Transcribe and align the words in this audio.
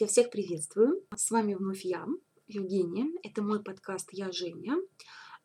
Я 0.00 0.06
всех 0.06 0.30
приветствую. 0.30 1.04
С 1.14 1.30
вами 1.30 1.52
вновь 1.52 1.84
я, 1.84 2.06
Евгения. 2.46 3.12
Это 3.22 3.42
мой 3.42 3.62
подкаст 3.62 4.08
«Я 4.12 4.32
Женя». 4.32 4.78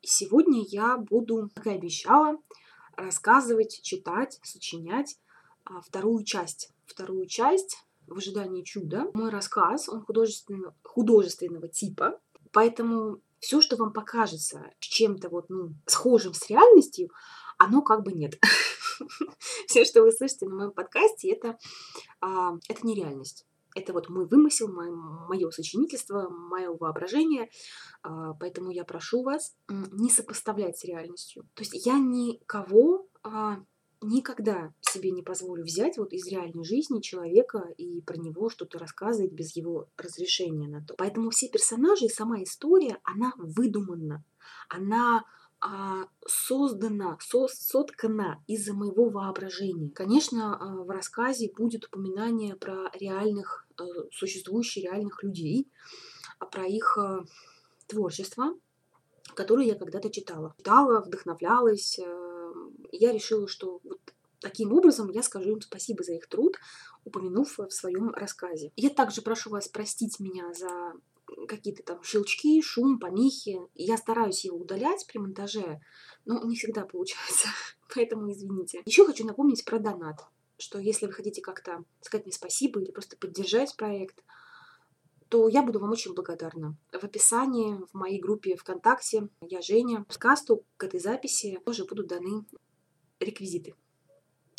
И 0.01 0.07
сегодня 0.07 0.63
я 0.69 0.95
буду, 0.97 1.49
как 1.53 1.67
и 1.67 1.71
обещала, 1.71 2.37
рассказывать, 2.95 3.81
читать, 3.81 4.39
сочинять 4.43 5.17
а, 5.65 5.81
вторую 5.81 6.23
часть. 6.23 6.71
Вторую 6.85 7.25
часть 7.25 7.85
«В 8.07 8.17
ожидании 8.17 8.63
чуда». 8.63 9.11
Мой 9.13 9.29
рассказ, 9.29 9.89
он 9.89 10.05
художественного, 10.05 10.73
художественного 10.83 11.67
типа, 11.67 12.17
поэтому 12.53 13.21
все, 13.39 13.59
что 13.59 13.75
вам 13.75 13.91
покажется 13.91 14.71
чем-то 14.79 15.27
вот, 15.27 15.49
ну, 15.49 15.73
схожим 15.85 16.33
с 16.33 16.49
реальностью, 16.49 17.09
оно 17.57 17.81
как 17.81 18.03
бы 18.03 18.13
нет. 18.13 18.39
Все, 19.67 19.83
что 19.83 20.03
вы 20.03 20.13
слышите 20.13 20.47
на 20.47 20.55
моем 20.55 20.71
подкасте, 20.71 21.33
это, 21.33 21.57
а, 22.21 22.53
это 22.69 22.87
нереальность. 22.87 23.45
Это 23.75 23.93
вот 23.93 24.09
мой 24.09 24.25
вымысел, 24.25 24.67
мое, 24.71 25.51
сочинительство, 25.51 26.29
мое 26.29 26.71
воображение. 26.71 27.49
А, 28.03 28.33
поэтому 28.33 28.71
я 28.71 28.85
прошу 28.85 29.21
вас 29.21 29.53
не 29.69 30.09
сопоставлять 30.09 30.77
с 30.77 30.85
реальностью. 30.85 31.43
То 31.53 31.63
есть 31.63 31.85
я 31.85 31.99
никого 31.99 33.07
а, 33.21 33.57
никогда 34.01 34.73
себе 34.81 35.11
не 35.11 35.23
позволю 35.23 35.63
взять 35.63 35.97
вот 35.97 36.13
из 36.13 36.27
реальной 36.27 36.63
жизни 36.63 37.01
человека 37.01 37.59
и 37.77 38.01
про 38.01 38.17
него 38.17 38.49
что-то 38.49 38.79
рассказывать 38.79 39.33
без 39.33 39.55
его 39.55 39.89
разрешения 39.97 40.67
на 40.67 40.83
то. 40.83 40.95
Поэтому 40.97 41.29
все 41.29 41.49
персонажи 41.49 42.05
и 42.05 42.09
сама 42.09 42.41
история, 42.43 42.99
она 43.03 43.33
выдумана. 43.37 44.23
Она 44.69 45.25
создана, 46.27 47.17
со, 47.21 47.47
соткана 47.47 48.43
из-за 48.47 48.73
моего 48.73 49.09
воображения. 49.09 49.89
Конечно, 49.89 50.55
а, 50.55 50.83
в 50.83 50.89
рассказе 50.89 51.51
будет 51.55 51.85
упоминание 51.85 52.55
про 52.55 52.89
реальных, 52.93 53.67
а, 53.77 53.83
существующих 54.11 54.83
реальных 54.83 55.23
людей, 55.23 55.67
про 56.51 56.65
их 56.65 56.97
творчество, 57.87 58.53
которое 59.35 59.67
я 59.67 59.75
когда-то 59.75 60.09
читала. 60.09 60.53
Читала, 60.57 61.01
вдохновлялась. 61.01 61.99
Я 62.91 63.11
решила, 63.11 63.47
что 63.47 63.79
вот 63.83 63.99
таким 64.41 64.73
образом 64.73 65.09
я 65.09 65.23
скажу 65.23 65.51
им 65.53 65.61
спасибо 65.61 66.03
за 66.03 66.13
их 66.13 66.27
труд, 66.27 66.57
упомянув 67.05 67.57
в 67.57 67.69
своем 67.69 68.11
рассказе. 68.11 68.71
Я 68.75 68.89
также 68.89 69.21
прошу 69.21 69.49
вас 69.49 69.67
простить 69.67 70.19
меня 70.19 70.53
за 70.53 70.93
какие-то 71.47 71.83
там 71.83 72.03
щелчки, 72.03 72.61
шум, 72.61 72.99
помехи. 72.99 73.59
Я 73.73 73.97
стараюсь 73.97 74.45
его 74.45 74.57
удалять 74.57 75.05
при 75.07 75.17
монтаже, 75.17 75.81
но 76.25 76.43
не 76.43 76.55
всегда 76.55 76.85
получается, 76.85 77.49
поэтому 77.93 78.31
извините. 78.31 78.81
Еще 78.85 79.05
хочу 79.05 79.25
напомнить 79.25 79.65
про 79.65 79.79
донат, 79.79 80.25
что 80.57 80.79
если 80.79 81.05
вы 81.05 81.13
хотите 81.13 81.41
как-то 81.41 81.83
сказать 82.01 82.25
мне 82.25 82.33
спасибо 82.33 82.81
или 82.81 82.91
просто 82.91 83.17
поддержать 83.17 83.75
проект, 83.75 84.23
то 85.29 85.47
я 85.49 85.63
буду 85.63 85.79
вам 85.79 85.91
очень 85.91 86.13
благодарна. 86.13 86.77
В 86.91 87.03
описании 87.03 87.79
в 87.91 87.93
моей 87.93 88.19
группе 88.19 88.55
ВКонтакте 88.55 89.27
я 89.41 89.61
Женя. 89.61 90.05
С 90.09 90.17
касту 90.17 90.65
к 90.77 90.83
этой 90.83 90.99
записи 90.99 91.59
тоже 91.65 91.85
будут 91.85 92.07
даны 92.07 92.45
реквизиты. 93.19 93.75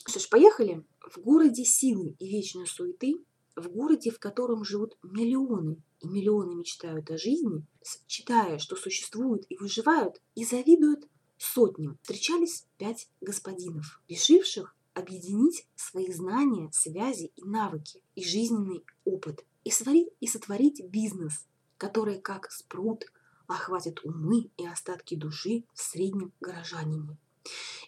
Что 0.07 0.21
ж, 0.21 0.29
поехали. 0.29 0.85
В 1.01 1.19
городе 1.19 1.65
силы 1.65 2.17
и 2.19 2.29
вечной 2.29 2.67
суеты, 2.67 3.25
в 3.55 3.69
городе, 3.69 4.11
в 4.11 4.19
котором 4.19 4.65
живут 4.65 4.99
миллионы 5.03 5.83
и 6.01 6.09
миллионы 6.09 6.55
мечтают 6.55 7.11
о 7.11 7.19
жизни, 7.19 7.65
читая, 8.07 8.59
что 8.59 8.77
существуют 8.77 9.45
и 9.49 9.57
выживают, 9.57 10.21
и 10.35 10.45
завидуют 10.45 11.09
сотням. 11.39 11.99
Встречались 12.03 12.67
пять 12.79 13.09
господинов, 13.21 14.01
решивших 14.09 14.75
объединить 14.95 15.67
свои 15.75 16.11
знания, 16.13 16.71
связи 16.73 17.33
и 17.37 17.45
навыки, 17.45 18.03
и 18.15 18.25
жизненный 18.25 18.85
опыт, 19.05 19.45
и, 19.65 19.71
сварить, 19.71 20.09
и 20.21 20.27
сотворить 20.27 20.85
бизнес, 20.85 21.47
который, 21.77 22.21
как 22.21 22.51
спрут, 22.51 23.05
охватит 23.47 24.05
умы 24.05 24.51
и 24.57 24.67
остатки 24.67 25.15
души 25.15 25.65
в 25.75 25.81
среднем 25.81 26.33
горожанине. 26.41 27.19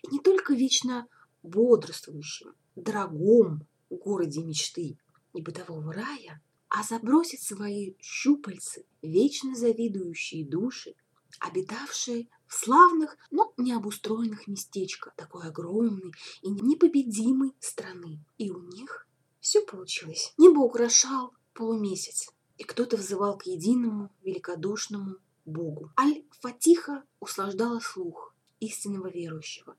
И 0.02 0.08
не 0.12 0.20
только 0.20 0.54
вечно 0.54 1.08
бодрствующим, 1.42 2.54
дорогом 2.76 3.66
городе 3.91 4.42
мечты 4.42 4.98
и 5.34 5.42
бытового 5.42 5.92
рая, 5.92 6.42
а 6.68 6.82
забросить 6.82 7.42
свои 7.42 7.94
щупальцы 8.00 8.84
вечно 9.02 9.54
завидующие 9.54 10.44
души, 10.44 10.94
обитавшие 11.40 12.28
в 12.46 12.54
славных, 12.54 13.16
но 13.30 13.52
необустроенных 13.56 14.48
местечках 14.48 15.14
такой 15.16 15.46
огромной 15.46 16.12
и 16.42 16.50
непобедимой 16.50 17.54
страны. 17.60 18.24
И 18.38 18.50
у 18.50 18.60
них 18.60 19.06
все 19.40 19.62
получилось. 19.62 20.32
Небо 20.36 20.60
украшал 20.60 21.34
полумесяц, 21.54 22.30
и 22.56 22.64
кто-то 22.64 22.96
взывал 22.96 23.38
к 23.38 23.46
единому 23.46 24.10
великодушному 24.22 25.16
Богу. 25.44 25.90
Аль-Фатиха 25.98 27.04
услаждала 27.20 27.80
слух 27.80 28.34
истинного 28.60 29.08
верующего. 29.08 29.76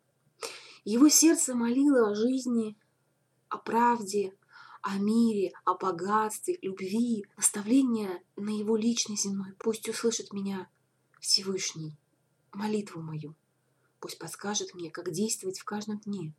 Его 0.86 1.10
сердце 1.10 1.56
молило 1.56 2.10
о 2.10 2.16
жизни, 2.16 2.78
о 3.50 3.58
правде, 3.58 4.34
о 4.82 4.98
мире, 4.98 5.52
о 5.66 5.76
богатстве, 5.76 6.58
любви, 6.62 7.26
наставления 7.38 8.22
на 8.36 8.50
его 8.50 8.76
личный 8.76 9.18
земной. 9.18 9.54
Пусть 9.60 9.88
услышит 9.90 10.34
меня 10.34 10.70
Всевышний, 11.20 11.98
молитву 12.54 13.02
мою. 13.02 13.36
Пусть 14.00 14.18
подскажет 14.18 14.74
мне, 14.74 14.90
как 14.90 15.12
действовать 15.12 15.60
в 15.60 15.66
каждом 15.66 16.00
дне. 16.00 16.34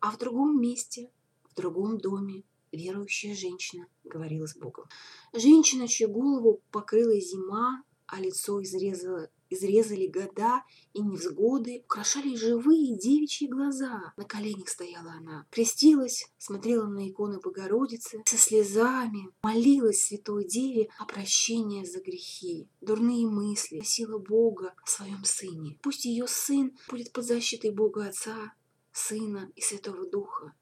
А 0.00 0.10
в 0.10 0.18
другом 0.18 0.60
месте, 0.60 1.10
в 1.44 1.54
другом 1.54 1.98
доме, 1.98 2.44
верующая 2.70 3.34
женщина 3.34 3.86
говорила 4.04 4.46
с 4.46 4.56
Богом. 4.56 4.86
Женщина, 5.32 5.88
чью 5.88 6.08
голову 6.08 6.62
покрыла 6.70 7.18
зима, 7.20 7.82
а 8.06 8.20
лицо 8.20 8.62
изрезала 8.62 9.30
изрезали 9.52 10.06
года 10.06 10.64
и 10.92 11.00
невзгоды, 11.00 11.82
украшали 11.84 12.34
живые 12.36 12.96
девичьи 12.96 13.48
глаза. 13.48 14.12
На 14.16 14.24
коленях 14.24 14.68
стояла 14.68 15.12
она, 15.12 15.46
крестилась, 15.50 16.30
смотрела 16.38 16.86
на 16.86 17.08
иконы 17.08 17.40
Богородицы, 17.40 18.22
со 18.26 18.36
слезами 18.36 19.28
молилась 19.42 20.04
Святой 20.04 20.44
Деве 20.44 20.88
о 20.98 21.04
прощении 21.06 21.84
за 21.84 22.00
грехи, 22.00 22.68
дурные 22.80 23.26
мысли, 23.26 23.78
просила 23.78 24.18
Бога 24.18 24.74
о 24.82 24.86
своем 24.88 25.24
сыне. 25.24 25.78
Пусть 25.82 26.04
ее 26.04 26.26
сын 26.26 26.76
будет 26.88 27.12
под 27.12 27.24
защитой 27.24 27.70
Бога 27.70 28.06
Отца, 28.06 28.54
Сына 28.92 29.50
и 29.56 29.60
Святого 29.62 30.06
Духа. 30.06 30.54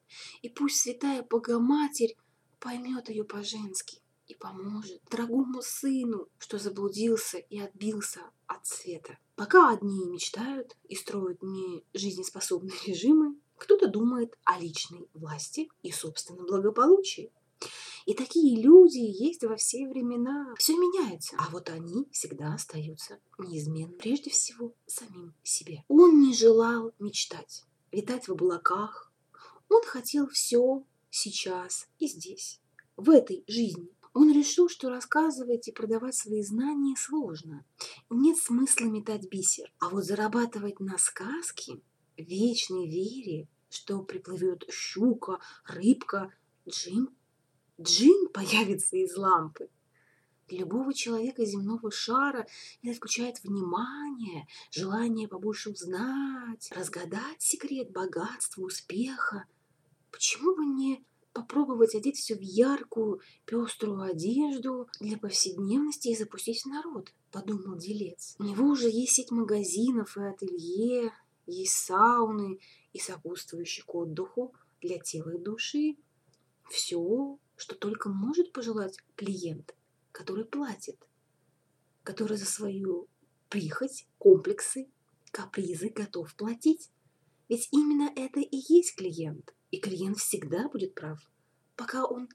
И 0.42 0.48
пусть 0.48 0.80
Святая 0.80 1.22
Богоматерь 1.22 2.16
поймет 2.60 3.08
ее 3.08 3.24
по-женски 3.24 4.00
и 4.30 4.34
поможет 4.34 5.02
дорогому 5.10 5.60
сыну, 5.60 6.28
что 6.38 6.58
заблудился 6.58 7.38
и 7.38 7.58
отбился 7.58 8.20
от 8.46 8.64
света. 8.64 9.18
Пока 9.34 9.70
одни 9.70 10.06
мечтают 10.06 10.76
и 10.88 10.94
строят 10.94 11.42
не 11.42 11.84
жизнеспособные 11.94 12.76
режимы, 12.86 13.36
кто-то 13.56 13.88
думает 13.88 14.38
о 14.44 14.58
личной 14.58 15.08
власти 15.14 15.68
и 15.82 15.90
собственном 15.90 16.46
благополучии. 16.46 17.32
И 18.06 18.14
такие 18.14 18.62
люди 18.62 18.98
есть 18.98 19.44
во 19.44 19.56
все 19.56 19.86
времена. 19.86 20.54
Все 20.56 20.74
меняется, 20.74 21.36
а 21.38 21.50
вот 21.50 21.68
они 21.68 22.08
всегда 22.10 22.54
остаются 22.54 23.18
неизменны. 23.38 23.98
Прежде 23.98 24.30
всего, 24.30 24.72
самим 24.86 25.34
себе. 25.42 25.84
Он 25.88 26.22
не 26.22 26.32
желал 26.34 26.92
мечтать, 26.98 27.64
витать 27.90 28.28
в 28.28 28.32
облаках. 28.32 29.12
Он 29.68 29.82
хотел 29.82 30.26
все 30.28 30.82
сейчас 31.10 31.88
и 31.98 32.06
здесь, 32.06 32.60
в 32.96 33.10
этой 33.10 33.44
жизни. 33.46 33.90
Он 34.12 34.32
решил, 34.32 34.68
что 34.68 34.88
рассказывать 34.88 35.68
и 35.68 35.72
продавать 35.72 36.16
свои 36.16 36.42
знания 36.42 36.96
сложно. 36.96 37.64
Нет 38.08 38.38
смысла 38.38 38.86
метать 38.86 39.28
бисер. 39.28 39.72
А 39.78 39.88
вот 39.88 40.04
зарабатывать 40.04 40.80
на 40.80 40.98
сказке, 40.98 41.80
вечной 42.16 42.88
вере, 42.88 43.48
что 43.68 44.02
приплывет 44.02 44.64
щука, 44.68 45.38
рыбка, 45.64 46.32
джин, 46.68 47.08
джин 47.80 48.28
появится 48.32 48.96
из 48.96 49.16
лампы. 49.16 49.68
Для 50.48 50.58
любого 50.60 50.92
человека 50.92 51.44
земного 51.44 51.92
шара 51.92 52.44
это 52.82 52.96
включает 52.96 53.40
внимание, 53.44 54.48
желание 54.72 55.28
побольше 55.28 55.70
узнать, 55.70 56.72
разгадать 56.74 57.40
секрет 57.40 57.92
богатства, 57.92 58.62
успеха. 58.62 59.44
Почему 60.10 60.56
бы 60.56 60.64
не 60.64 61.04
попробовать 61.32 61.94
одеть 61.94 62.16
все 62.16 62.34
в 62.34 62.40
яркую, 62.40 63.20
пеструю 63.44 64.02
одежду 64.02 64.88
для 65.00 65.18
повседневности 65.18 66.08
и 66.08 66.16
запустить 66.16 66.62
в 66.62 66.66
народ, 66.66 67.12
подумал 67.30 67.76
делец. 67.76 68.34
У 68.38 68.44
него 68.44 68.66
уже 68.66 68.88
есть 68.88 69.12
сеть 69.12 69.30
магазинов 69.30 70.16
и 70.16 70.22
ателье, 70.22 71.12
есть 71.46 71.72
сауны 71.72 72.58
и 72.92 72.98
сопутствующий 72.98 73.82
к 73.84 73.94
отдыху 73.94 74.54
для 74.80 74.98
тела 74.98 75.30
и 75.30 75.38
души. 75.38 75.96
Все, 76.68 77.38
что 77.56 77.74
только 77.74 78.08
может 78.08 78.52
пожелать 78.52 78.96
клиент, 79.16 79.74
который 80.12 80.44
платит, 80.44 80.96
который 82.02 82.36
за 82.36 82.46
свою 82.46 83.08
прихоть, 83.48 84.06
комплексы, 84.18 84.88
капризы 85.32 85.88
готов 85.88 86.34
платить. 86.34 86.90
Ведь 87.48 87.68
именно 87.72 88.12
это 88.14 88.40
и 88.40 88.56
есть 88.68 88.94
клиент– 88.96 89.54
и 89.70 89.78
клиент 89.78 90.18
всегда 90.18 90.68
будет 90.68 90.94
прав, 90.94 91.18
пока 91.76 92.04
он 92.04 92.28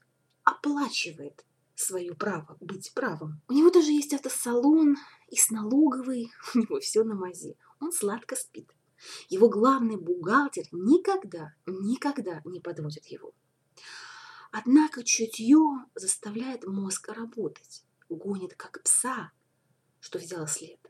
оплачивает 0.44 1.44
свое 1.74 2.14
право 2.14 2.56
быть 2.60 2.92
правым. 2.94 3.42
У 3.48 3.52
него 3.52 3.70
даже 3.70 3.92
есть 3.92 4.14
автосалон 4.14 4.96
и 5.28 5.36
с 5.36 5.50
налоговой, 5.50 6.30
у 6.54 6.58
него 6.58 6.80
все 6.80 7.04
на 7.04 7.14
мази. 7.14 7.56
Он 7.80 7.92
сладко 7.92 8.36
спит. 8.36 8.70
Его 9.28 9.48
главный 9.48 9.96
бухгалтер 9.96 10.64
никогда, 10.72 11.54
никогда 11.66 12.40
не 12.44 12.60
подводит 12.60 13.06
его. 13.06 13.34
Однако 14.50 15.04
чутье 15.04 15.84
заставляет 15.94 16.66
мозг 16.66 17.08
работать, 17.08 17.84
гонит 18.08 18.54
как 18.54 18.82
пса, 18.82 19.32
что 20.00 20.18
взял 20.18 20.46
след. 20.46 20.80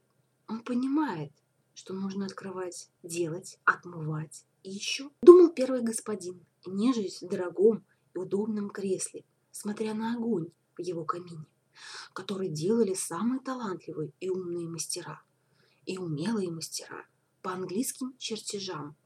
Он 0.46 0.62
понимает, 0.62 1.32
что 1.75 1.93
нужно 1.93 2.26
открывать, 2.26 2.90
делать, 3.02 3.58
отмывать. 3.64 4.44
И 4.66 4.70
еще 4.70 5.10
думал 5.22 5.50
первый 5.50 5.80
господин, 5.80 6.44
нежесть 6.66 7.22
в 7.22 7.28
дорогом 7.28 7.86
и 8.12 8.18
удобном 8.18 8.68
кресле, 8.68 9.24
смотря 9.52 9.94
на 9.94 10.14
огонь 10.14 10.48
в 10.76 10.80
его 10.80 11.04
камине, 11.04 11.46
который 12.12 12.48
делали 12.48 12.92
самые 12.92 13.40
талантливые 13.40 14.12
и 14.18 14.28
умные 14.28 14.66
мастера, 14.66 15.22
и 15.84 15.98
умелые 15.98 16.50
мастера 16.50 17.06
по 17.42 17.52
английским 17.52 18.16
чертежам. 18.18 18.96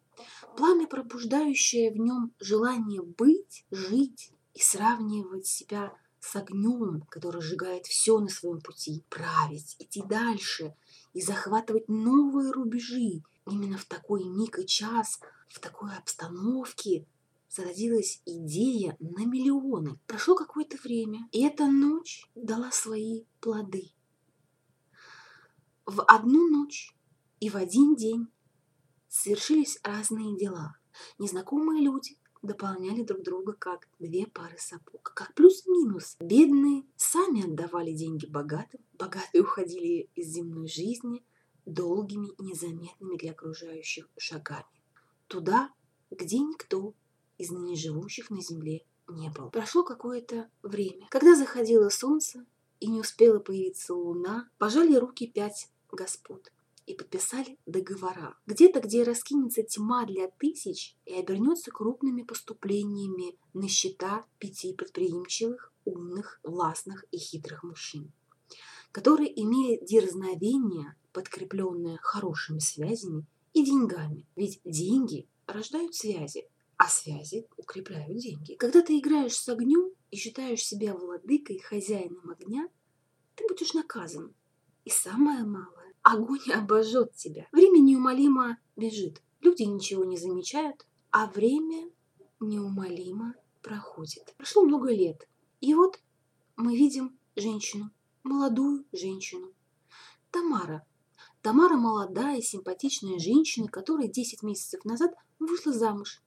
Пламя, 0.57 0.87
пробуждающее 0.87 1.91
в 1.91 1.99
нем 1.99 2.33
желание 2.41 3.03
быть, 3.03 3.67
жить 3.71 4.33
и 4.55 4.63
сравнивать 4.63 5.47
себя 5.47 5.95
с 6.21 6.37
огнем, 6.37 7.03
который 7.11 7.43
сжигает 7.43 7.85
все 7.85 8.19
на 8.19 8.29
своем 8.29 8.63
пути, 8.63 9.05
править, 9.11 9.77
идти 9.79 10.03
дальше 10.03 10.75
и 11.13 11.21
захватывать 11.21 11.87
новые 11.89 12.51
рубежи. 12.51 13.23
Именно 13.51 13.79
в 13.79 13.85
такой 13.85 14.23
миг 14.25 14.61
и 14.61 14.67
час, 14.67 15.19
в 15.49 15.59
такой 15.59 15.93
обстановке 15.97 17.05
зародилась 17.49 18.23
идея 18.25 18.97
на 19.01 19.27
миллионы. 19.27 19.99
Прошло 20.07 20.37
какое-то 20.37 20.77
время, 20.77 21.29
и 21.33 21.43
эта 21.43 21.67
ночь 21.67 22.31
дала 22.37 22.71
свои 22.71 23.25
плоды. 23.41 23.91
В 25.85 26.01
одну 26.03 26.49
ночь 26.49 26.97
и 27.41 27.51
в 27.51 27.57
один 27.57 27.97
день 27.97 28.29
совершились 29.09 29.81
разные 29.83 30.37
дела. 30.39 30.77
Незнакомые 31.19 31.83
люди 31.83 32.19
дополняли 32.43 33.03
друг 33.03 33.25
друга 33.25 33.55
как 33.55 33.89
две 33.99 34.29
пары 34.29 34.57
сапог, 34.59 35.03
как 35.03 35.35
плюс-минус. 35.35 36.17
Бедные 36.21 36.85
сами 36.97 37.45
отдавали 37.45 37.93
деньги 37.93 38.27
богатым, 38.27 38.81
богатые 38.93 39.43
уходили 39.43 40.09
из 40.15 40.29
земной 40.29 40.69
жизни 40.69 41.25
долгими 41.67 42.29
и 42.29 42.43
незаметными 42.43 43.17
для 43.17 43.33
окружающих 43.33 44.09
шагами. 44.17 44.65
Туда, 45.27 45.71
где 46.11 46.39
никто 46.39 46.95
из 47.39 47.51
ныне 47.51 47.77
живущих 47.77 48.31
на 48.31 48.41
земле 48.43 48.85
не 49.09 49.31
был. 49.31 49.51
Прошло 49.51 49.83
какое-то 49.83 50.51
время. 50.63 51.07
Когда 51.11 51.35
заходило 51.35 51.89
солнце 51.89 52.45
и 52.81 52.87
не 52.87 53.01
успела 53.01 53.39
появиться 53.39 53.95
луна, 53.95 54.49
пожали 54.59 54.95
руки 54.97 55.27
пять 55.27 55.69
господ 55.91 56.53
и 56.87 56.95
подписали 56.95 57.59
договора. 57.67 58.37
Где-то, 58.47 58.81
где 58.81 59.03
раскинется 59.05 59.63
тьма 59.63 60.05
для 60.07 60.29
тысяч 60.29 60.97
и 61.05 61.15
обернется 61.15 61.71
крупными 61.71 62.23
поступлениями 62.23 63.39
на 63.53 63.69
счета 63.69 64.25
пяти 64.39 64.75
предприимчивых, 64.75 65.73
умных, 65.85 66.41
властных 66.43 67.05
и 67.11 67.19
хитрых 67.19 67.63
мужчин, 67.63 68.13
которые 68.93 69.31
имели 69.41 69.85
дерзновение, 69.85 70.97
подкрепленное 71.13 71.99
хорошими 72.03 72.59
связями 72.59 73.27
и 73.53 73.65
деньгами. 73.65 74.27
Ведь 74.37 74.61
деньги 74.65 75.29
рождают 75.47 75.95
связи, 75.95 76.49
а 76.77 76.89
связи 76.89 77.47
укрепляют 77.57 78.17
деньги. 78.19 78.55
Когда 78.55 78.83
ты 78.83 78.99
играешь 78.99 79.37
с 79.37 79.49
огнем 79.49 79.91
и 80.11 80.17
считаешь 80.17 80.65
себя 80.65 80.95
владыкой, 80.95 81.59
хозяином 81.59 82.31
огня, 82.31 82.69
ты 83.35 83.45
будешь 83.49 83.75
наказан. 83.75 84.35
И 84.85 84.91
самое 84.91 85.45
малое 85.45 85.81
Огонь 86.03 86.41
обожжет 86.53 87.15
тебя. 87.15 87.47
Время 87.53 87.79
неумолимо 87.79 88.59
бежит. 88.77 89.23
Люди 89.41 89.63
ничего 89.63 90.05
не 90.05 90.17
замечают, 90.17 90.87
а 91.11 91.27
время 91.27 91.91
неумолимо 92.41 93.35
проходит. 93.63 94.35
Прошло 94.37 94.63
много 94.63 94.91
лет. 94.91 95.29
И 95.61 95.75
вот 95.75 96.01
мы 96.57 96.77
видим 96.77 97.19
женщину, 97.37 97.91
молодую 98.23 98.85
женщину. 98.93 99.53
Тамара. 100.31 100.87
Тамара 101.43 101.77
молодая, 101.77 102.43
симпатичная 102.43 103.19
женщина, 103.19 103.69
которая 103.69 104.09
10 104.09 104.43
месяцев 104.43 104.85
назад 104.85 105.15
вышла 105.39 105.73
замуж. 105.73 106.23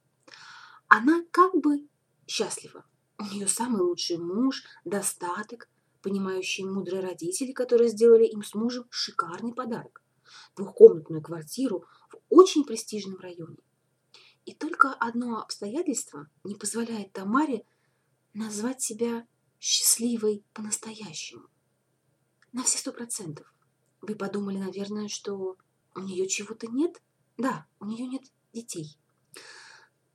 Она 0.88 1.24
как 1.30 1.54
бы 1.54 1.86
счастлива. 2.26 2.84
У 3.18 3.24
нее 3.24 3.46
самый 3.46 3.82
лучший 3.82 4.18
муж, 4.18 4.64
достаток, 4.84 5.68
понимающие 6.02 6.66
мудрые 6.66 7.00
родители, 7.00 7.52
которые 7.52 7.88
сделали 7.88 8.24
им 8.24 8.42
с 8.42 8.54
мужем 8.54 8.86
шикарный 8.90 9.54
подарок– 9.54 10.02
двухкомнатную 10.56 11.22
квартиру 11.22 11.84
в 12.10 12.18
очень 12.28 12.64
престижном 12.64 13.18
районе. 13.20 13.58
И 14.44 14.52
только 14.52 14.92
одно 14.92 15.40
обстоятельство 15.40 16.28
не 16.42 16.54
позволяет 16.54 17.12
Тамаре 17.12 17.64
назвать 18.34 18.82
себя 18.82 19.26
счастливой 19.60 20.44
по-настоящему. 20.52 21.48
На 22.54 22.62
все 22.62 22.78
сто 22.78 22.92
процентов. 22.92 23.52
Вы 24.00 24.14
подумали, 24.14 24.56
наверное, 24.56 25.08
что 25.08 25.58
у 25.94 26.00
нее 26.00 26.26
чего-то 26.26 26.66
нет? 26.66 27.02
Да, 27.36 27.66
у 27.80 27.84
нее 27.84 28.06
нет 28.06 28.22
детей. 28.54 28.96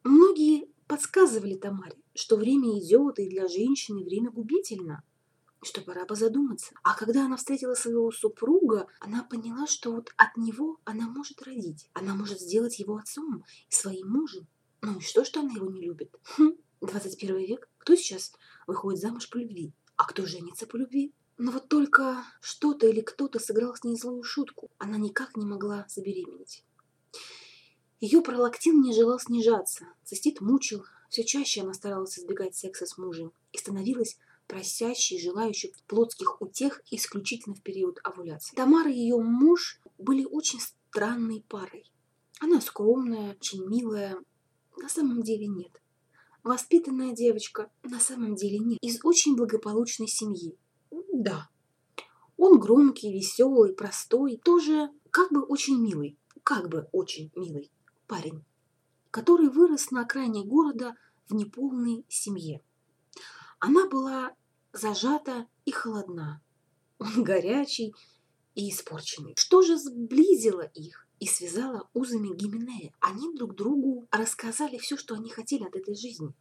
Многие 0.03 0.67
подсказывали 0.87 1.55
Тамаре, 1.55 1.97
что 2.15 2.37
время 2.37 2.79
идет, 2.79 3.19
и 3.19 3.29
для 3.29 3.47
женщины 3.47 4.03
время 4.03 4.31
губительно– 4.31 5.03
что 5.61 5.81
пора 5.81 6.05
бы 6.05 6.15
задуматься. 6.15 6.73
А 6.83 6.95
когда 6.95 7.25
она 7.25 7.37
встретила 7.37 7.73
своего 7.73 8.11
супруга, 8.11 8.87
она 8.99 9.23
поняла, 9.23 9.67
что 9.67 9.91
вот 9.91 10.09
от 10.17 10.37
него 10.37 10.79
она 10.85 11.07
может 11.07 11.41
родить. 11.41 11.89
Она 11.93 12.15
может 12.15 12.39
сделать 12.39 12.79
его 12.79 12.95
отцом 12.95 13.43
и 13.69 13.73
своим 13.73 14.09
мужем. 14.09 14.47
Ну 14.81 14.99
и 14.99 15.01
что, 15.01 15.25
что 15.25 15.41
она 15.41 15.51
его 15.53 15.69
не 15.69 15.81
любит? 15.81 16.15
Хм, 16.37 16.53
21 16.81 17.37
век. 17.39 17.69
Кто 17.77 17.95
сейчас 17.95 18.31
выходит 18.67 19.01
замуж 19.01 19.29
по 19.29 19.37
любви? 19.37 19.73
А 19.97 20.05
кто 20.05 20.25
женится 20.25 20.65
по 20.65 20.77
любви? 20.77 21.13
Но 21.39 21.51
вот 21.51 21.69
только 21.69 22.25
что-то 22.41 22.85
или 22.87 22.99
кто-то 22.99 23.39
сыграл 23.39 23.73
с 23.73 23.85
ней 23.85 23.95
злую 23.95 24.23
шутку. 24.23 24.69
Она 24.77 24.97
никак 24.97 25.37
не 25.37 25.45
могла 25.45 25.85
забеременеть. 25.87 26.65
Ее 28.01 28.21
пролактин 28.21 28.81
не 28.81 28.93
желал 28.93 29.19
снижаться. 29.21 29.85
Цистит 30.03 30.41
мучил. 30.41 30.83
Все 31.09 31.23
чаще 31.23 31.61
она 31.61 31.73
старалась 31.73 32.19
избегать 32.19 32.57
секса 32.57 32.85
с 32.85 32.97
мужем 32.97 33.31
и 33.53 33.57
становилась 33.57 34.17
просящий, 34.47 35.17
желающий 35.17 35.73
плотских 35.87 36.41
утех 36.41 36.81
исключительно 36.91 37.55
в 37.55 37.61
период 37.61 37.99
овуляции. 38.03 38.57
Тамара 38.57 38.91
и 38.91 38.97
ее 38.97 39.17
муж 39.17 39.79
были 39.97 40.25
очень 40.25 40.59
странной 40.59 41.45
парой. 41.47 41.89
Она 42.41 42.59
скромная, 42.59 43.37
очень 43.39 43.65
милая, 43.65 44.17
на 44.75 44.89
самом 44.89 45.23
деле 45.23 45.47
нет. 45.47 45.81
Воспитанная 46.43 47.13
девочка, 47.13 47.71
на 47.83 48.01
самом 48.01 48.35
деле 48.35 48.59
нет. 48.59 48.79
Из 48.81 48.99
очень 49.05 49.37
благополучной 49.37 50.07
семьи. 50.07 50.57
Да. 51.19 51.49
Он 52.37 52.61
громкий, 52.61 53.11
веселый, 53.11 53.73
простой, 53.73 54.37
тоже 54.37 54.89
как 55.11 55.33
бы 55.33 55.43
очень 55.43 55.77
милый, 55.77 56.17
как 56.43 56.69
бы 56.69 56.87
очень 56.93 57.29
милый 57.35 57.69
парень, 58.07 58.45
который 59.11 59.49
вырос 59.49 59.91
на 59.91 60.03
окраине 60.03 60.45
города 60.45 60.95
в 61.27 61.33
неполной 61.35 62.05
семье. 62.07 62.63
Она 63.59 63.89
была 63.89 64.33
зажата 64.71 65.47
и 65.65 65.71
холодна. 65.71 66.41
Он 66.99 67.21
горячий 67.23 67.93
и 68.55 68.69
испорченный. 68.69 69.33
Что 69.35 69.61
же 69.61 69.77
сблизило 69.77 70.61
их 70.61 71.05
и 71.19 71.25
связало 71.25 71.89
узами 71.93 72.33
Гименея? 72.33 72.93
Они 73.01 73.35
друг 73.35 73.55
другу 73.55 74.07
рассказали 74.09 74.77
все, 74.77 74.95
что 74.95 75.15
они 75.15 75.29
хотели 75.29 75.65
от 75.65 75.75
этой 75.75 75.95
жизни. 75.95 76.33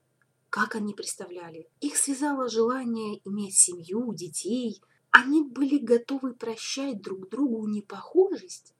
Как 0.50 0.74
они 0.74 0.94
представляли. 0.94 1.68
Их 1.80 1.96
связало 1.96 2.48
желание 2.48 3.20
иметь 3.24 3.56
семью, 3.56 4.12
детей. 4.14 4.80
Они 5.10 5.42
были 5.42 5.78
готовы 5.78 6.34
прощать 6.34 7.02
друг 7.02 7.28
другу 7.28 7.66
непохожесть 7.66 8.74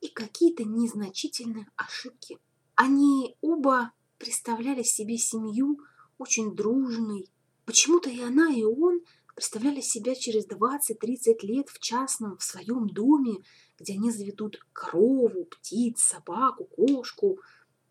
и 0.00 0.08
какие-то 0.08 0.64
незначительные 0.64 1.66
ошибки. 1.76 2.38
Они 2.74 3.36
оба 3.40 3.92
представляли 4.18 4.82
себе 4.82 5.16
семью 5.16 5.80
очень 6.18 6.54
дружной, 6.54 7.30
Почему-то 7.70 8.10
и 8.10 8.20
она, 8.20 8.52
и 8.52 8.64
он 8.64 9.00
представляли 9.36 9.80
себя 9.80 10.16
через 10.16 10.44
20-30 10.48 11.36
лет 11.42 11.68
в 11.68 11.78
частном, 11.78 12.36
в 12.36 12.42
своем 12.42 12.88
доме, 12.88 13.44
где 13.78 13.92
они 13.92 14.10
заведут 14.10 14.58
корову, 14.72 15.44
птиц, 15.44 16.00
собаку, 16.00 16.64
кошку, 16.64 17.38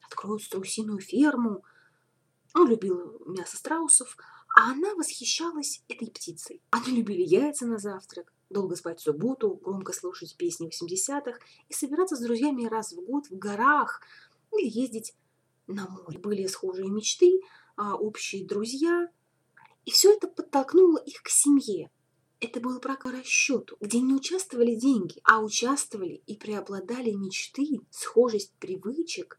откроют 0.06 0.44
страусиную 0.44 1.00
ферму. 1.00 1.64
Он 2.56 2.68
любил 2.70 3.22
мясо 3.26 3.58
страусов, 3.58 4.18
а 4.58 4.72
она 4.72 4.96
восхищалась 4.96 5.84
этой 5.88 6.10
птицей. 6.10 6.62
Они 6.72 6.98
любили 6.98 7.22
яйца 7.22 7.66
на 7.66 7.78
завтрак, 7.78 8.34
долго 8.50 8.76
спать 8.76 9.00
в 9.00 9.04
субботу, 9.04 9.60
громко 9.64 9.94
слушать 9.94 10.36
песни 10.36 10.70
80-х 10.70 11.40
и 11.68 11.74
собираться 11.74 12.16
с 12.16 12.22
друзьями 12.22 12.66
раз 12.66 12.94
в 12.94 13.02
год 13.02 13.28
в 13.28 13.38
горах 13.38 14.02
или 14.58 14.68
ездить 14.68 15.14
на 15.68 15.88
море. 15.88 16.18
Были 16.20 16.48
схожие 16.48 16.90
мечты, 16.90 17.42
а 17.76 17.96
общие 17.96 18.46
друзья– 18.46 19.08
И 19.86 19.92
все 19.92 20.14
это 20.14 20.28
подтолкнуло 20.28 20.98
их 20.98 21.24
к 21.24 21.30
семье. 21.30 21.90
Это 22.40 22.60
был 22.60 22.80
брак 22.80 23.04
по 23.04 23.12
расчету, 23.12 23.76
где 23.82 24.00
не 24.02 24.14
участвовали 24.14 24.76
деньги, 24.76 25.20
а 25.24 25.42
участвовали 25.42 26.22
и 26.28 26.36
преобладали 26.36 27.12
мечты, 27.12 27.82
схожесть 27.90 28.54
привычек 28.60 29.39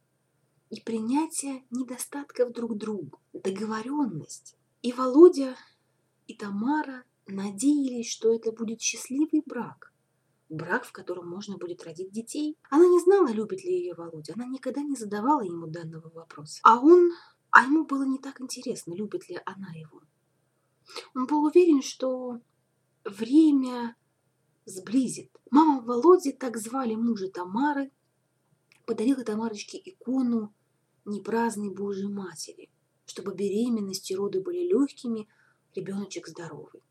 и 0.70 0.80
принятие 0.80 1.64
недостатков 1.70 2.52
друг 2.52 2.76
другу, 2.76 3.20
договоренность. 3.32 4.56
И 4.82 4.92
Володя, 4.92 5.56
и 6.26 6.34
Тамара 6.34 7.04
надеялись, 7.26 8.08
что 8.08 8.32
это 8.32 8.52
будет 8.52 8.80
счастливый 8.80 9.42
брак. 9.44 9.92
Брак, 10.48 10.84
в 10.84 10.92
котором 10.92 11.28
можно 11.28 11.58
будет 11.58 11.84
родить 11.84 12.12
детей. 12.12 12.56
Она 12.70 12.86
не 12.86 13.00
знала, 13.00 13.28
любит 13.28 13.62
ли 13.64 13.72
ее 13.72 13.94
Володя. 13.94 14.32
Она 14.34 14.46
никогда 14.46 14.82
не 14.82 14.96
задавала 14.96 15.42
ему 15.42 15.66
данного 15.66 16.08
вопроса. 16.08 16.60
А 16.62 16.80
он... 16.80 17.10
А 17.52 17.64
ему 17.64 17.84
было 17.84 18.04
не 18.04 18.18
так 18.18 18.40
интересно, 18.40 18.94
любит 18.94 19.28
ли 19.28 19.40
она 19.44 19.72
его. 19.74 20.02
Он 21.16 21.26
был 21.26 21.44
уверен, 21.44 21.82
что 21.82 22.40
время 23.04 23.96
сблизит. 24.66 25.30
Мама 25.50 25.82
Володи, 25.82 26.30
так 26.32 26.56
звали 26.56 26.94
мужа 26.94 27.28
Тамары, 27.28 27.90
подарила 28.86 29.24
Тамарочке 29.24 29.80
икону 29.84 30.52
непраздной 31.10 31.70
Божьей 31.70 32.08
Матери, 32.08 32.70
чтобы 33.06 33.34
беременность 33.34 34.10
и 34.10 34.16
роды 34.16 34.40
были 34.40 34.66
легкими, 34.66 35.28
ребеночек 35.74 36.28
здоровый. 36.28 36.82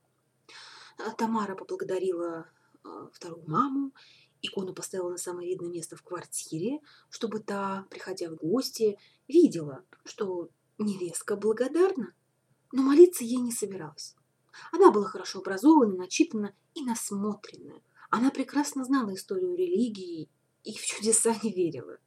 А 0.97 1.11
Тамара 1.11 1.55
поблагодарила 1.55 2.49
а, 2.83 3.09
вторую 3.13 3.43
маму, 3.47 3.93
икону 4.41 4.73
поставила 4.73 5.09
на 5.09 5.17
самое 5.17 5.49
видное 5.49 5.69
место 5.69 5.95
в 5.95 6.03
квартире, 6.03 6.79
чтобы 7.09 7.39
та, 7.39 7.85
приходя 7.89 8.29
в 8.29 8.35
гости, 8.35 8.97
видела, 9.27 9.83
что 10.05 10.49
невестка 10.77 11.35
благодарна, 11.35 12.13
но 12.71 12.83
молиться 12.83 13.23
ей 13.23 13.37
не 13.37 13.51
собиралась. 13.51 14.15
Она 14.71 14.91
была 14.91 15.05
хорошо 15.05 15.39
образована, 15.39 15.95
начитана 15.95 16.53
и 16.73 16.83
насмотренная. 16.83 17.81
Она 18.09 18.31
прекрасно 18.31 18.83
знала 18.83 19.13
историю 19.13 19.55
религии 19.55 20.29
и 20.63 20.77
в 20.77 20.85
чудеса 20.85 21.35
не 21.43 21.51
верила. 21.51 21.97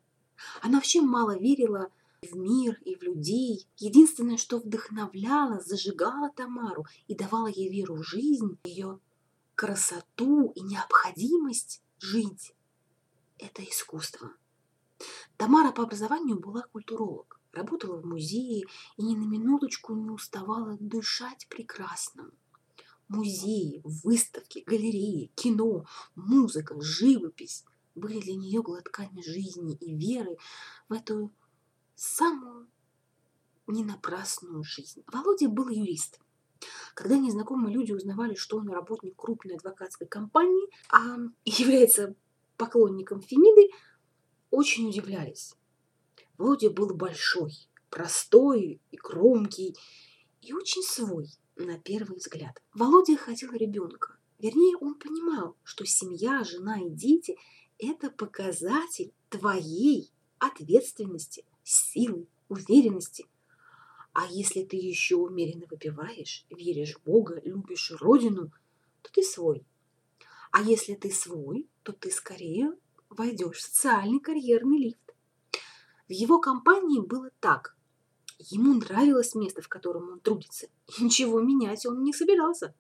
Она 0.61 0.75
вообще 0.75 1.01
мало 1.01 1.39
верила 1.39 1.91
в 2.23 2.37
мир 2.37 2.79
и 2.85 2.95
в 2.95 3.03
людей. 3.03 3.67
Единственное, 3.79 4.37
что 4.37 4.59
вдохновляло, 4.59 5.61
зажигало 5.61 6.31
Тамару 6.31 6.87
и 7.09 7.15
давало 7.15 7.49
ей 7.49 7.69
веру 7.69 7.97
в 7.97 8.05
жизнь, 8.05 8.59
ее 8.65 9.01
красоту 9.55 10.53
и 10.55 10.61
необходимость 10.61 11.83
жить– 11.99 12.55
это 13.39 13.63
искусство. 13.65 14.33
Тамара 15.37 15.73
по 15.73 15.83
образованию 15.83 16.39
была 16.39 16.63
культуролог, 16.63 17.41
работала 17.53 18.01
в 18.01 18.07
музее 18.07 18.67
и 18.97 19.03
ни 19.03 19.17
на 19.17 19.25
минуточку 19.25 19.95
не 19.95 20.11
уставала 20.11 20.77
дышать 20.79 21.49
прекрасным. 21.49 22.33
Музеи, 23.09 23.83
выставки, 23.85 24.63
галереи, 24.65 25.31
кино, 25.35 25.87
музыка, 26.15 26.81
живопись 26.81 27.65
были 27.95 28.21
для 28.21 28.35
нее 28.35 28.63
глотками 28.63 29.21
жизни 29.21 29.75
и 29.75 29.95
веры 29.95 30.39
в 30.89 30.95
эту 30.95 31.31
самую 32.03 32.69
ненапрасную 33.69 34.65
жизнь. 34.65 35.05
Володя 35.07 35.49
был 35.49 35.69
юрист. 35.69 36.21
Когда 36.95 37.17
незнакомые 37.17 37.73
люди 37.73 37.93
узнавали, 37.93 38.35
что 38.35 38.59
он 38.59 38.69
работник 38.69 39.15
крупной 39.17 39.57
адвокатской 39.57 40.09
компании, 40.09 40.69
а 40.91 41.17
является 41.45 42.15
поклонником 42.57 43.21
Фемиды, 43.21 43.73
очень 44.51 44.89
удивлялись. 44.89 45.55
Володя 46.39 46.71
был 46.71 46.93
большой, 46.95 47.53
простой 47.89 48.81
и 48.91 48.97
громкий, 48.97 49.77
и 50.41 50.53
очень 50.53 50.83
свой 50.83 51.29
на 51.57 51.79
первый 51.79 52.17
взгляд. 52.17 52.61
Володя 52.75 53.17
хотел 53.17 53.53
ребенка. 53.53 54.17
Вернее, 54.41 54.77
он 54.77 54.97
понимал, 54.97 55.57
что 55.63 55.87
семья, 55.87 56.43
жена 56.43 56.81
и 56.81 56.91
дети– 56.91 57.37
это 57.79 58.11
показатель 58.11 59.15
твоей 59.29 60.13
ответственности, 60.39 61.45
силы, 61.65 62.27
уверенности. 62.49 63.27
А 64.13 64.27
если 64.27 64.63
ты 64.63 64.77
еще 64.77 65.17
умеренно 65.17 65.67
выпиваешь, 65.71 66.47
веришь 66.51 66.97
в 66.97 67.03
Бога, 67.05 67.41
любишь 67.45 67.93
Родину, 68.01 68.53
то 69.03 69.11
ты 69.13 69.23
свой. 69.23 69.65
А 70.51 70.61
если 70.61 70.95
ты 70.95 71.11
свой, 71.11 71.67
то 71.83 71.93
ты 71.93 72.11
скорее 72.11 72.73
войдешь 73.09 73.57
в 73.57 73.63
социальный 73.63 74.21
карьерный 74.21 74.79
лифт. 74.79 75.15
В 76.09 76.13
его 76.13 76.41
компании 76.41 77.01
было 77.01 77.31
так. 77.41 77.77
Ему 78.39 78.75
нравилось 78.75 79.35
место, 79.35 79.63
в 79.63 79.69
котором 79.69 80.11
он 80.11 80.21
трудится. 80.21 80.67
И 80.89 81.05
ничего 81.05 81.41
менять 81.41 81.87
он 81.87 82.03
не 82.03 82.13
собирался. 82.13 82.75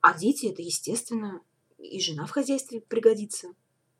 А 0.00 0.16
дети– 0.16 0.46
это 0.52 0.62
естественно. 0.62 1.42
И 1.78 2.00
жена 2.00 2.26
в 2.26 2.30
хозяйстве 2.30 2.80
пригодится. 2.80 3.48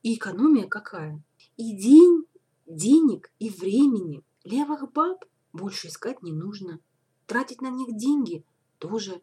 И 0.02 0.14
экономия 0.14 0.66
какая. 0.66 1.22
И 1.56 1.76
день 1.76 2.24
денег 2.68 3.32
и 3.38 3.50
времени 3.50 4.22
левых 4.44 4.92
баб 4.92 5.24
больше 5.52 5.88
искать 5.88 6.22
не 6.22 6.32
нужно. 6.32 6.80
Тратить 7.26 7.60
на 7.60 7.70
них 7.70 7.96
деньги 7.96 8.44
тоже. 8.78 9.22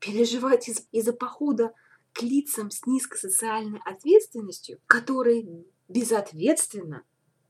Переживать 0.00 0.68
из- 0.68 0.86
из-за 0.92 1.12
похода 1.12 1.72
к 2.12 2.22
лицам 2.22 2.70
с 2.70 2.86
низкой 2.86 3.18
социальной 3.18 3.80
ответственностью, 3.84 4.80
которые 4.86 5.64
безответственно 5.88 7.02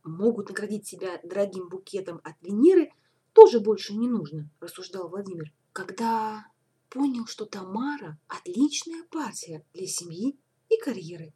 могут 0.02 0.48
наградить 0.48 0.86
себя 0.86 1.20
дорогим 1.22 1.68
букетом 1.68 2.20
от 2.24 2.34
Венеры, 2.40 2.92
тоже 3.32 3.60
больше 3.60 3.94
не 3.94 4.08
нужно, 4.08 4.50
рассуждал 4.60 5.08
Владимир. 5.08 5.52
Когда 5.72 6.46
понял, 6.88 7.26
что 7.26 7.44
Тамара– 7.44 8.18
отличная 8.28 9.04
партия 9.10 9.64
для 9.74 9.86
семьи 9.86 10.38
и 10.68 10.78
карьеры. 10.78 11.34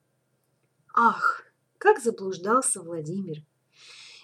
Ах, 0.95 1.45
как 1.79 2.03
заблуждался 2.03 2.83
Владимир! 2.83 3.45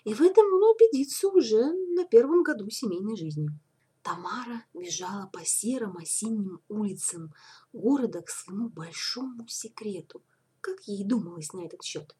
И 0.08 0.14
в 0.14 0.22
этом 0.22 0.46
он 0.54 0.62
убедится 0.62 1.28
уже 1.28 1.70
на 1.94 2.06
первом 2.06 2.42
году 2.42 2.70
семейной 2.70 3.14
жизни. 3.14 3.50
Тамара 4.02 4.64
бежала 4.72 5.26
по 5.26 5.44
серым 5.44 5.98
осенним 5.98 6.62
улицам 6.70 7.34
города 7.74 8.22
к 8.22 8.30
своему 8.30 8.70
большому 8.70 9.46
секрету, 9.48 10.24
как 10.62 10.80
ей 10.84 11.04
думалось 11.04 11.52
на 11.52 11.66
этот 11.66 11.82
счет. 11.82 12.16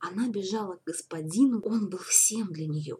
Она 0.00 0.28
бежала 0.28 0.76
к 0.76 0.84
господину, 0.84 1.62
он 1.62 1.88
был 1.88 2.00
всем 2.00 2.52
для 2.52 2.66
нее. 2.66 2.98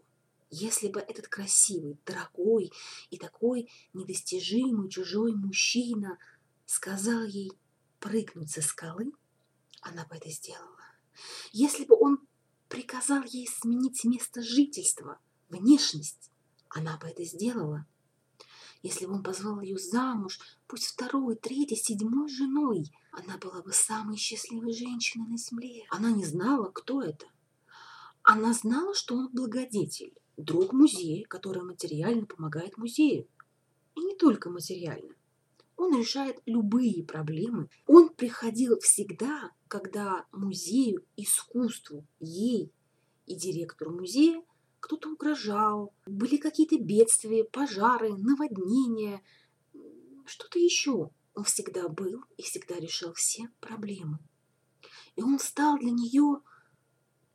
Если 0.49 0.87
бы 0.87 0.99
этот 0.99 1.27
красивый, 1.27 1.99
дорогой 2.03 2.71
и 3.11 3.19
такой 3.19 3.69
недостижимый 3.93 4.89
чужой 4.89 5.35
мужчина 5.35 6.17
сказал 6.65 7.25
ей 7.25 7.51
прыгнуть 7.99 8.49
со 8.49 8.63
скалы, 8.63 9.11
она 9.81 10.03
бы 10.07 10.15
это 10.15 10.31
сделала. 10.31 10.81
Если 11.51 11.85
бы 11.85 11.95
он 11.95 12.26
приказал 12.69 13.23
ей 13.23 13.47
сменить 13.47 14.03
место 14.03 14.41
жительства, 14.41 15.19
внешность, 15.49 16.31
она 16.69 16.97
бы 16.97 17.07
это 17.07 17.23
сделала. 17.23 17.85
Если 18.83 19.05
бы 19.05 19.13
он 19.13 19.23
позвал 19.23 19.61
ее 19.61 19.77
замуж, 19.77 20.39
пусть 20.67 20.87
второй, 20.87 21.35
третьей, 21.35 21.77
седьмой 21.77 22.29
женой, 22.29 22.91
она 23.11 23.37
была 23.37 23.61
бы 23.61 23.73
самой 23.73 24.17
счастливой 24.17 24.73
женщиной 24.73 25.27
на 25.27 25.37
земле. 25.37 25.85
Она 25.89 26.11
не 26.11 26.25
знала, 26.25 26.69
кто 26.69 27.01
это. 27.01 27.25
Она 28.21 28.53
знала, 28.53 28.93
что 28.93 29.15
он 29.15 29.29
благодетель, 29.31 30.13
друг 30.35 30.73
музея, 30.73 31.25
который 31.25 31.63
материально 31.63 32.25
помогает 32.25 32.77
музею. 32.77 33.27
И 33.95 34.01
не 34.01 34.15
только 34.15 34.49
материально. 34.49 35.15
Он 35.75 35.97
решает 35.97 36.41
любые 36.45 37.03
проблемы. 37.03 37.69
Он 37.87 38.09
приходил 38.09 38.79
всегда, 38.79 39.51
когда 39.67 40.25
музею, 40.31 41.05
искусству, 41.15 42.05
ей 42.19 42.71
и 43.25 43.35
директору 43.35 43.91
музея 43.91 44.43
кто-то 44.79 45.09
угрожал, 45.09 45.93
были 46.05 46.37
какие-то 46.37 46.77
бедствия, 46.77 47.43
пожары, 47.43 48.15
наводнения, 48.15 49.21
что-то 50.25 50.59
еще. 50.59 51.09
Он 51.33 51.43
всегда 51.43 51.87
был 51.87 52.23
и 52.37 52.41
всегда 52.41 52.75
решал 52.75 53.13
все 53.13 53.49
проблемы. 53.59 54.19
И 55.15 55.21
он 55.21 55.39
стал 55.39 55.77
для 55.77 55.91
нее 55.91 56.41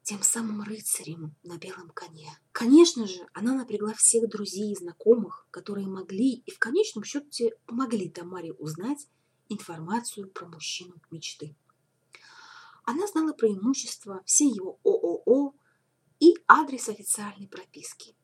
тем 0.03 0.23
самым 0.23 0.63
рыцарем 0.63 1.35
на 1.45 1.59
белом 1.59 1.91
коне. 1.91 2.31
Конечно 2.51 3.07
же, 3.07 3.27
она 3.33 3.55
напрягла 3.55 3.95
всех 3.95 4.29
друзей 4.29 4.73
и 4.73 4.77
знакомых, 4.77 5.47
которые 5.51 5.87
могли 5.87 6.35
и 6.35 6.51
в 6.51 6.59
конечном 6.59 7.05
счете 7.05 7.55
помогли 7.67 8.09
Тамаре 8.09 8.53
узнать 8.53 9.07
информацию 9.49 10.29
про 10.31 10.47
мужчину 10.47 10.95
мечты. 11.11 11.55
Она 12.85 13.07
знала 13.07 13.33
преимущества 13.33 14.23
все 14.27 14.47
его 14.47 14.79
ООО 14.85 15.55
и 16.21 16.35
адрес 16.49 16.89
официальной 16.89 17.49
прописки. 17.49 18.17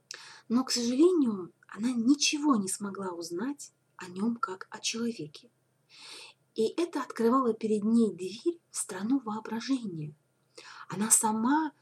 Но, 0.48 0.64
к 0.64 0.70
сожалению, 0.70 1.52
она 1.68 1.90
ничего 1.92 2.56
не 2.56 2.68
смогла 2.68 3.10
узнать 3.10 3.72
о 3.96 4.08
нем 4.08 4.36
как 4.36 4.66
о 4.70 4.80
человеке. 4.80 5.50
И 6.54 6.74
это 6.76 7.02
открывало 7.02 7.54
перед 7.54 7.84
ней 7.84 8.12
дверь 8.12 8.58
в 8.70 8.76
страну 8.76 9.20
воображения. 9.20 10.14
Она 10.88 11.10
сама 11.10 11.72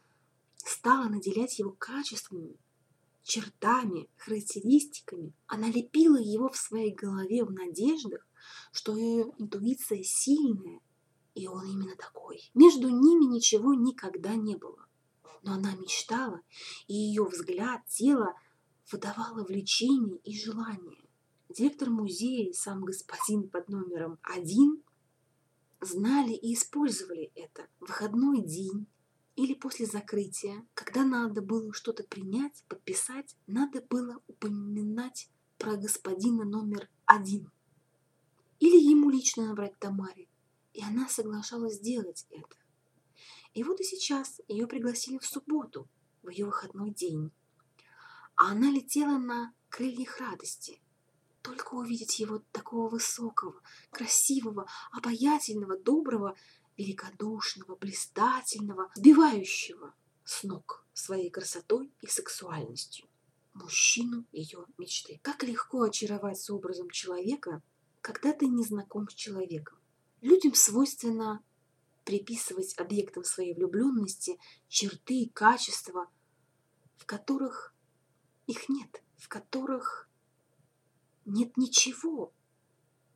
стала 0.56 1.04
наделять 1.08 1.58
его 1.58 1.70
качествами, 1.70 2.58
чертами, 3.22 4.08
характеристиками. 4.16 5.32
Она 5.46 5.68
лепила 5.68 6.18
его 6.18 6.48
в 6.48 6.56
своей 6.56 6.92
голове 6.92 7.44
в 7.44 7.52
надеждах, 7.52 8.26
что 8.72 8.96
ее 8.96 9.32
интуиция 9.38 10.02
сильная, 10.02 10.80
и 11.36 11.46
он 11.46 11.66
именно 11.66 11.94
такой. 11.96 12.50
Между 12.54 12.88
ними 12.88 13.26
ничего 13.26 13.74
никогда 13.74 14.34
не 14.34 14.56
было. 14.56 14.88
Но 15.42 15.52
она 15.52 15.74
мечтала, 15.76 16.40
и 16.88 16.94
ее 16.94 17.24
взгляд, 17.24 17.86
тело 17.86 18.34
выдавало 18.90 19.44
влечение 19.44 20.16
и 20.24 20.34
желание. 20.34 21.04
Директор 21.50 21.90
музея 21.90 22.48
и 22.48 22.54
сам 22.54 22.84
господин 22.84 23.48
под 23.48 23.68
номером 23.68 24.18
один 24.22 24.82
знали 25.80 26.32
и 26.32 26.54
использовали 26.54 27.30
это. 27.34 27.68
Выходной 27.80 28.40
день 28.40 28.86
или 29.36 29.52
после 29.52 29.84
закрытия, 29.84 30.66
когда 30.72 31.04
надо 31.04 31.42
было 31.42 31.74
что-то 31.74 32.02
принять, 32.02 32.64
подписать, 32.66 33.36
надо 33.46 33.82
было 33.82 34.22
упоминать 34.26 35.28
про 35.58 35.76
господина 35.76 36.44
номер 36.44 36.88
один. 37.04 37.50
Или 38.58 38.78
ему 38.78 39.10
лично 39.10 39.48
набрать 39.48 39.78
Тамаре. 39.78 40.28
И 40.76 40.82
она 40.82 41.08
соглашалась 41.08 41.74
сделать 41.74 42.26
это. 42.30 42.56
И 43.54 43.62
вот 43.62 43.80
и 43.80 43.84
сейчас 43.84 44.40
ее 44.48 44.66
пригласили 44.66 45.18
в 45.18 45.26
субботу, 45.26 45.88
в 46.22 46.28
ее 46.28 46.46
выходной 46.46 46.90
день. 46.90 47.30
А 48.36 48.52
она 48.52 48.70
летела 48.70 49.18
на 49.18 49.52
крыльях 49.68 50.20
радости– 50.20 50.80
только 51.46 51.74
увидеть 51.74 52.18
его 52.18 52.42
такого 52.50 52.88
высокого, 52.88 53.54
красивого, 53.92 54.66
обаятельного, 54.90 55.78
доброго, 55.78 56.34
великодушного, 56.76 57.76
блистательного, 57.76 58.90
сбивающего 58.96 59.94
с 60.24 60.42
ног 60.42 60.84
своей 60.92 61.30
красотой 61.30 61.92
и 62.00 62.08
сексуальностью. 62.08 63.06
Мужчину 63.54 64.26
ее 64.32 64.66
мечты. 64.76 65.20
Как 65.22 65.44
легко 65.44 65.82
очаровать 65.82 66.50
образом 66.50 66.90
человека, 66.90 67.62
когда 68.00 68.32
ты 68.32 68.48
не 68.48 68.64
знаком 68.64 69.08
с 69.08 69.14
человеком. 69.14 69.78
Людям 70.20 70.54
свойственно 70.54 71.42
приписывать 72.04 72.78
объектам 72.78 73.24
своей 73.24 73.54
влюбленности 73.54 74.38
черты 74.68 75.22
и 75.22 75.28
качества, 75.28 76.08
в 76.96 77.04
которых 77.04 77.74
их 78.46 78.68
нет, 78.68 79.02
в 79.16 79.28
которых 79.28 80.08
нет 81.24 81.56
ничего, 81.56 82.32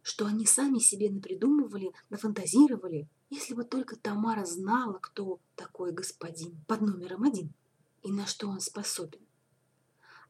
что 0.02 0.26
они 0.26 0.44
сами 0.44 0.78
себе 0.78 1.10
напридумывали, 1.10 1.92
нафантазировали, 2.10 3.08
если 3.30 3.54
бы 3.54 3.64
только 3.64 3.96
Тамара 3.96 4.44
знала, 4.44 4.98
кто 4.98 5.40
такой 5.54 5.92
господин 5.92 6.60
под 6.66 6.80
номером 6.80 7.22
один 7.22 7.54
и 8.02 8.10
на 8.10 8.26
что 8.26 8.48
он 8.48 8.60
способен. 8.60 9.20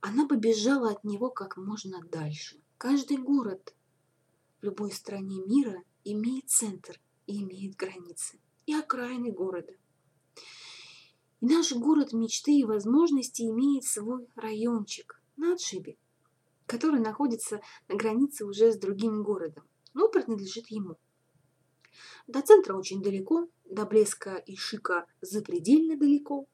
Она 0.01 0.27
бы 0.27 0.37
бежала 0.37 0.91
от 0.91 1.05
него 1.05 1.31
как 1.31 1.57
можно 1.57 2.03
дальше. 2.03 2.61
Каждый 2.79 3.19
город 3.19 3.75
в 4.61 4.65
любой 4.65 4.93
стране 4.93 5.41
мира 5.47 5.83
имеет 6.05 6.49
центр 6.49 7.01
и 7.27 7.43
имеет 7.43 7.77
границы, 7.77 8.39
и 8.67 8.75
окраины 8.75 9.31
города. 9.33 9.73
И 11.41 11.47
наш 11.47 11.73
город 11.73 12.13
мечты 12.13 12.53
и 12.53 12.65
возможностей 12.65 13.49
имеет 13.49 13.85
свой 13.85 14.29
райончик 14.37 15.21
на 15.37 15.55
отшибе, 15.55 15.97
который 16.67 17.01
находится 17.01 17.61
на 17.89 17.97
границе 17.97 18.45
уже 18.45 18.73
с 18.73 18.79
другим 18.79 19.23
городом, 19.23 19.65
но 19.95 20.09
принадлежит 20.09 20.69
ему. 20.69 20.97
До 22.27 22.43
центра 22.43 22.77
очень 22.77 23.03
далеко, 23.03 23.49
до 23.65 23.87
блеска 23.87 24.37
и 24.37 24.57
шика 24.57 25.07
запредельно 25.21 25.97
далеко. 25.97 26.47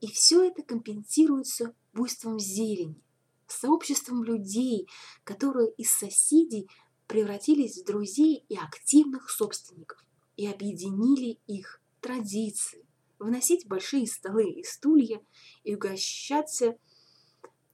И 0.00 0.06
все 0.08 0.44
это 0.44 0.62
компенсируется 0.62 1.74
буйством 1.92 2.38
зелени, 2.38 3.02
сообществом 3.46 4.22
людей, 4.24 4.88
которые 5.24 5.70
из 5.72 5.90
соседей 5.90 6.68
превратились 7.08 7.82
в 7.82 7.86
друзей 7.86 8.44
и 8.48 8.56
активных 8.56 9.30
собственников 9.30 10.04
и 10.36 10.46
объединили 10.46 11.40
их 11.48 11.80
традиции, 12.00 12.86
вносить 13.18 13.66
большие 13.66 14.06
столы 14.06 14.48
и 14.50 14.62
стулья 14.62 15.20
и 15.64 15.74
угощаться 15.74 16.76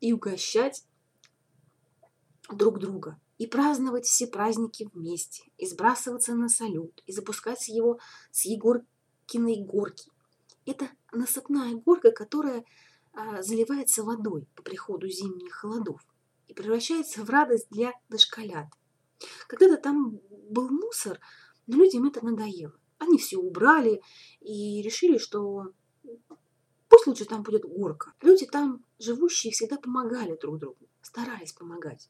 и 0.00 0.12
угощать 0.12 0.84
друг 2.50 2.78
друга 2.78 3.20
и 3.36 3.46
праздновать 3.46 4.06
все 4.06 4.26
праздники 4.28 4.88
вместе, 4.92 5.42
и 5.58 5.66
сбрасываться 5.66 6.34
на 6.34 6.48
салют, 6.48 7.02
и 7.06 7.12
запускать 7.12 7.66
его 7.68 7.98
с 8.30 8.44
Егоркиной 8.44 9.64
горки. 9.64 10.10
Это 10.64 10.88
насыпная 11.12 11.74
горка, 11.74 12.12
которая 12.12 12.64
а, 13.12 13.42
заливается 13.42 14.04
водой 14.04 14.46
по 14.54 14.62
приходу 14.62 15.08
зимних 15.08 15.52
холодов 15.52 16.06
и 16.46 16.54
превращается 16.54 17.24
в 17.24 17.30
радость 17.30 17.66
для 17.70 17.92
дошколят. 18.08 18.68
Когда-то 19.48 19.76
там 19.76 20.20
был 20.50 20.68
мусор, 20.70 21.20
но 21.66 21.76
людям 21.76 22.06
это 22.06 22.24
надоело. 22.24 22.74
Они 22.98 23.18
все 23.18 23.36
убрали 23.36 24.02
и 24.40 24.82
решили, 24.82 25.18
что 25.18 25.72
пусть 26.88 27.06
лучше 27.06 27.24
там 27.24 27.42
будет 27.42 27.62
горка. 27.62 28.12
Люди 28.22 28.46
там 28.46 28.84
живущие 28.98 29.52
всегда 29.52 29.76
помогали 29.76 30.36
друг 30.40 30.58
другу, 30.58 30.88
старались 31.02 31.52
помогать 31.52 32.08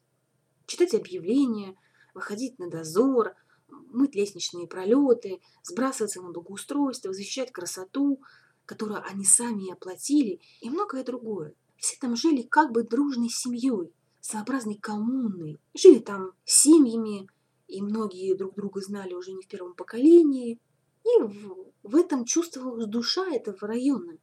читать 0.65 0.93
объявления, 0.93 1.75
выходить 2.13 2.59
на 2.59 2.69
дозор, 2.69 3.33
мыть 3.67 4.15
лестничные 4.15 4.67
пролеты, 4.67 5.41
сбрасываться 5.63 6.21
на 6.21 6.31
благоустройство, 6.31 7.13
защищать 7.13 7.51
красоту, 7.51 8.21
которую 8.65 9.03
они 9.05 9.25
сами 9.25 9.71
оплатили, 9.71 10.41
и 10.61 10.69
многое 10.69 11.03
другое. 11.03 11.53
Все 11.77 11.97
там 11.99 12.15
жили 12.15 12.41
как 12.41 12.71
бы 12.71 12.83
дружной 12.83 13.29
семьей, 13.29 13.93
своеобразной 14.25 14.75
коммуной. 14.75 15.59
Жили 15.73 15.99
там 15.99 16.31
семьями, 16.45 17.27
и 17.67 17.81
многие 17.81 18.35
друг 18.35 18.55
друга 18.55 18.81
знали 18.81 19.13
уже 19.13 19.31
не 19.31 19.43
в 19.43 19.47
первом 19.47 19.73
поколении. 19.73 20.59
И 21.03 21.21
в, 21.21 21.71
в 21.83 21.95
этом 21.95 22.25
чувствовалась 22.25 22.87
душа 22.87 23.27
этого 23.31 23.67
района. 23.67 24.17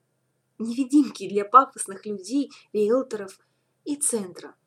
Невидимки 0.58 1.28
для 1.28 1.44
пафосных 1.44 2.06
людей, 2.06 2.50
риэлторов 2.72 3.38
и 3.84 3.96
центра– 3.96 4.54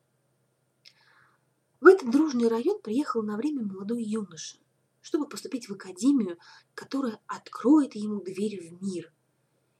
в 1.80 1.86
этот 1.88 2.10
дружный 2.10 2.48
район 2.48 2.80
приехал 2.80 3.22
на 3.22 3.36
время 3.36 3.62
молодой 3.62 4.02
юноша, 4.02 4.58
чтобы 5.02 5.28
поступить 5.28 5.68
в 5.68 5.74
академию, 5.74 6.38
которая 6.74 7.20
откроет 7.26 7.94
ему 7.94 8.20
дверь 8.20 8.60
в 8.60 8.82
мир. 8.82 9.12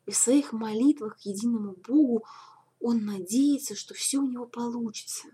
И 0.05 0.11
в 0.11 0.17
своих 0.17 0.53
молитвах 0.53 1.17
к 1.17 1.21
единому 1.23 1.73
Богу 1.73 2.25
он 2.81 3.05
надеется, 3.07 3.75
что 3.75 3.95
все 3.95 4.19
у 4.19 4.27
него 4.27 4.47
получится. 4.47 5.29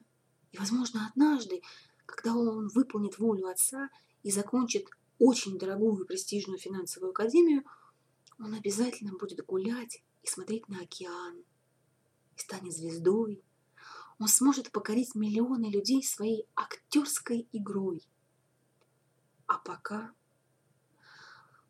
И, 0.52 0.58
возможно, 0.58 1.08
однажды, 1.08 1.62
когда 2.06 2.34
он 2.34 2.68
выполнит 2.68 3.18
волю 3.18 3.48
отца 3.48 3.88
и 4.22 4.30
закончит 4.30 4.86
очень 5.18 5.58
дорогую 5.58 6.04
и 6.04 6.06
престижную 6.06 6.58
финансовую 6.58 7.10
академию, 7.10 7.64
он 8.38 8.54
обязательно 8.54 9.16
будет 9.16 9.44
гулять 9.44 10.02
и 10.22 10.26
смотреть 10.26 10.68
на 10.68 10.80
океан, 10.80 11.44
и 12.36 12.38
станет 12.38 12.72
звездой, 12.72 13.42
он 14.18 14.28
сможет 14.28 14.70
покорить 14.70 15.14
миллионы 15.14 15.66
людей 15.66 16.02
своей 16.02 16.46
актерской 16.54 17.48
игрой. 17.52 18.06
А 19.46 19.58
пока 19.58 20.12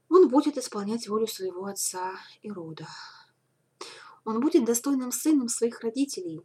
он 0.09 0.29
будет 0.29 0.59
исполнять 0.59 1.09
волю 1.09 1.27
своего 1.27 1.65
отца 1.65 2.13
и 2.43 2.51
рода. 2.51 2.87
Он 4.25 4.41
будет 4.41 4.67
достойным 4.67 5.11
сыном 5.11 5.49
своих 5.49 5.81
родителей. 5.81 6.43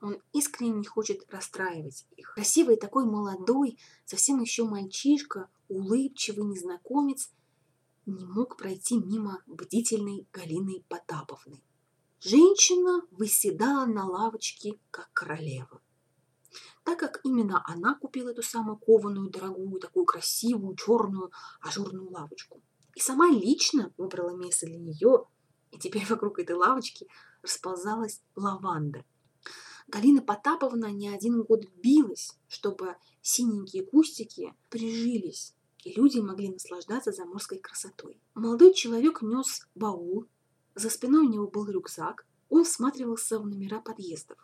Он 0.00 0.18
искренне 0.32 0.78
не 0.78 0.86
хочет 0.86 1.26
расстраивать 1.30 2.06
их. 2.16 2.32
Красивый 2.34 2.76
такой 2.76 3.04
молодой, 3.04 3.78
совсем 4.04 4.40
еще 4.40 4.64
мальчишка, 4.64 5.50
улыбчивый 5.68 6.44
незнакомец 6.44 7.30
не 8.06 8.24
мог 8.24 8.56
пройти 8.56 8.98
мимо 8.98 9.42
бдительной 9.46 10.26
Галины 10.32 10.84
Потаповны. 10.88 11.62
Женщина 12.20 13.02
выседала 13.10 13.86
на 13.86 14.06
лавочке, 14.06 14.78
как 14.90 15.10
королева. 15.12 15.80
Так 16.84 16.98
как 16.98 17.20
именно 17.24 17.62
она 17.66 17.94
купила 17.94 18.30
эту 18.30 18.42
самую 18.42 18.78
кованую, 18.78 19.30
дорогую, 19.30 19.80
такую 19.80 20.04
красивую, 20.06 20.76
черную, 20.76 21.30
ажурную 21.60 22.10
лавочку. 22.10 22.60
И 22.94 23.00
сама 23.00 23.28
лично 23.28 23.92
выбрала 23.96 24.36
место 24.36 24.66
для 24.66 24.78
нее, 24.78 25.26
и 25.70 25.78
теперь 25.78 26.06
вокруг 26.06 26.38
этой 26.38 26.56
лавочки 26.56 27.06
расползалась 27.42 28.22
лаванда. 28.34 29.04
Галина 29.90 30.22
Потаповна 30.22 30.92
не 30.92 31.08
один 31.08 31.42
год 31.42 31.64
билась, 31.82 32.38
чтобы 32.48 32.96
синенькие 33.22 33.84
кустики 33.84 34.54
прижились, 34.68 35.54
и 35.84 35.92
люди 35.92 36.18
могли 36.18 36.50
наслаждаться 36.50 37.12
заморской 37.12 37.58
красотой. 37.58 38.20
Молодой 38.34 38.72
человек 38.72 39.22
нес 39.22 39.66
баул 39.74 40.26
за 40.74 40.90
спиной 40.90 41.26
у 41.26 41.30
него 41.30 41.46
был 41.48 41.66
рюкзак. 41.66 42.26
Он 42.48 42.64
всматривался 42.64 43.38
в 43.38 43.46
номера 43.46 43.80
подъездов. 43.80 44.38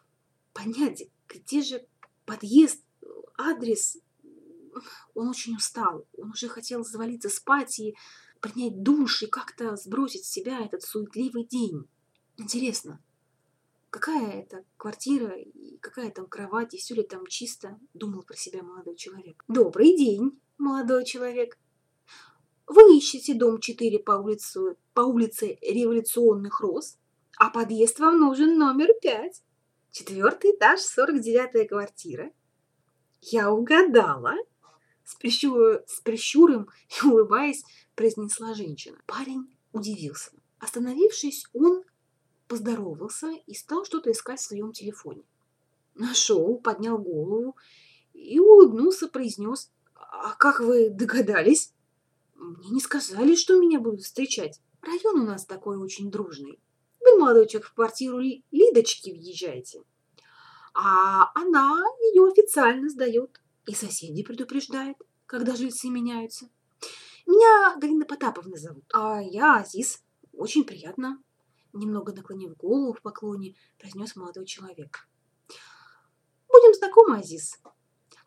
Понять, 0.53 1.09
где 1.29 1.63
же 1.63 1.87
подъезд, 2.25 2.83
адрес. 3.39 3.99
Он 5.15 5.29
очень 5.29 5.57
устал. 5.57 6.07
Он 6.17 6.31
уже 6.31 6.49
хотел 6.49 6.85
завалиться 6.85 7.29
спать 7.29 7.79
и 7.79 7.97
принять 8.41 8.83
душ 8.83 9.23
и 9.23 9.27
как-то 9.27 9.77
сбросить 9.77 10.25
с 10.25 10.31
себя 10.31 10.65
этот 10.65 10.83
суетливый 10.83 11.45
день. 11.45 11.89
Интересно, 12.37 13.03
Какая 13.99 14.43
это 14.43 14.63
квартира, 14.77 15.35
и 15.39 15.79
какая 15.79 16.11
там 16.11 16.27
кровать, 16.27 16.75
и 16.75 16.77
все 16.77 16.97
ли 16.97 17.03
там 17.03 17.27
чисто, 17.29 17.81
думал 17.95 18.25
про 18.25 18.37
себя 18.37 18.63
молодой 18.63 18.95
человек. 18.95 19.43
Добрый 19.49 19.97
день, 19.97 20.39
молодой 20.59 21.07
человек. 21.07 21.57
Вы 22.67 22.99
ищете 22.99 23.33
дом 23.33 23.59
4 23.59 23.99
по 24.01 24.13
улице, 24.13 24.77
по 24.93 25.01
улице 25.01 25.57
Революционных 25.63 26.61
Роз, 26.61 26.99
а 27.39 27.49
подъезд 27.49 27.99
вам 27.99 28.21
нужен 28.21 28.59
номер 28.59 28.89
5. 29.01 29.43
Четвертый 29.93 30.51
этаж, 30.51 30.81
49-я 30.81 31.67
квартира. 31.67 32.31
Я 33.23 33.51
угадала. 33.51 34.35
С, 35.05 35.15
прищур, 35.15 35.83
с 35.87 36.01
прищуром 36.03 36.69
и 36.91 37.07
улыбаясь, 37.07 37.65
произнесла 37.95 38.53
женщина. 38.53 38.99
Парень 39.07 39.57
удивился. 39.73 40.33
Остановившись, 40.59 41.47
он 41.55 41.83
поздоровался 42.49 43.31
и 43.47 43.55
стал 43.55 43.85
что-то 43.85 44.11
искать 44.11 44.41
в 44.41 44.45
своем 44.45 44.73
телефоне. 44.73 45.25
Нашел, 45.95 46.59
поднял 46.59 46.99
голову 46.99 47.57
и 48.13 48.39
улыбнулся, 48.39 49.09
произнес. 49.09 49.71
«А 49.95 50.35
как 50.35 50.61
вы 50.61 50.91
догадались?» 50.91 51.73
«Мне 52.35 52.71
не 52.71 52.81
сказали, 52.81 53.35
что 53.35 53.59
меня 53.59 53.81
будут 53.81 54.03
встречать. 54.03 54.61
Район 54.83 55.21
у 55.21 55.25
нас 55.25 55.47
такой 55.47 55.79
очень 55.79 56.11
дружный. 56.11 56.61
Вы, 57.01 57.19
молодой 57.19 57.47
человек, 57.49 57.69
в 57.69 57.75
квартиру 57.75 58.19
Лидочки 58.19 59.11
въезжаете. 59.11 59.83
А 60.75 61.31
она 61.35 61.83
ее 62.13 62.29
официально 62.29 62.89
сдает. 62.89 63.41
И 63.67 63.75
соседи 63.75 64.23
предупреждает, 64.23 64.97
когда 65.25 65.57
жильцы 65.57 65.89
меняются. 65.89 66.49
Меня 67.27 67.77
Галина 67.81 68.05
Потаповна 68.05 68.57
зовут, 68.57 68.85
а 68.93 69.21
я 69.21 69.57
Азиз. 69.57 70.05
Очень 70.33 70.65
приятно 70.65 71.21
немного 71.79 72.13
наклонив 72.13 72.57
голову 72.57 72.93
в 72.93 73.03
поклоне, 73.03 73.55
произнес 73.79 74.17
молодой 74.17 74.47
человек. 74.47 75.09
«Будем 76.49 76.75
знакомы, 76.75 77.19
Азиз. 77.19 77.61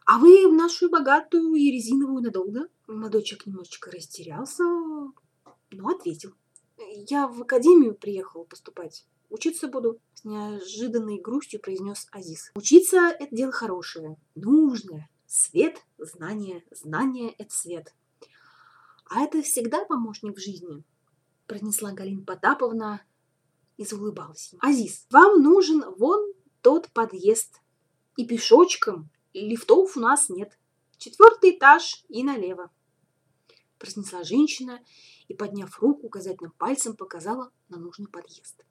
А 0.06 0.18
вы 0.20 0.48
в 0.48 0.54
нашу 0.54 0.90
богатую 0.90 1.54
и 1.54 1.72
резиновую 1.72 2.24
надолго?» 2.24 2.70
Молодой 2.88 3.24
человек 3.24 3.46
немножечко 3.48 3.92
растерялся, 3.92 4.64
но 4.64 5.90
ответил. 5.90 6.34
«Я 6.78 7.28
в 7.28 7.42
академию 7.42 7.94
приехал 7.96 8.46
поступать. 8.46 9.06
Учиться 9.30 9.68
буду»,— 9.68 10.00
с 10.14 10.24
неожиданной 10.24 11.20
грустью 11.20 11.60
произнес 11.60 12.08
Азиз. 12.12 12.52
«Учиться— 12.56 12.98
это 13.20 13.36
дело 13.36 13.52
хорошее, 13.52 14.18
нужное. 14.36 15.10
Свет, 15.28 15.86
знание, 16.00 16.64
знание— 16.72 17.36
это 17.38 17.54
свет. 17.54 17.94
А 19.06 19.22
это 19.22 19.42
всегда 19.44 19.86
помощник 19.86 20.36
в 20.36 20.42
жизни»,— 20.42 20.84
произнесла 21.48 21.92
Галина 21.92 22.24
Потаповна, 22.26 23.02
и 23.80 23.86
заулыбался. 23.86 24.58
«Азиз, 24.60 25.08
вам 25.10 25.42
нужен 25.42 25.82
вон 25.98 26.34
тот 26.62 26.92
подъезд. 26.92 27.62
И 28.18 28.28
пешочком, 28.28 29.10
и 29.32 29.40
лифтов 29.40 29.96
у 29.96 30.02
нас 30.02 30.28
нет. 30.28 30.60
Четвертый 30.98 31.52
этаж 31.52 32.04
и 32.10 32.22
налево». 32.22 32.72
Произнесла 33.78 34.24
женщина 34.24 34.82
и, 35.30 35.34
подняв 35.34 35.80
руку, 35.80 36.08
указательным 36.08 36.52
пальцем 36.58 36.98
показала 36.98 37.54
на 37.70 37.78
нужный 37.78 38.10
подъезд. 38.10 38.66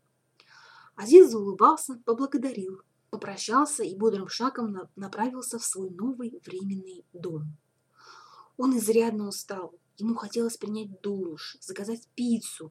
Азиз 0.94 1.31
заулыбался, 1.31 2.03
поблагодарил, 2.05 2.83
попрощался 3.09 3.85
и 3.85 3.97
бодрым 3.97 4.29
шагом 4.29 4.77
направился 4.94 5.59
в 5.59 5.64
свой 5.64 5.88
новый 5.88 6.38
временный 6.44 7.07
дом. 7.14 7.57
Он 8.59 8.77
изрядно 8.77 9.29
устал, 9.29 9.75
ему 9.97 10.16
хотелось 10.16 10.59
принять 10.59 11.01
душ, 11.01 11.57
заказать 11.62 12.07
пиццу 12.14 12.71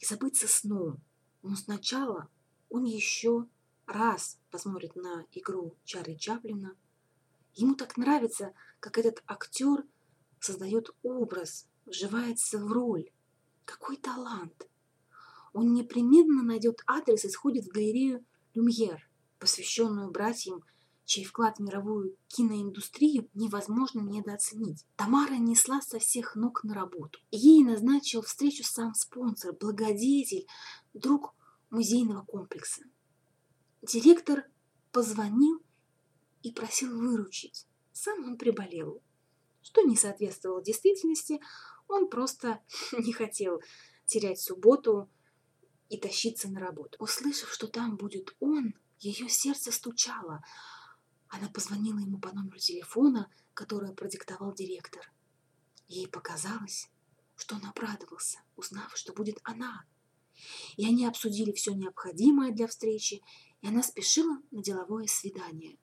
и 0.00 0.04
забыться 0.04 0.48
сном. 0.48 1.00
Но 1.42 1.56
сначала 1.56 2.28
он 2.68 2.84
еще 2.84 3.46
раз 3.86 4.38
посмотрит 4.50 4.96
на 4.96 5.24
игру 5.32 5.76
Чарли 5.84 6.14
Чаплина. 6.14 6.76
Ему 7.54 7.74
так 7.74 7.96
нравится, 7.96 8.52
как 8.80 8.98
этот 8.98 9.22
актер 9.26 9.84
создает 10.40 10.90
образ, 11.02 11.68
вживается 11.86 12.58
в 12.58 12.72
роль. 12.72 13.10
Какой 13.64 13.96
талант! 13.96 14.68
Он 15.52 15.72
непременно 15.72 16.42
найдет 16.42 16.82
адрес 16.86 17.24
и 17.24 17.30
сходит 17.30 17.64
в 17.64 17.72
галерею 17.72 18.24
«Люмьер», 18.54 19.08
посвященную 19.38 20.10
братьям 20.10 20.62
чей 21.08 21.24
вклад 21.24 21.56
в 21.56 21.62
мировую 21.62 22.18
киноиндустрию 22.26 23.30
невозможно 23.32 24.00
недооценить. 24.00 24.84
Тамара 24.94 25.36
несла 25.36 25.80
со 25.80 25.98
всех 25.98 26.36
ног 26.36 26.64
на 26.64 26.74
работу. 26.74 27.18
Ей 27.30 27.64
назначил 27.64 28.20
встречу 28.20 28.62
сам 28.62 28.94
спонсор, 28.94 29.54
благодетель, 29.54 30.46
друг 30.92 31.34
музейного 31.70 32.26
комплекса. 32.26 32.82
Директор 33.80 34.44
позвонил 34.92 35.62
и 36.42 36.52
просил 36.52 36.94
выручить. 36.94 37.66
Сам 37.92 38.24
он 38.24 38.36
приболел, 38.36 39.02
что 39.62 39.80
не 39.80 39.96
соответствовало 39.96 40.62
действительности, 40.62 41.40
он 41.88 42.10
просто 42.10 42.60
не 42.98 43.14
хотел 43.14 43.62
терять 44.04 44.42
субботу 44.42 45.08
и 45.88 45.96
тащиться 45.96 46.50
на 46.50 46.60
работу. 46.60 46.98
Услышав, 47.00 47.50
что 47.50 47.66
там 47.66 47.96
будет 47.96 48.36
он, 48.40 48.74
ее 48.98 49.30
сердце 49.30 49.72
стучало, 49.72 50.44
она 51.28 51.48
позвонила 51.48 51.98
ему 51.98 52.18
по 52.18 52.32
номеру 52.32 52.58
телефона, 52.58 53.30
который 53.54 53.94
продиктовал 53.94 54.54
директор. 54.54 55.12
Ей 55.86 56.08
показалось, 56.08 56.90
что 57.36 57.56
он 57.56 57.66
обрадовался, 57.66 58.40
узнав, 58.56 58.96
что 58.96 59.12
будет 59.12 59.38
она. 59.42 59.84
И 60.76 60.86
они 60.86 61.06
обсудили 61.06 61.52
все 61.52 61.74
необходимое 61.74 62.52
для 62.52 62.66
встречи, 62.66 63.22
и 63.60 63.66
она 63.68 63.82
спешила 63.82 64.38
на 64.50 64.62
деловое 64.62 65.06
свидание. 65.06 65.78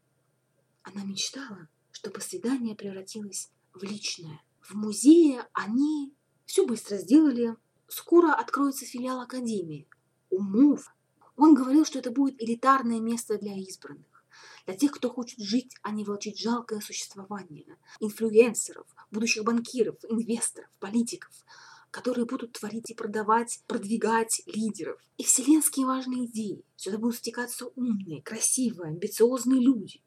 Она 0.84 1.04
мечтала, 1.04 1.68
чтобы 1.92 2.22
свидание 2.22 2.76
превратилось 2.76 3.50
в 3.74 3.84
личное. 3.84 4.42
В 4.62 4.74
музее 4.74 5.48
они 5.54 6.14
все 6.46 6.66
быстро 6.66 6.98
сделали. 6.98 7.56
Скоро 7.88 8.34
откроется 8.34 8.86
филиал 8.86 9.22
Академии. 9.22 9.88
Умов. 10.30 10.94
Он 11.36 11.54
говорил, 11.54 11.86
что 11.86 12.00
это 12.00 12.12
будет 12.12 12.42
элитарное 12.42 13.00
место 13.00 13.38
для 13.38 13.56
избранных 13.56 14.14
для 14.65 14.75
тех, 14.75 14.91
кто 14.91 15.10
хочет 15.10 15.39
жить, 15.39 15.75
а 15.82 15.91
не 15.91 16.04
волчить 16.04 16.39
жалкое 16.39 16.80
существование, 16.80 17.78
инфлюенсеров, 17.99 18.88
будущих 19.12 19.43
банкиров, 19.43 19.95
инвесторов, 20.10 20.69
политиков, 20.80 21.32
которые 21.91 22.25
будут 22.25 22.54
творить 22.54 22.89
и 22.89 22.93
продавать, 22.93 23.62
продвигать 23.67 24.41
лидеров. 24.47 24.99
И 25.17 25.23
вселенские 25.23 25.86
важные 25.86 26.25
идеи. 26.25 26.65
Сюда 26.75 26.97
будут 26.97 27.17
стекаться 27.17 27.67
умные, 27.75 28.21
красивые, 28.21 28.89
амбициозные 28.89 29.62
люди, 29.62 30.01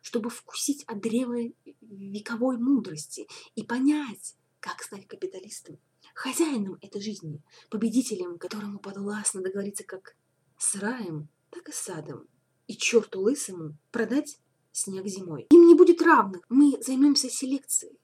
чтобы 0.00 0.30
вкусить 0.30 0.84
от 0.84 1.00
древа 1.00 1.52
вековой 1.82 2.56
мудрости 2.56 3.26
и 3.56 3.62
понять, 3.62 4.36
как 4.60 4.82
стать 4.82 5.06
капиталистом, 5.06 5.78
хозяином 6.14 6.78
этой 6.80 7.02
жизни, 7.02 7.42
победителем, 7.68 8.38
которому 8.38 8.78
подвластно 8.78 9.42
договориться 9.42 9.84
как 9.84 10.16
с 10.56 10.76
раем, 10.76 11.28
так 11.50 11.68
и 11.68 11.72
с 11.72 11.76
садом, 11.76 12.26
и 12.66 12.76
черту 12.76 13.20
лысому 13.20 13.76
продать 13.90 14.38
снег 14.72 15.06
зимой. 15.06 15.46
Им 15.50 15.66
не 15.66 15.74
будет 15.74 16.02
равных. 16.02 16.42
Мы 16.48 16.76
займемся 16.82 17.30
селекцией. 17.30 17.98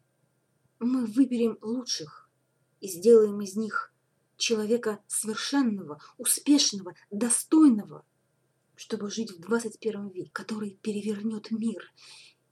Мы 0.79 1.07
выберем 1.07 1.59
лучших 1.61 2.29
и 2.81 2.89
сделаем 2.89 3.41
из 3.41 3.57
них 3.57 3.93
человека 4.37 5.01
совершенного, 5.07 6.01
успешного, 6.17 6.95
достойного, 7.11 8.05
чтобы 8.77 9.11
жить 9.11 9.33
в 9.33 9.41
21 9.41 10.09
веке, 10.09 10.31
который 10.33 10.79
перевернет 10.83 11.51
мир 11.51 11.93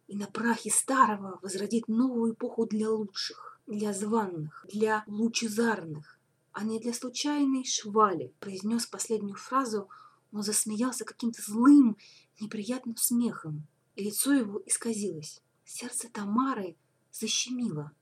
и 0.09 0.17
на 0.17 0.27
прахе 0.27 0.71
старого 0.71 1.39
возродит 1.43 1.87
новую 1.87 2.33
эпоху 2.33 2.67
для 2.67 2.91
лучших, 2.91 3.61
для 3.67 3.93
званных, 3.93 4.65
для 4.69 5.05
лучезарных, 5.07 6.19
а 6.53 6.65
не 6.65 6.81
для 6.81 6.95
случайной 6.95 7.65
швали, 7.65 8.33
произнес 8.41 8.87
последнюю 8.87 9.37
фразу 9.37 9.89
он 10.33 10.43
засмеялся 10.43 11.05
каким-то 11.05 11.43
злым, 11.43 11.97
неприятным 12.41 12.97
смехом, 12.97 13.67
и 13.97 14.05
лицо 14.05 14.33
его 14.33 14.63
исказилось. 14.67 15.43
Сердце 15.65 16.09
Тамары 16.09 16.77
защемило. 17.11 17.93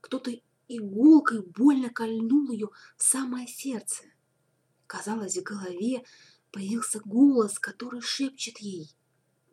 Кто-то 0.00 0.32
иголкой 0.68 1.42
больно 1.42 1.90
кольнул 1.90 2.50
ее 2.50 2.68
в 2.96 3.02
самое 3.02 3.46
сердце. 3.46 4.04
Казалось, 4.86 5.36
в 5.36 5.42
голове 5.42 6.04
появился 6.50 7.00
голос, 7.00 7.58
который 7.58 8.00
шепчет 8.00 8.58
ей 8.58 8.94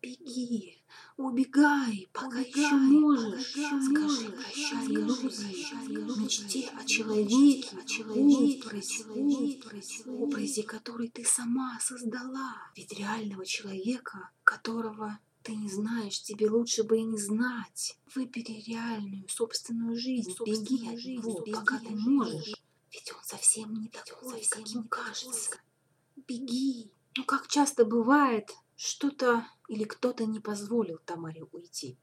«Беги, 0.01 0.81
убегай, 1.17 2.07
пока 2.13 2.39
убегай, 2.39 2.49
еще 2.49 2.75
можешь, 2.75 3.53
пока 3.53 3.81
скажи 3.81 4.29
прощай 4.29 4.85
иллюзии, 4.85 6.19
мечте 6.19 6.69
о 6.69 6.85
человеке, 6.85 7.77
о 7.77 7.85
человеке, 7.85 9.03
образе, 9.09 10.03
образе, 10.05 10.63
который 10.63 11.09
ты 11.09 11.25
сама 11.25 11.77
создала. 11.81 12.55
Ведь 12.75 12.93
реального 12.93 13.45
человека, 13.45 14.29
которого 14.43 15.19
ты 15.43 15.55
не 15.55 15.69
знаешь, 15.69 16.21
тебе 16.21 16.49
лучше 16.49 16.83
бы 16.83 16.99
и 16.99 17.03
не 17.03 17.17
знать. 17.17 17.97
Выбери 18.15 18.63
реальную, 18.65 19.27
собственную 19.27 19.97
жизнь, 19.97 20.31
собственную 20.31 20.65
беги 20.65 20.87
от 20.87 21.05
него, 21.05 21.41
беги, 21.41 21.51
пока 21.51 21.79
ты 21.79 21.89
можешь. 21.89 22.53
Ведь 22.91 23.11
он 23.11 23.23
совсем 23.23 23.73
не 23.73 23.89
такой, 23.89 24.43
совсем 24.43 24.63
каким 24.63 24.87
кажется. 24.87 25.59
Беги, 26.27 26.91
Но 27.17 27.23
как 27.23 27.47
часто 27.47 27.85
бывает, 27.85 28.51
что-то 28.75 29.45
или 29.69 29.83
кто-то 29.83 30.25
не 30.25 30.39
позволил 30.39 30.99
Тамаре 31.05 31.43
уйти. 31.51 31.97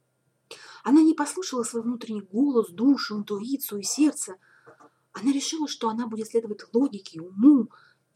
Она 0.84 1.02
не 1.02 1.14
послушала 1.14 1.64
свой 1.64 1.82
внутренний 1.82 2.22
голос, 2.22 2.70
душу, 2.70 3.18
интуицию 3.18 3.80
и 3.80 3.84
сердце. 3.84 4.36
Она 5.12 5.32
решила, 5.32 5.66
что 5.66 5.88
она 5.88 6.06
будет 6.06 6.28
следовать 6.28 6.62
логике, 6.72 7.20
уму 7.20 7.68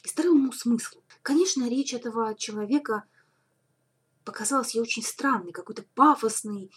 и 0.05 0.09
здравому 0.09 0.53
смыслу. 0.53 1.03
Конечно, 1.23 1.69
речь 1.69 1.93
этого 1.93 2.35
человека 2.37 3.05
показалась 4.25 4.75
ей 4.75 4.81
очень 4.81 5.03
странной, 5.03 5.51
какой-то 5.51 5.85
пафосной, 5.95 6.71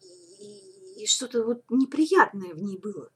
и, 0.00 1.02
и 1.02 1.06
что-то 1.06 1.44
вот 1.44 1.62
неприятное 1.70 2.54
в 2.54 2.58
ней 2.58 2.76
было. 2.76 3.12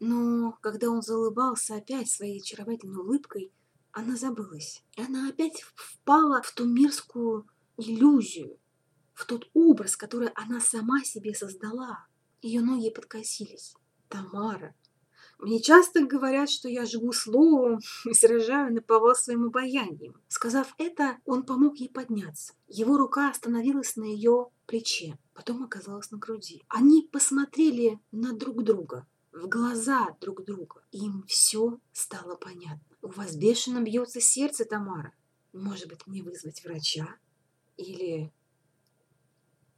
Но 0.00 0.58
когда 0.60 0.90
он 0.90 1.00
заулыбался 1.00 1.76
опять 1.76 2.10
своей 2.10 2.40
очаровательной 2.42 3.00
улыбкой, 3.00 3.54
она 3.96 4.14
забылась. 4.14 4.84
Она 4.98 5.30
опять 5.30 5.62
впала 5.74 6.42
в 6.42 6.52
ту 6.52 6.66
мерзкую 6.66 7.46
иллюзию, 7.78 8.58
в 9.14 9.24
тот 9.24 9.48
образ, 9.54 9.96
который 9.96 10.28
она 10.34 10.60
сама 10.60 11.02
себе 11.02 11.34
создала. 11.34 12.06
Ее 12.42 12.60
ноги 12.60 12.90
подкосились. 12.90 13.74
Тамара. 14.10 14.74
Мне 15.38 15.62
часто 15.62 16.04
говорят, 16.04 16.50
что 16.50 16.68
я 16.68 16.84
живу 16.84 17.14
словом 17.14 17.80
и 18.04 18.12
сражаю 18.12 18.74
на 18.74 18.82
повал 18.82 19.14
своим 19.14 19.46
обаянием. 19.46 20.20
Сказав 20.28 20.74
это, 20.76 21.16
он 21.24 21.44
помог 21.44 21.78
ей 21.78 21.88
подняться. 21.88 22.52
Его 22.68 22.98
рука 22.98 23.30
остановилась 23.30 23.96
на 23.96 24.04
ее 24.04 24.50
плече, 24.66 25.18
потом 25.32 25.62
оказалась 25.64 26.10
на 26.10 26.18
груди. 26.18 26.62
Они 26.68 27.08
посмотрели 27.10 27.98
на 28.12 28.34
друг 28.34 28.62
друга, 28.62 29.06
в 29.32 29.48
глаза 29.48 30.14
друг 30.20 30.44
друга. 30.44 30.82
Им 30.92 31.24
все 31.26 31.78
стало 31.92 32.36
понятно. 32.36 32.95
У 33.06 33.08
вас 33.10 33.36
бешено 33.36 33.82
бьется 33.82 34.20
сердце, 34.20 34.64
Тамара. 34.64 35.12
Может 35.52 35.86
быть, 35.86 36.04
мне 36.08 36.24
вызвать 36.24 36.64
врача? 36.64 37.06
Или... 37.76 38.32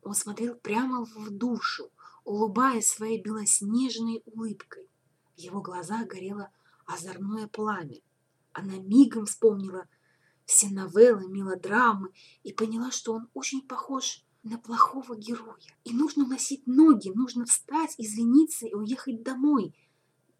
Он 0.02 0.14
смотрел 0.14 0.54
прямо 0.54 1.04
в 1.04 1.28
душу, 1.28 1.90
улыбаясь 2.24 2.86
своей 2.86 3.20
белоснежной 3.20 4.22
улыбкой. 4.24 4.88
В 5.36 5.40
его 5.40 5.60
глазах 5.60 6.06
горело 6.06 6.50
озорное 6.86 7.48
пламя. 7.48 8.00
Она 8.54 8.78
мигом 8.78 9.26
вспомнила 9.26 9.86
все 10.46 10.70
новеллы, 10.70 11.28
мелодрамы 11.28 12.08
и 12.44 12.54
поняла, 12.54 12.90
что 12.90 13.12
он 13.12 13.28
очень 13.34 13.60
похож 13.60 14.24
на 14.42 14.56
плохого 14.56 15.14
героя. 15.14 15.76
И 15.84 15.92
нужно 15.92 16.26
носить 16.26 16.66
ноги, 16.66 17.10
нужно 17.14 17.44
встать, 17.44 17.94
извиниться 17.98 18.66
и 18.66 18.72
уехать 18.72 19.22
домой. 19.22 19.76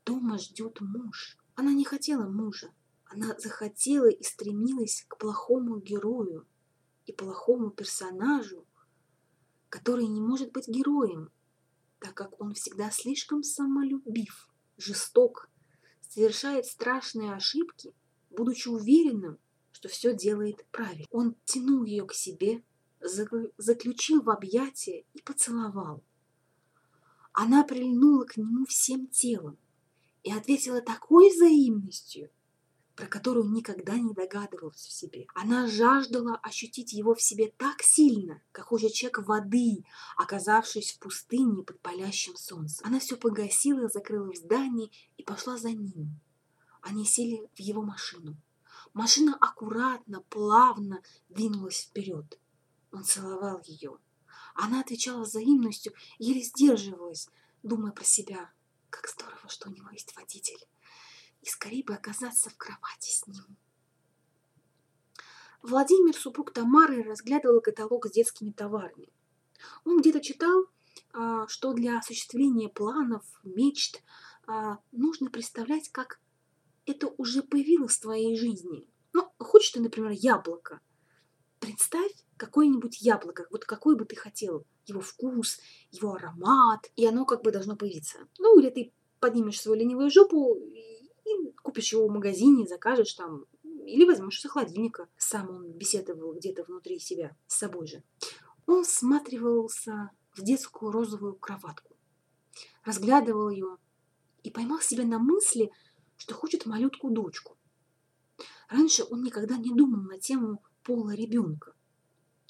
Дома 0.07 0.39
ждет 0.39 0.81
муж. 0.81 1.37
Она 1.55 1.75
не 1.75 1.85
хотела 1.85 2.27
мужа. 2.27 2.73
Она 3.09 3.35
захотела 3.39 4.09
и 4.09 4.23
стремилась 4.23 5.05
к 5.09 5.17
плохому 5.17 5.81
герою 5.81 6.47
и 7.07 7.13
плохому 7.13 7.71
персонажу, 7.71 8.67
который 9.71 10.07
не 10.07 10.21
может 10.21 10.53
быть 10.53 10.69
героем, 10.69 11.31
так 12.01 12.15
как 12.15 12.41
он 12.41 12.53
всегда 12.55 12.91
слишком 12.91 13.43
самолюбив, 13.43 14.51
жесток, 14.77 15.49
совершает 16.09 16.67
страшные 16.67 17.33
ошибки, 17.33 17.95
будучи 18.31 18.69
уверенным, 18.69 19.39
что 19.73 19.89
все 19.89 20.15
делает 20.15 20.67
правильно. 20.71 21.07
Он 21.11 21.35
тянул 21.45 21.85
ее 21.85 22.07
к 22.07 22.13
себе, 22.13 22.63
заключил 23.01 24.23
в 24.23 24.29
объятия 24.29 25.05
и 25.15 25.23
поцеловал. 25.23 26.03
Она 27.33 27.65
прильнула 27.65 28.25
к 28.25 28.37
нему 28.37 28.67
всем 28.67 29.07
телом 29.07 29.57
и 30.25 30.33
ответила 30.33 30.83
такой 30.83 31.31
взаимностью, 31.31 32.31
про 32.99 33.07
которую 33.07 33.49
никогда 33.51 33.97
не 33.97 34.13
догадывалась 34.13 34.85
в 34.85 34.91
себе. 34.91 35.29
Она 35.33 35.69
жаждала 35.69 36.35
ощутить 36.43 36.93
его 36.93 37.15
в 37.15 37.23
себе 37.23 37.53
так 37.57 37.81
сильно, 37.81 38.43
как 38.51 38.65
хочет 38.65 38.93
человек 38.93 39.21
воды, 39.21 39.85
оказавшись 40.17 40.95
в 40.95 40.99
пустыне 40.99 41.63
под 41.63 41.81
палящим 41.81 42.35
солнцем. 42.35 42.85
Она 42.85 42.99
все 42.99 43.17
погасила, 43.17 43.89
закрыла 43.89 44.33
в 44.33 44.37
здании 44.37 44.91
и 45.17 45.23
пошла 45.23 45.57
за 45.57 45.71
ним. 45.71 46.19
Они 46.83 47.05
сели 47.05 47.49
в 47.55 47.61
его 47.61 47.83
машину. 47.83 48.37
Машина 48.95 49.37
аккуратно, 49.41 50.23
плавно 50.23 51.01
двинулась 51.29 51.83
вперед. 51.83 52.41
Он 52.91 53.05
целовал 53.05 53.63
ее. 53.65 53.97
Она 54.57 54.81
отвечала 54.81 55.23
взаимностью, 55.23 55.93
еле 56.19 56.43
сдерживалась, 56.43 57.29
думая 57.63 57.93
про 57.93 58.03
себя. 58.03 58.51
Как 58.91 59.09
здорово, 59.09 59.49
что 59.49 59.69
у 59.69 59.73
него 59.73 59.89
есть 59.91 60.17
водитель 60.17 60.67
и 61.43 61.47
скорее 61.47 61.85
бы 61.85 61.95
оказаться 61.95 62.51
в 62.51 62.57
кровати 62.57 63.11
с 63.11 63.27
ним. 63.27 63.57
Владимир, 65.63 66.15
супруг 66.15 66.53
Тамары, 66.53 67.03
разглядывал 67.03 67.61
каталог 67.61 68.07
с 68.07 68.13
детскими 68.13 68.51
товарами. 68.51 69.09
Он 69.85 70.01
где-то 70.01 70.21
читал, 70.21 70.67
а, 71.13 71.47
что 71.49 71.73
для 71.73 71.99
осуществления 71.99 72.69
планов, 72.69 73.25
мечт 73.43 74.03
а, 74.47 74.79
нужно 74.93 75.31
представлять, 75.31 75.89
как 75.91 76.21
это 76.87 77.13
уже 77.19 77.43
появилось 77.43 77.97
в 77.97 78.03
твоей 78.03 78.37
жизни. 78.37 78.87
Ну, 79.13 79.29
хочешь 79.39 79.73
ты, 79.73 79.81
например, 79.81 80.11
яблоко. 80.13 80.81
Представь 81.59 82.13
какое-нибудь 82.37 83.01
яблоко, 83.01 83.47
вот 83.51 83.65
какой 83.65 83.97
бы 83.97 84.05
ты 84.05 84.15
хотел, 84.15 84.65
его 84.87 85.01
вкус, 85.01 85.59
его 85.91 86.15
аромат, 86.15 86.91
и 86.95 87.05
оно 87.05 87.25
как 87.25 87.43
бы 87.43 87.51
должно 87.51 87.77
появиться. 87.77 88.19
Ну, 88.39 88.59
или 88.59 88.71
ты 88.71 88.93
поднимешь 89.19 89.61
свою 89.61 89.81
ленивую 89.81 90.11
жопу 90.11 90.55
и 90.55 90.98
купишь 91.63 91.93
его 91.93 92.07
в 92.07 92.11
магазине, 92.13 92.67
закажешь 92.67 93.13
там, 93.15 93.45
или 93.63 94.05
возьмешь 94.05 94.45
из 94.45 94.51
холодильника. 94.51 95.09
Сам 95.17 95.51
он 95.51 95.73
беседовал 95.73 96.35
где-то 96.35 96.65
внутри 96.65 96.99
себя, 96.99 97.37
с 97.47 97.57
собой 97.57 97.87
же. 97.87 98.03
Он 98.67 98.85
всматривался 98.85 100.11
в 100.35 100.43
детскую 100.43 100.93
розовую 100.93 101.35
кроватку, 101.35 101.97
разглядывал 102.85 103.51
ее 103.51 103.79
и 104.43 104.51
поймал 104.51 104.81
себя 104.81 105.05
на 105.05 105.19
мысли, 105.19 105.71
что 106.17 106.35
хочет 106.35 106.67
малютку-дочку. 106.67 107.57
Раньше 108.69 109.05
он 109.05 109.23
никогда 109.23 109.57
не 109.57 109.73
думал 109.73 110.03
на 110.03 110.19
тему 110.19 110.63
пола 110.83 111.15
ребенка. 111.15 111.75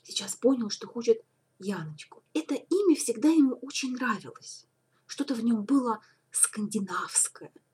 Сейчас 0.03 0.35
понял, 0.35 0.71
что 0.71 0.89
хочет 0.89 1.23
Яночку. 1.59 2.23
Это 2.35 2.55
имя 2.55 2.95
всегда 2.97 3.29
ему 3.29 3.55
очень 3.63 3.95
нравилось. 3.95 4.67
Что-то 5.07 5.35
в 5.35 5.45
нем 5.45 5.65
было 5.65 6.01
скандинавское– 6.31 7.53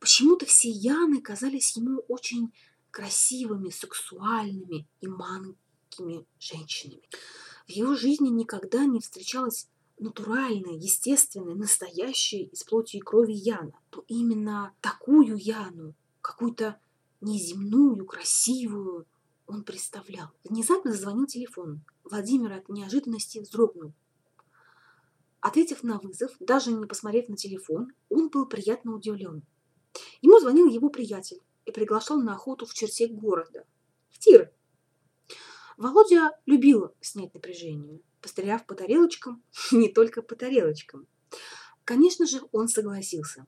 Почему-то 0.00 0.46
все 0.46 0.70
Яны 0.70 1.20
казались 1.20 1.76
ему 1.76 2.00
очень 2.08 2.52
красивыми, 2.90 3.70
сексуальными 3.70 4.86
и 5.00 5.08
манкими 5.08 6.26
женщинами. 6.38 7.02
В 7.66 7.70
его 7.70 7.94
жизни 7.96 8.28
никогда 8.28 8.84
не 8.84 9.00
встречалась 9.00 9.68
натуральная, 9.98 10.74
естественная, 10.74 11.54
настоящая 11.54 12.44
из 12.44 12.62
плоти 12.64 12.96
и 12.96 13.00
крови 13.00 13.32
Яна, 13.32 13.78
то 13.90 14.04
именно 14.08 14.74
такую 14.80 15.36
Яну, 15.36 15.94
какую-то 16.20 16.78
неземную, 17.20 18.04
красивую, 18.04 19.06
он 19.46 19.64
представлял. 19.64 20.28
Внезапно 20.44 20.92
зазвонил 20.92 21.26
телефон. 21.26 21.82
Владимир 22.02 22.52
от 22.52 22.68
неожиданности 22.68 23.38
вздрогнул. 23.38 23.92
Ответив 25.40 25.82
на 25.82 25.98
вызов, 25.98 26.30
даже 26.40 26.72
не 26.72 26.86
посмотрев 26.86 27.28
на 27.28 27.36
телефон, 27.36 27.92
он 28.08 28.28
был 28.30 28.46
приятно 28.46 28.94
удивлен. 28.94 29.42
Ему 30.22 30.38
звонил 30.40 30.68
его 30.68 30.88
приятель 30.88 31.42
и 31.64 31.72
приглашал 31.72 32.20
на 32.20 32.34
охоту 32.34 32.66
в 32.66 32.74
черте 32.74 33.06
города, 33.06 33.64
в 34.10 34.18
тир. 34.18 34.52
Володя 35.76 36.32
любил 36.46 36.94
снять 37.00 37.34
напряжение, 37.34 38.00
постреляв 38.20 38.66
по 38.66 38.74
тарелочкам, 38.74 39.42
не 39.72 39.88
только 39.88 40.22
по 40.22 40.34
тарелочкам. 40.34 41.06
Конечно 41.84 42.26
же, 42.26 42.40
он 42.52 42.68
согласился. 42.68 43.46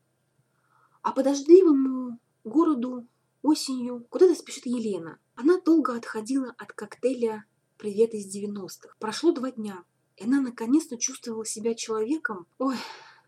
А 1.03 1.13
по 1.13 1.23
дождливому 1.23 2.19
городу 2.45 3.07
осенью 3.43 4.07
куда-то 4.11 4.35
спешит 4.35 4.67
Елена. 4.67 5.19
Она 5.35 5.61
долго 5.61 5.95
отходила 5.95 6.55
от 6.59 6.73
коктейля 6.73 7.45
«Привет 7.79 8.13
из 8.15 8.35
90-х». 8.35 8.95
Прошло 8.99 9.33
два 9.33 9.53
дня, 9.53 9.85
и 10.17 10.25
она 10.25 10.41
наконец-то 10.41 10.97
чувствовала 10.97 11.45
себя 11.47 11.75
человеком. 11.75 12.47
Ой, 12.59 12.77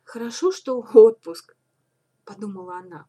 хорошо, 0.04 0.50
что 0.50 0.80
отпуск 0.80 1.54
подумала 2.28 2.78
она. 2.78 3.08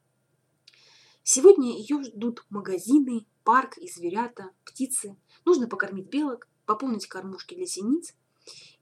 Сегодня 1.23 1.77
ее 1.77 2.01
ждут 2.01 2.45
магазины, 2.49 3.27
парк 3.43 3.77
и 3.77 3.91
зверята, 3.91 4.51
птицы. 4.63 5.17
Нужно 5.43 5.67
покормить 5.67 6.07
белок, 6.07 6.47
пополнить 6.65 7.07
кормушки 7.07 7.53
для 7.53 7.65
синиц 7.65 8.15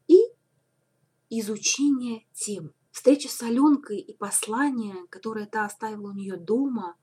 и 0.08 0.17
изучение 1.32 2.28
тем. 2.34 2.71
Встреча 2.91 3.30
с 3.30 3.41
Аленкой 3.41 3.97
и 3.97 4.13
послание, 4.13 5.08
которое 5.10 5.47
та 5.47 5.65
оставила 5.65 6.10
у 6.10 6.13
нее 6.13 6.38
дома, 6.38 6.95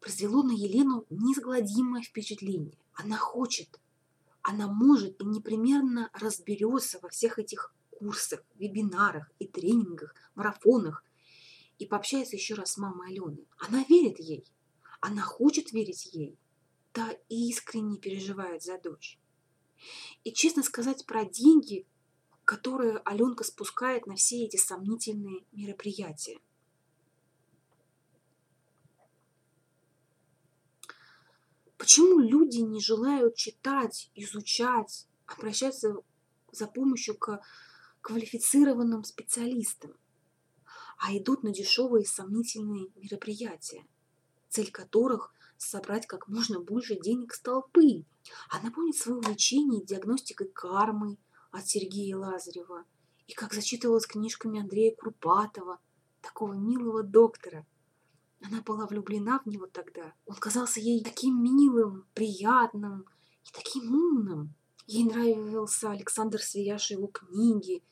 произвело 0.00 0.42
на 0.42 0.52
Елену 0.52 1.04
неизгладимое 1.10 2.02
впечатление. 2.02 2.78
Она 2.94 3.18
хочет, 3.18 3.80
она 4.40 4.66
может 4.66 5.20
и 5.20 5.26
непременно 5.26 6.10
разберется 6.14 6.98
во 7.02 7.10
всех 7.10 7.38
этих 7.38 7.74
курсах, 7.90 8.42
вебинарах 8.54 9.30
и 9.38 9.46
тренингах, 9.46 10.14
марафонах, 10.34 11.04
и 11.82 11.86
пообщается 11.86 12.36
еще 12.36 12.54
раз 12.54 12.72
с 12.72 12.78
мамой 12.78 13.10
Алены. 13.10 13.44
Она 13.58 13.84
верит 13.88 14.20
ей. 14.20 14.44
Она 15.00 15.22
хочет 15.22 15.72
верить 15.72 16.06
ей. 16.12 16.38
будто 16.94 17.18
искренне 17.28 17.98
переживает 17.98 18.62
за 18.62 18.78
дочь. 18.78 19.18
И 20.24 20.32
честно 20.32 20.62
сказать 20.62 21.06
про 21.06 21.24
деньги, 21.24 21.86
которые 22.44 22.98
Аленка 22.98 23.44
спускает 23.44 24.06
на 24.06 24.14
все 24.14 24.44
эти 24.44 24.56
сомнительные 24.56 25.44
мероприятия. 25.52 26.38
Почему 31.78 32.20
люди 32.20 32.58
не 32.58 32.80
желают 32.80 33.34
читать, 33.34 34.08
изучать, 34.14 35.08
обращаться 35.26 35.96
за 36.52 36.68
помощью 36.68 37.18
к 37.18 37.40
квалифицированным 38.02 39.02
специалистам, 39.02 39.96
а 41.04 41.16
идут 41.16 41.42
на 41.42 41.50
дешевые 41.50 42.06
сомнительные 42.06 42.86
мероприятия, 42.94 43.84
цель 44.48 44.70
которых– 44.70 45.34
собрать 45.56 46.06
как 46.06 46.28
можно 46.28 46.60
больше 46.60 46.98
денег 46.98 47.34
с 47.34 47.40
толпы. 47.40 48.04
Она 48.50 48.70
помнит 48.70 48.96
свое 48.96 49.18
увлечение 49.18 49.84
диагностикой 49.84 50.48
кармы 50.48 51.18
от 51.50 51.66
Сергея 51.66 52.16
Лазарева 52.16 52.84
и 53.26 53.32
как 53.32 53.52
зачитывалась 53.52 54.06
книжками 54.06 54.60
Андрея 54.60 54.94
Курпатова, 54.94 55.80
такого 56.20 56.54
милого 56.54 57.02
доктора. 57.02 57.66
Она 58.40 58.60
была 58.62 58.86
влюблена 58.86 59.40
в 59.40 59.46
него 59.46 59.66
тогда. 59.66 60.14
Он 60.26 60.36
казался 60.36 60.78
ей 60.78 61.02
таким 61.02 61.42
милым, 61.42 62.06
приятным 62.14 63.06
и 63.44 63.52
таким 63.52 63.92
умным. 63.92 64.54
Ей 64.86 65.04
нравился 65.04 65.90
Александр 65.90 66.40
Свияш 66.40 66.90
его 66.90 67.08
книги, 67.08 67.82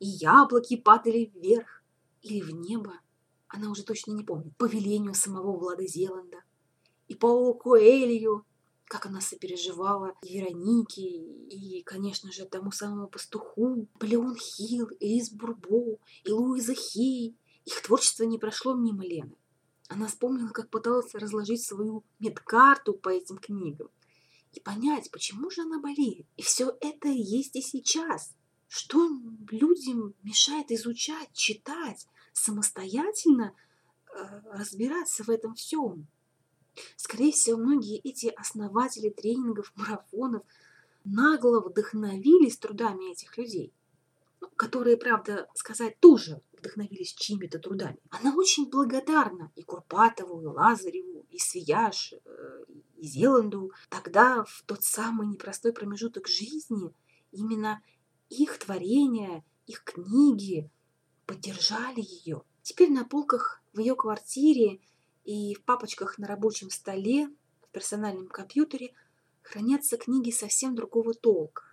и 0.00 0.06
яблоки 0.06 0.76
падали 0.76 1.30
вверх 1.34 1.77
или 2.22 2.40
в 2.40 2.50
небо. 2.50 2.94
Она 3.48 3.70
уже 3.70 3.82
точно 3.82 4.12
не 4.12 4.24
помнит. 4.24 4.56
По 4.56 4.66
велению 4.66 5.14
самого 5.14 5.56
Влада 5.56 5.86
Зеланда. 5.86 6.42
И 7.06 7.14
Паулу 7.14 7.54
Коэлью, 7.54 8.44
как 8.84 9.06
она 9.06 9.20
сопереживала 9.20 10.14
и 10.22 10.38
Веронике, 10.38 11.02
и, 11.02 11.82
конечно 11.82 12.30
же, 12.30 12.44
тому 12.44 12.70
самому 12.70 13.08
пастуху, 13.08 13.88
Леон 14.00 14.36
Хилл, 14.36 14.88
Элис 15.00 15.30
Бурбо 15.30 15.98
и 16.24 16.30
Луиза 16.30 16.74
Хей. 16.74 17.36
Их 17.64 17.82
творчество 17.82 18.24
не 18.24 18.38
прошло 18.38 18.74
мимо 18.74 19.04
Лены. 19.04 19.36
Она 19.88 20.06
вспомнила, 20.06 20.50
как 20.50 20.68
пыталась 20.70 21.14
разложить 21.14 21.62
свою 21.62 22.04
медкарту 22.18 22.92
по 22.92 23.08
этим 23.08 23.38
книгам 23.38 23.88
и 24.52 24.60
понять, 24.60 25.10
почему 25.10 25.50
же 25.50 25.62
она 25.62 25.80
болеет. 25.80 26.26
И 26.36 26.42
все 26.42 26.76
это 26.80 27.08
есть 27.08 27.56
и 27.56 27.62
сейчас. 27.62 28.34
Что 28.68 29.08
людям 29.50 30.14
мешает 30.22 30.70
изучать, 30.70 31.32
читать, 31.32 32.06
самостоятельно 32.34 33.54
э, 34.14 34.40
разбираться 34.52 35.24
в 35.24 35.30
этом 35.30 35.54
всем? 35.54 36.06
Скорее 36.96 37.32
всего, 37.32 37.58
многие 37.58 37.98
эти 37.98 38.26
основатели 38.26 39.08
тренингов, 39.08 39.72
марафонов 39.74 40.42
нагло 41.04 41.60
вдохновились 41.60 42.58
трудами 42.58 43.10
этих 43.12 43.38
людей, 43.38 43.72
ну, 44.40 44.50
которые, 44.54 44.98
правда, 44.98 45.48
сказать, 45.54 45.98
тоже 45.98 46.42
вдохновились 46.52 47.14
чьими-то 47.14 47.58
трудами. 47.58 47.98
Она 48.10 48.34
очень 48.34 48.68
благодарна 48.68 49.50
и 49.56 49.62
Курпатову, 49.62 50.42
и 50.42 50.46
Лазареву, 50.46 51.26
и 51.30 51.38
Свияж, 51.38 52.12
э, 52.12 52.64
и 52.96 53.06
Зеланду. 53.06 53.72
Тогда, 53.88 54.44
в 54.44 54.62
тот 54.66 54.82
самый 54.82 55.26
непростой 55.26 55.72
промежуток 55.72 56.28
жизни, 56.28 56.92
именно 57.32 57.80
их 58.28 58.58
творения, 58.58 59.44
их 59.66 59.84
книги 59.84 60.70
поддержали 61.26 62.00
ее. 62.00 62.42
Теперь 62.62 62.90
на 62.90 63.04
полках 63.04 63.62
в 63.72 63.78
ее 63.78 63.94
квартире 63.94 64.80
и 65.24 65.54
в 65.54 65.64
папочках 65.64 66.18
на 66.18 66.26
рабочем 66.26 66.70
столе, 66.70 67.28
в 67.62 67.68
персональном 67.70 68.28
компьютере 68.28 68.94
хранятся 69.42 69.96
книги 69.96 70.30
совсем 70.30 70.74
другого 70.74 71.14
толка. 71.14 71.64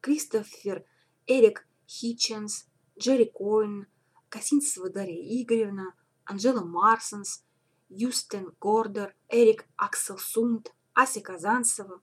Кристофер 0.00 0.84
Эрик 1.26 1.66
Хитченс, 1.88 2.66
Джерри 2.98 3.26
Коэн, 3.26 3.86
Косинцева 4.28 4.90
Дарья 4.90 5.20
Игоревна, 5.20 5.94
Анжела 6.24 6.64
Марсенс, 6.64 7.44
Юстен 7.88 8.54
Гордер, 8.60 9.14
Эрик 9.28 9.66
Акселсунд, 9.76 10.72
Ася 10.94 11.20
Казанцева 11.20 12.00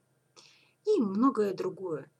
и 0.84 1.00
многое 1.00 1.54
другое. 1.54 2.10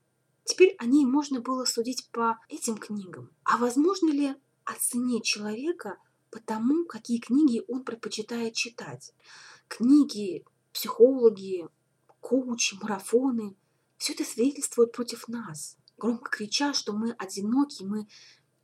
Теперь 0.44 0.74
о 0.78 0.86
ней 0.86 1.04
можно 1.04 1.40
было 1.40 1.64
судить 1.64 2.08
по 2.10 2.38
этим 2.48 2.76
книгам. 2.76 3.30
А 3.44 3.58
возможно 3.58 4.10
ли 4.10 4.34
оценить 4.64 5.24
человека 5.24 5.98
по 6.30 6.40
тому, 6.40 6.84
какие 6.84 7.18
книги 7.18 7.62
он 7.68 7.84
предпочитает 7.84 8.54
читать? 8.54 9.12
Книги, 9.68 10.44
психологи, 10.72 11.68
коучи, 12.20 12.76
марафоны– 12.80 13.56
все 14.00 14.14
это 14.14 14.24
свидетельствует 14.24 14.92
против 14.92 15.28
нас, 15.28 15.76
громко 15.98 16.30
крича, 16.30 16.72
что 16.72 16.94
мы 16.94 17.12
одиноки, 17.12 17.82
мы 17.82 18.08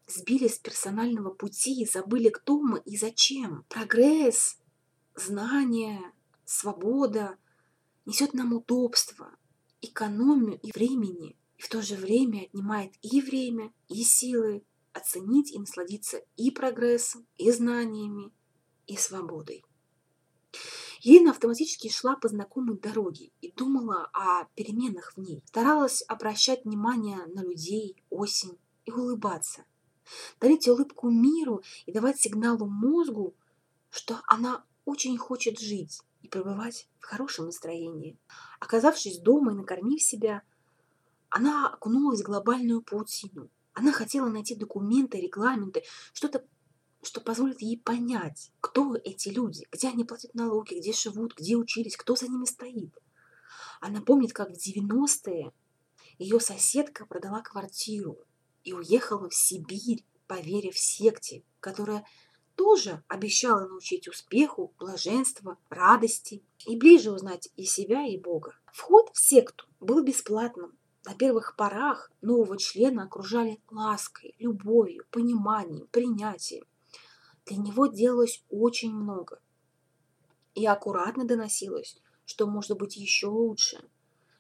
сбили 0.06 0.48
с 0.48 0.58
персонального 0.58 1.28
пути 1.28 1.84
забыли, 1.84 2.30
кто 2.30 2.58
мы 2.58 2.80
и 2.86 2.96
зачем. 2.96 3.66
Прогресс, 3.68 4.56
знания, 5.14 6.00
свобода 6.46 7.36
несет 8.06 8.32
нам 8.32 8.54
удобство, 8.54 9.30
экономию 9.82 10.58
и 10.62 10.72
времени, 10.72 11.36
и 11.58 11.62
в 11.62 11.68
то 11.68 11.82
же 11.82 11.96
время 11.96 12.44
отнимает 12.44 12.92
и 13.02 13.20
время, 13.20 13.72
и 13.88 14.02
силы 14.02 14.64
оценить 14.92 15.52
и 15.52 15.58
насладиться 15.58 16.22
и 16.36 16.50
прогрессом, 16.50 17.26
и 17.36 17.50
знаниями, 17.50 18.32
и 18.86 18.96
свободой. 18.96 19.64
Елена 21.00 21.32
автоматически 21.32 21.88
шла 21.88 22.16
по 22.16 22.28
знакомой 22.28 22.78
дороге 22.78 23.30
и 23.40 23.52
думала 23.52 24.08
о 24.12 24.44
переменах 24.54 25.12
в 25.14 25.20
ней. 25.20 25.42
Старалась 25.46 26.02
обращать 26.08 26.64
внимание 26.64 27.26
на 27.26 27.42
людей, 27.42 28.02
осень 28.10 28.58
и 28.84 28.90
улыбаться– 28.90 29.64
дарить 30.40 30.68
улыбку 30.68 31.10
миру 31.10 31.62
и 31.86 31.92
давать 31.92 32.20
сигналу 32.20 32.66
мозгу, 32.66 33.34
что 33.90 34.20
она 34.26 34.64
очень 34.84 35.16
хочет 35.16 35.58
жить 35.58 36.00
и 36.22 36.28
пребывать 36.28 36.88
в 37.00 37.06
хорошем 37.06 37.46
настроении. 37.46 38.18
Оказавшись 38.60 39.18
дома 39.18 39.52
и 39.52 39.56
накормив 39.56 40.02
себя, 40.02 40.42
она 41.36 41.68
окунулась 41.68 42.22
в 42.22 42.24
глобальную 42.24 42.80
паутину. 42.80 43.50
Она 43.74 43.92
хотела 43.92 44.30
найти 44.30 44.54
документы, 44.54 45.20
регламенты, 45.20 45.82
что-то, 46.14 46.42
что 47.02 47.20
позволит 47.20 47.60
ей 47.60 47.78
понять, 47.78 48.50
кто 48.62 48.96
эти 48.96 49.28
люди, 49.28 49.66
где 49.70 49.88
они 49.88 50.04
платят 50.04 50.32
налоги, 50.32 50.80
где 50.80 50.94
живут, 50.94 51.34
где 51.36 51.56
учились, 51.56 51.98
кто 51.98 52.16
за 52.16 52.28
ними 52.28 52.46
стоит. 52.46 52.98
Она 53.82 54.00
помнит, 54.00 54.32
как 54.32 54.48
в 54.48 54.54
90-е 54.54 55.52
ее 56.18 56.40
соседка 56.40 57.04
продала 57.04 57.42
квартиру, 57.42 58.16
и 58.64 58.72
уехала 58.72 59.28
в 59.28 59.34
Сибирь, 59.34 60.06
поверив 60.26 60.78
секте, 60.78 61.44
которая 61.60 62.06
тоже 62.54 63.04
обещала 63.08 63.68
научить 63.68 64.08
успеху, 64.08 64.74
блаженству, 64.78 65.58
радости 65.68 66.42
и 66.64 66.78
ближе 66.78 67.12
узнать 67.12 67.50
и 67.56 67.64
себя, 67.64 68.06
и 68.06 68.16
Бога. 68.16 68.54
Вход 68.72 69.10
в 69.12 69.20
секту 69.20 69.66
был 69.80 70.02
бесплатным. 70.02 70.78
На 71.06 71.14
первых 71.14 71.56
порах 71.56 72.10
нового 72.20 72.58
члена 72.58 73.04
окружали 73.04 73.60
лаской, 73.70 74.34
любовью, 74.38 75.06
пониманием, 75.10 75.86
принятием. 75.86 76.66
Для 77.46 77.56
него 77.56 77.86
делалось 77.86 78.44
очень 78.50 78.92
много. 78.92 79.40
И 80.54 80.66
аккуратно 80.66 81.24
доносилось, 81.24 82.02
что 82.24 82.46
может 82.46 82.76
быть 82.76 82.96
еще 82.96 83.28
лучше– 83.28 83.88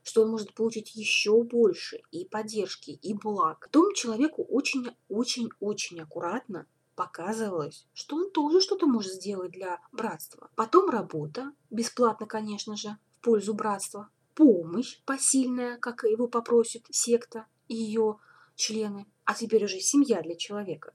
что 0.06 0.22
он 0.22 0.30
может 0.30 0.54
получить 0.54 0.94
еще 0.94 1.42
больше 1.42 2.00
и 2.12 2.24
поддержки, 2.26 2.90
и 2.90 3.12
благ. 3.12 3.58
Потом 3.72 3.92
человеку 3.92 4.44
очень-очень-очень 4.44 6.00
аккуратно 6.00 6.66
показывалось, 6.94 7.88
что 7.92 8.14
он 8.14 8.30
тоже 8.30 8.60
что-то 8.60 8.86
может 8.86 9.14
сделать 9.14 9.50
для 9.50 9.80
братства. 9.90 10.48
Потом 10.54 10.90
работа, 10.90 11.52
бесплатно, 11.70 12.26
конечно 12.26 12.76
же, 12.76 12.96
в 13.18 13.24
пользу 13.24 13.52
братства. 13.52 14.08
Помощь 14.36 15.00
посильная, 15.06 15.78
как 15.78 16.04
его 16.04 16.28
попросит 16.28 16.84
секта 16.90 17.46
и 17.68 17.74
ее 17.74 18.18
члены. 18.54 19.06
А 19.24 19.34
теперь 19.34 19.64
уже 19.64 19.80
семья 19.80 20.20
для 20.20 20.36
человека. 20.36 20.92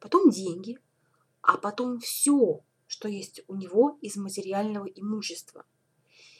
Потом 0.00 0.30
деньги, 0.30 0.78
а 1.42 1.58
потом 1.58 2.00
все, 2.00 2.64
что 2.86 3.06
есть 3.06 3.42
у 3.46 3.56
него 3.56 3.98
из 4.00 4.16
материального 4.16 4.86
имущества. 4.86 5.66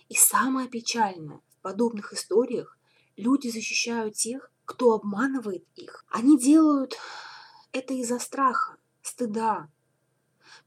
И 0.08 0.14
самое 0.14 0.68
печальное, 0.68 1.42
подобных 1.60 2.14
историях 2.14 2.78
люди 3.16 3.48
защищают 3.48 4.14
тех, 4.14 4.50
кто 4.64 4.94
обманывает 4.94 5.66
их. 5.74 6.06
Они 6.08 6.38
делают 6.38 6.96
это 7.72 7.92
из-за 7.92 8.18
страха, 8.18 8.78
стыда. 9.02 9.68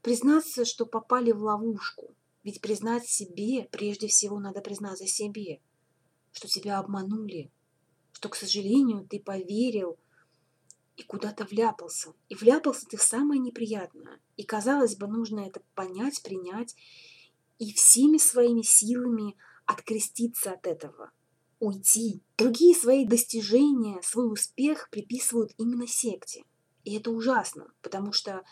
Признаться, 0.00 0.64
что 0.64 0.86
попали 0.86 1.32
в 1.32 1.42
ловушку. 1.42 2.14
Ведь 2.44 2.60
признать 2.60 3.08
себе, 3.08 3.68
прежде 3.72 4.06
всего 4.06 4.38
надо 4.38 4.60
признаться 4.60 5.06
себе, 5.08 5.60
что 6.32 6.48
тебя 6.48 6.78
обманули, 6.78 7.50
что, 8.12 8.28
к 8.28 8.36
сожалению, 8.36 9.06
ты 9.06 9.20
поверил 9.20 9.98
и 10.96 11.02
куда-то 11.02 11.44
вляпался. 11.44 12.12
И 12.28 12.34
вляпался 12.34 12.86
ты 12.86 12.96
в 12.96 13.02
самое 13.02 13.40
неприятное. 13.40 14.20
И, 14.36 14.44
казалось 14.44 14.96
бы, 14.96 15.06
нужно 15.06 15.40
это 15.40 15.62
понять, 15.74 16.22
принять 16.22 16.74
и 17.58 17.72
всеми 17.72 18.18
своими 18.18 18.62
силами– 18.62 19.36
откреститься 19.66 20.52
от 20.52 20.66
этого, 20.66 21.10
уйти. 21.58 22.22
Другие 22.36 22.74
свои 22.74 23.06
достижения, 23.06 24.00
свой 24.02 24.32
успех 24.32 24.88
приписывают 24.90 25.52
именно 25.56 25.86
секте. 25.86 26.44
И 26.84 26.96
это 26.96 27.10
ужасно, 27.10 27.72
потому 27.80 28.12
что 28.12 28.42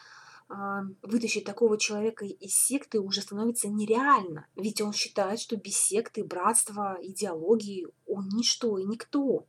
вытащить 1.02 1.44
такого 1.44 1.78
человека 1.78 2.24
из 2.24 2.54
секты 2.54 3.00
уже 3.00 3.20
становится 3.20 3.68
нереально. 3.68 4.46
Ведь 4.56 4.80
он 4.80 4.92
считает, 4.92 5.38
что 5.38 5.56
без 5.56 5.76
секты, 5.76 6.24
братства, 6.24 6.98
идеологии 7.00 7.86
он 8.06 8.28
ничто 8.28 8.78
и 8.78 8.84
никто. 8.84 9.46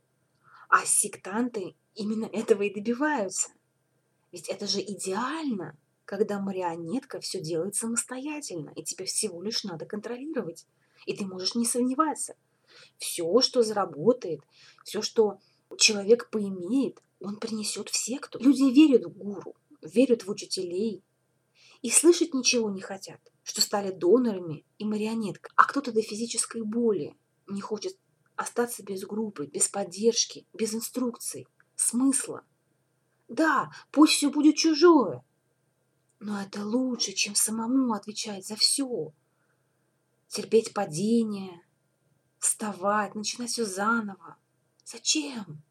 А 0.68 0.84
сектанты 0.84 1.74
именно 1.94 2.26
этого 2.26 2.62
и 2.62 2.72
добиваются. 2.72 3.50
Ведь 4.30 4.48
это 4.48 4.66
же 4.66 4.80
идеально, 4.80 5.76
когда 6.04 6.40
марионетка 6.40 7.20
все 7.20 7.40
делает 7.40 7.74
самостоятельно, 7.74 8.72
и 8.76 8.82
тебе 8.82 9.04
всего 9.04 9.42
лишь 9.42 9.64
надо 9.64 9.86
контролировать. 9.86 10.66
И 11.06 11.16
ты 11.16 11.26
можешь 11.26 11.54
не 11.54 11.66
сомневаться. 11.66 12.36
Все, 12.96 13.40
что 13.40 13.62
заработает, 13.62 14.40
все, 14.84 15.02
что 15.02 15.38
человек 15.76 16.30
поимеет, 16.30 17.02
он 17.20 17.36
принесет 17.36 17.88
в 17.88 17.96
секту. 17.96 18.38
Люди 18.38 18.62
верят 18.72 19.04
в 19.04 19.10
гуру, 19.10 19.54
верят 19.82 20.24
в 20.24 20.30
учителей 20.30 21.04
и 21.82 21.90
слышать 21.90 22.32
ничего 22.32 22.70
не 22.70 22.80
хотят, 22.80 23.20
что 23.42 23.60
стали 23.60 23.90
донорами 23.90 24.64
и 24.78 24.84
марионеткой. 24.84 25.52
А 25.56 25.64
кто-то 25.64 25.92
до 25.92 26.00
физической 26.00 26.62
боли 26.62 27.16
не 27.48 27.60
хочет 27.60 27.98
остаться 28.36 28.82
без 28.82 29.04
группы, 29.04 29.46
без 29.46 29.68
поддержки, 29.68 30.46
без 30.52 30.74
инструкций, 30.74 31.46
смысла. 31.76 32.44
Да, 33.28 33.72
пусть 33.90 34.14
все 34.14 34.30
будет 34.30 34.56
чужое, 34.56 35.24
но 36.20 36.40
это 36.40 36.64
лучше, 36.64 37.12
чем 37.12 37.34
самому 37.34 37.94
отвечать 37.94 38.46
за 38.46 38.56
все. 38.56 39.12
Терпеть 40.28 40.72
падения, 40.72 41.62
вставать, 42.38 43.14
начинать 43.14 43.50
все 43.50 43.64
заново. 43.64 44.36
Зачем? 44.84 45.62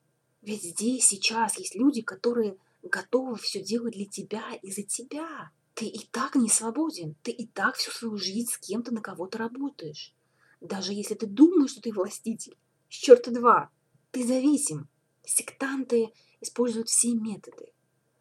Ведь 0.41 0.63
здесь 0.63 1.05
сейчас 1.05 1.57
есть 1.57 1.75
люди, 1.75 2.01
которые 2.01 2.57
готовы 2.83 3.35
все 3.37 3.61
делать 3.63 3.93
для 3.93 4.05
тебя 4.05 4.53
и 4.61 4.71
за 4.71 4.83
тебя. 4.83 5.51
Ты 5.73 5.85
и 5.85 6.05
так 6.11 6.35
не 6.35 6.49
свободен, 6.49 7.15
ты 7.23 7.31
и 7.31 7.47
так 7.47 7.75
всю 7.75 7.91
свою 7.91 8.17
жизнь 8.17 8.51
с 8.51 8.57
кем-то 8.57 8.93
на 8.93 9.01
кого-то 9.01 9.37
работаешь. 9.37 10.13
Даже 10.59 10.93
если 10.93 11.15
ты 11.15 11.25
думаешь, 11.25 11.71
что 11.71 11.81
ты 11.81 11.91
властитель, 11.91 12.57
с 12.89 12.93
черта 12.93 13.31
два, 13.31 13.69
ты 14.11 14.25
зависим. 14.25 14.89
Сектанты 15.23 16.11
используют 16.41 16.89
все 16.89 17.13
методы. 17.13 17.71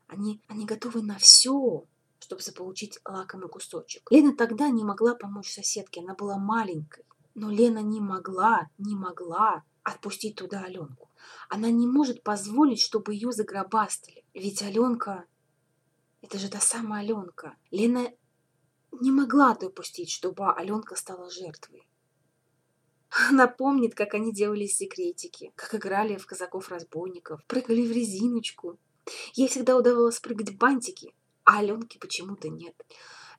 Они, 0.07 0.41
они 0.47 0.65
готовы 0.65 1.03
на 1.03 1.19
все, 1.19 1.85
чтобы 2.21 2.43
заполучить 2.43 2.99
лакомый 3.05 3.49
кусочек. 3.49 4.11
Лена 4.11 4.35
тогда 4.35 4.69
не 4.69 4.85
могла 4.85 5.15
помочь 5.15 5.53
соседке, 5.53 6.01
она 6.01 6.15
была 6.15 6.39
маленькой. 6.39 7.05
Но 7.35 7.51
Лена 7.51 7.81
не 7.81 8.01
могла, 8.01 8.69
не 8.79 8.95
могла 8.95 9.65
отпустить 9.83 10.37
туда 10.37 10.64
Аленку. 10.64 11.11
Она 11.49 11.70
не 11.70 11.87
может 11.87 12.22
позволить, 12.22 12.81
чтобы 12.81 13.14
ее 13.14 13.33
загробастали. 13.33 14.24
Ведь 14.35 14.62
Аленка... 14.62 15.26
Это 16.22 16.39
же 16.39 16.51
та 16.51 16.61
самая 16.61 17.03
Аленка. 17.03 17.57
Лена 17.70 18.12
не 18.93 19.11
могла 19.11 19.55
допустить, 19.55 20.11
чтобы 20.11 20.53
Аленка 20.53 20.95
стала 20.97 21.31
жертвой. 21.31 21.89
Она 23.31 23.49
помнит, 23.49 23.95
как 23.95 24.14
они 24.14 24.33
делали 24.33 24.66
секретики, 24.66 25.53
как 25.57 25.74
играли 25.74 26.16
в 26.16 26.26
казаков-разбойников, 26.26 27.45
прыгали 27.47 27.87
в 27.87 27.91
резиночку. 27.91 28.78
Ей 29.35 29.49
всегда 29.49 29.76
удавалось 29.76 30.20
прыгать 30.20 30.51
в 30.51 30.59
бантики, 30.59 31.14
а 31.45 31.59
Аленке 31.59 31.99
почему-то 31.99 32.49
нет. 32.49 32.74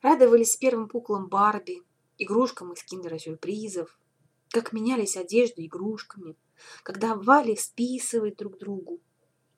Радовались 0.02 0.56
первым 0.56 0.88
куклам 0.88 1.28
Барби, 1.28 1.82
игрушкам 2.18 2.72
из 2.72 2.82
киндера-сюрпризов, 2.82 3.98
как 4.52 4.72
менялись 4.72 5.16
одежду 5.16 5.64
игрушками, 5.64 6.36
когда 6.82 7.14
Вали 7.14 7.56
списывают 7.56 8.36
друг 8.36 8.58
другу, 8.58 9.00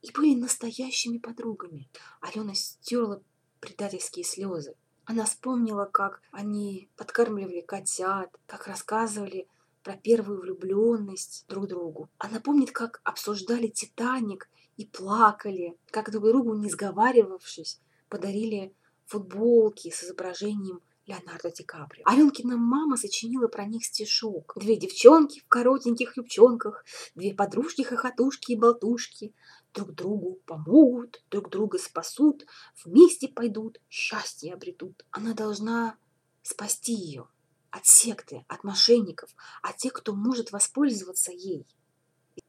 и 0.02 0.10
были 0.12 0.34
настоящими 0.34 1.18
подругами. 1.18 1.88
Алена 2.20 2.54
стерла 2.54 3.20
предательские 3.60 4.24
слезы. 4.24 4.74
Она 5.04 5.24
вспомнила, 5.24 5.84
как 5.84 6.22
они 6.30 6.88
подкармливали 6.96 7.60
котят, 7.60 8.34
как 8.46 8.66
рассказывали 8.66 9.48
про 9.82 9.96
первую 9.96 10.40
влюбленность 10.40 11.44
друг 11.48 11.68
другу. 11.68 12.08
Она 12.18 12.40
помнит, 12.40 12.70
как 12.70 13.00
обсуждали 13.04 13.66
«Титаник» 13.66 14.48
и 14.76 14.86
плакали, 14.86 15.76
как 15.90 16.10
друг 16.10 16.24
другу, 16.24 16.54
не 16.54 16.70
сговаривавшись, 16.70 17.80
подарили 18.08 18.72
футболки 19.04 19.90
с 19.90 20.04
изображением 20.04 20.80
Леонардо 21.06 21.50
Ди 21.50 21.62
Каприо. 21.64 22.02
Аленкина 22.06 22.56
мама 22.56 22.96
сочинила 22.96 23.48
про 23.48 23.66
них 23.66 23.84
стишок. 23.84 24.54
Две 24.56 24.76
девчонки 24.76 25.40
в 25.40 25.48
коротеньких 25.48 26.16
юбчонках, 26.16 26.84
две 27.14 27.34
подружки-хохотушки 27.34 28.52
и 28.52 28.56
болтушки 28.56 29.34
друг 29.74 29.94
другу 29.94 30.40
помогут, 30.46 31.22
друг 31.30 31.50
друга 31.50 31.78
спасут, 31.78 32.46
вместе 32.84 33.28
пойдут, 33.28 33.80
счастье 33.90 34.54
обретут. 34.54 35.04
Она 35.10 35.34
должна 35.34 35.98
спасти 36.42 36.94
ее 36.94 37.28
от 37.70 37.86
секты, 37.86 38.44
от 38.48 38.62
мошенников, 38.64 39.30
от 39.60 39.76
тех, 39.76 39.92
кто 39.92 40.14
может 40.14 40.52
воспользоваться 40.52 41.32
ей. 41.32 41.66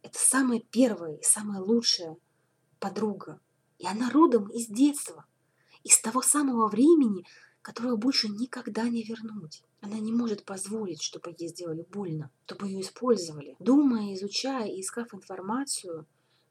Это 0.01 0.20
самая 0.20 0.60
первая 0.60 1.16
и 1.16 1.24
самая 1.24 1.60
лучшая 1.60 2.16
подруга. 2.80 3.41
И 3.80 3.88
она 3.88 4.10
родом 4.12 4.47
из 4.49 4.68
детства, 4.68 5.26
из 5.84 5.99
того 5.99 6.22
самого 6.22 6.70
времени, 6.70 7.26
которое 7.66 7.95
больше 7.95 8.30
никогда 8.30 8.88
не 8.88 9.01
вернуть. 9.01 9.63
Она 9.82 9.97
не 9.97 10.13
может 10.13 10.45
позволить, 10.45 11.01
чтобы 11.01 11.36
ей 11.36 11.49
сделали 11.49 11.82
больно, 11.82 12.30
чтобы 12.45 12.68
ее 12.68 12.82
использовали. 12.82 13.55
Думая, 13.57 14.13
изучая 14.13 14.68
и 14.68 14.82
искав 14.82 15.16
информацию, 15.16 16.05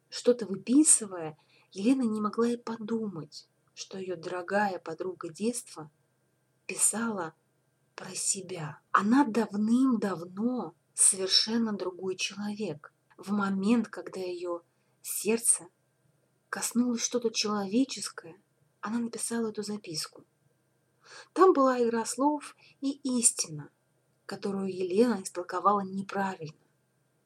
что-то 0.08 0.44
выписывая, 0.44 1.38
Елена 1.70 2.02
не 2.02 2.20
могла 2.20 2.48
и 2.48 2.56
подумать, 2.56 3.48
что 3.74 3.96
ее 3.96 4.16
дорогая 4.16 4.80
подруга 4.80 5.28
детства 5.28 5.88
писала 6.66 7.32
про 7.94 8.12
себя. 8.12 8.80
Она 8.90 9.24
давным-давно 9.24 10.74
совершенно 10.94 11.72
другой 11.74 12.16
человек. 12.16 12.92
В 13.16 13.30
момент, 13.30 13.86
когда 13.86 14.18
ее 14.18 14.62
сердце 15.00 15.68
коснулось 16.48 17.04
что-то 17.04 17.30
человеческое, 17.30 18.34
она 18.80 18.98
написала 18.98 19.50
эту 19.50 19.62
записку. 19.62 20.24
Там 21.32 21.52
была 21.52 21.82
игра 21.82 22.04
слов 22.04 22.56
и 22.80 23.00
истина, 23.18 23.70
которую 24.26 24.74
Елена 24.74 25.22
истолковала 25.22 25.80
неправильно. 25.80 26.54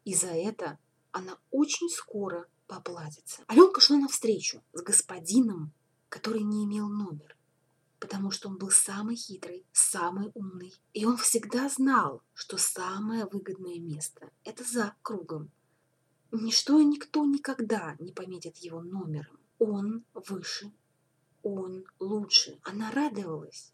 И 0.04 0.14
за 0.14 0.28
это 0.28 0.78
она 1.12 1.38
очень 1.50 1.88
скоро 1.88 2.46
поплатится. 2.66 3.42
Аленка 3.46 3.80
шла 3.80 3.96
навстречу 3.96 4.62
с 4.72 4.82
господином, 4.82 5.72
который 6.08 6.42
не 6.42 6.64
имел 6.64 6.88
номер 6.88 7.38
потому 7.98 8.30
что 8.30 8.48
он 8.48 8.56
был 8.56 8.70
самый 8.70 9.16
хитрый, 9.16 9.64
самый 9.72 10.30
умный. 10.34 10.74
И 10.92 11.04
он 11.04 11.16
всегда 11.16 11.68
знал, 11.68 12.22
что 12.34 12.56
самое 12.56 13.26
выгодное 13.26 13.78
место– 13.78 14.30
это 14.44 14.64
за 14.64 14.94
кругом. 15.02 15.50
Ничто 16.30 16.78
и 16.78 16.84
никто 16.84 17.24
никогда 17.24 17.96
не 17.98 18.12
пометит 18.12 18.58
его 18.58 18.82
номером. 18.82 19.38
Он 19.58 20.04
выше, 20.14 20.72
он 21.42 21.84
лучше. 21.98 22.58
Она 22.62 22.90
радовалась. 22.90 23.72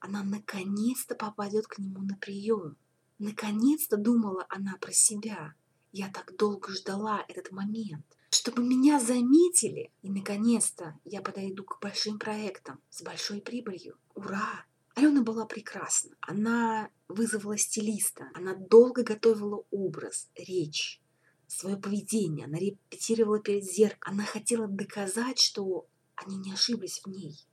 Она 0.00 0.22
наконец-то 0.22 1.14
попадет 1.14 1.66
к 1.66 1.78
нему 1.78 2.00
на 2.02 2.16
прием. 2.16 2.76
Наконец-то 3.18 3.96
думала 3.96 4.46
она 4.48 4.76
про 4.80 4.92
себя. 4.92 5.54
Я 5.92 6.08
так 6.10 6.36
долго 6.36 6.72
ждала 6.72 7.24
этот 7.28 7.52
момент 7.52 8.04
чтобы 8.32 8.64
меня 8.64 8.98
заметили. 8.98 9.92
И, 10.00 10.10
наконец-то, 10.10 10.98
я 11.04 11.20
подойду 11.20 11.64
к 11.64 11.78
большим 11.80 12.18
проектам 12.18 12.80
с 12.90 13.02
большой 13.02 13.40
прибылью. 13.40 13.98
Ура! 14.14 14.64
Алена 14.94 15.22
была 15.22 15.46
прекрасна. 15.46 16.16
Она 16.20 16.90
вызвала 17.08 17.58
стилиста. 17.58 18.30
Она 18.34 18.54
долго 18.54 19.04
готовила 19.04 19.64
образ, 19.70 20.30
речь, 20.34 21.00
свое 21.46 21.76
поведение. 21.76 22.46
Она 22.46 22.58
репетировала 22.58 23.38
перед 23.38 23.64
зеркалом. 23.64 24.18
Она 24.18 24.24
хотела 24.24 24.66
доказать, 24.66 25.38
что 25.38 25.86
они 26.24 26.36
не 26.36 26.52
ошиблись 26.52 27.00
в 27.04 27.08
ней. 27.08 27.46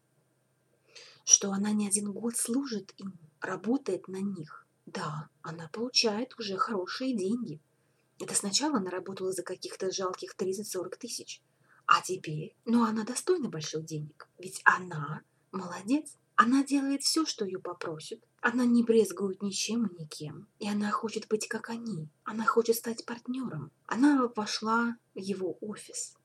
Что 1.26 1.52
она 1.52 1.72
не 1.72 1.88
один 1.88 2.12
год 2.12 2.36
служит 2.36 2.94
им, 2.98 3.18
работает 3.40 4.08
на 4.08 4.18
них. 4.18 4.68
Да, 4.86 5.30
она 5.42 5.70
получает 5.70 6.38
уже 6.40 6.58
хорошие 6.58 7.16
деньги. 7.16 7.62
Это 8.20 8.36
сначала 8.36 8.78
она 8.78 8.90
работала 8.90 9.32
за 9.32 9.44
каких-то 9.44 9.92
жалких 9.92 10.36
30-40 10.38 10.98
тысяч. 10.98 11.42
А 11.86 12.02
теперь, 12.02 12.56
ну 12.66 12.84
она 12.84 13.04
достойна 13.04 13.50
больших 13.50 13.86
денег. 13.86 14.28
Ведь 14.38 14.62
она 14.64 15.22
молодец. 15.52 16.16
Она 16.36 16.64
делает 16.64 17.02
все, 17.02 17.26
что 17.26 17.46
ее 17.46 17.60
попросят. 17.60 18.20
Она 18.42 18.64
не 18.66 18.84
брезгует 18.84 19.42
ничем 19.42 19.88
и 19.88 20.04
никем. 20.04 20.48
И 20.60 20.70
она 20.70 20.90
хочет 20.92 21.28
быть 21.28 21.48
как 21.48 21.70
они. 21.70 22.08
Она 22.24 22.46
хочет 22.46 22.78
стать 22.78 23.06
партнером. 23.06 23.72
Она 23.88 24.28
вошла 24.36 24.96
в 25.14 25.20
его 25.20 25.58
офис. 25.60 26.16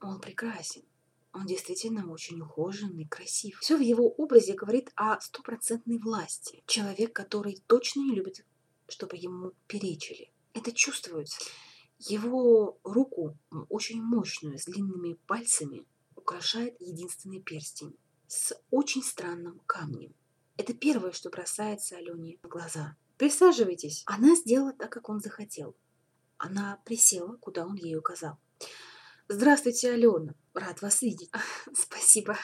Он 0.00 0.20
прекрасен. 0.20 0.82
Он 1.32 1.46
действительно 1.46 2.10
очень 2.10 2.40
ухоженный, 2.40 3.06
красив. 3.06 3.60
Все 3.60 3.76
в 3.76 3.80
его 3.80 4.08
образе 4.08 4.54
говорит 4.54 4.90
о 4.96 5.20
стопроцентной 5.20 5.98
власти. 5.98 6.62
Человек, 6.66 7.12
который 7.12 7.62
точно 7.66 8.00
не 8.00 8.14
любит 8.14 8.44
чтобы 8.88 9.16
ему 9.16 9.52
перечили. 9.66 10.32
Это 10.54 10.72
чувствуется. 10.72 11.38
Его 11.98 12.78
руку, 12.82 13.36
очень 13.68 14.02
мощную, 14.02 14.58
с 14.58 14.64
длинными 14.64 15.14
пальцами, 15.26 15.84
украшает 16.16 16.80
единственный 16.80 17.40
перстень 17.40 17.96
с 18.26 18.54
очень 18.70 19.02
странным 19.02 19.60
камнем. 19.66 20.14
Это 20.56 20.74
первое, 20.74 21.12
что 21.12 21.30
бросается 21.30 21.96
Алене 21.96 22.38
в 22.42 22.48
глаза. 22.48 22.96
«Присаживайтесь». 23.16 24.02
Она 24.06 24.34
сделала 24.36 24.72
так, 24.72 24.90
как 24.90 25.08
он 25.08 25.20
захотел. 25.20 25.76
Она 26.36 26.80
присела, 26.84 27.36
куда 27.36 27.66
он 27.66 27.74
ей 27.74 27.96
указал. 27.96 28.38
«Здравствуйте, 29.30 29.92
Алена. 29.92 30.34
Рад 30.54 30.80
вас 30.80 31.02
видеть». 31.02 31.30
«Спасибо. 31.74 32.38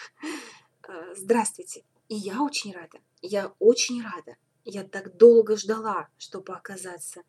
Э, 0.87 1.15
здравствуйте. 1.17 1.83
И 2.09 2.15
я 2.15 2.43
очень 2.43 2.75
рада. 2.75 2.99
Я 3.23 3.55
очень 3.59 4.03
рада. 4.03 4.37
Я 4.65 4.85
так 4.85 5.17
долго 5.17 5.57
ждала, 5.57 6.09
чтобы 6.19 6.55
оказаться 6.55 7.23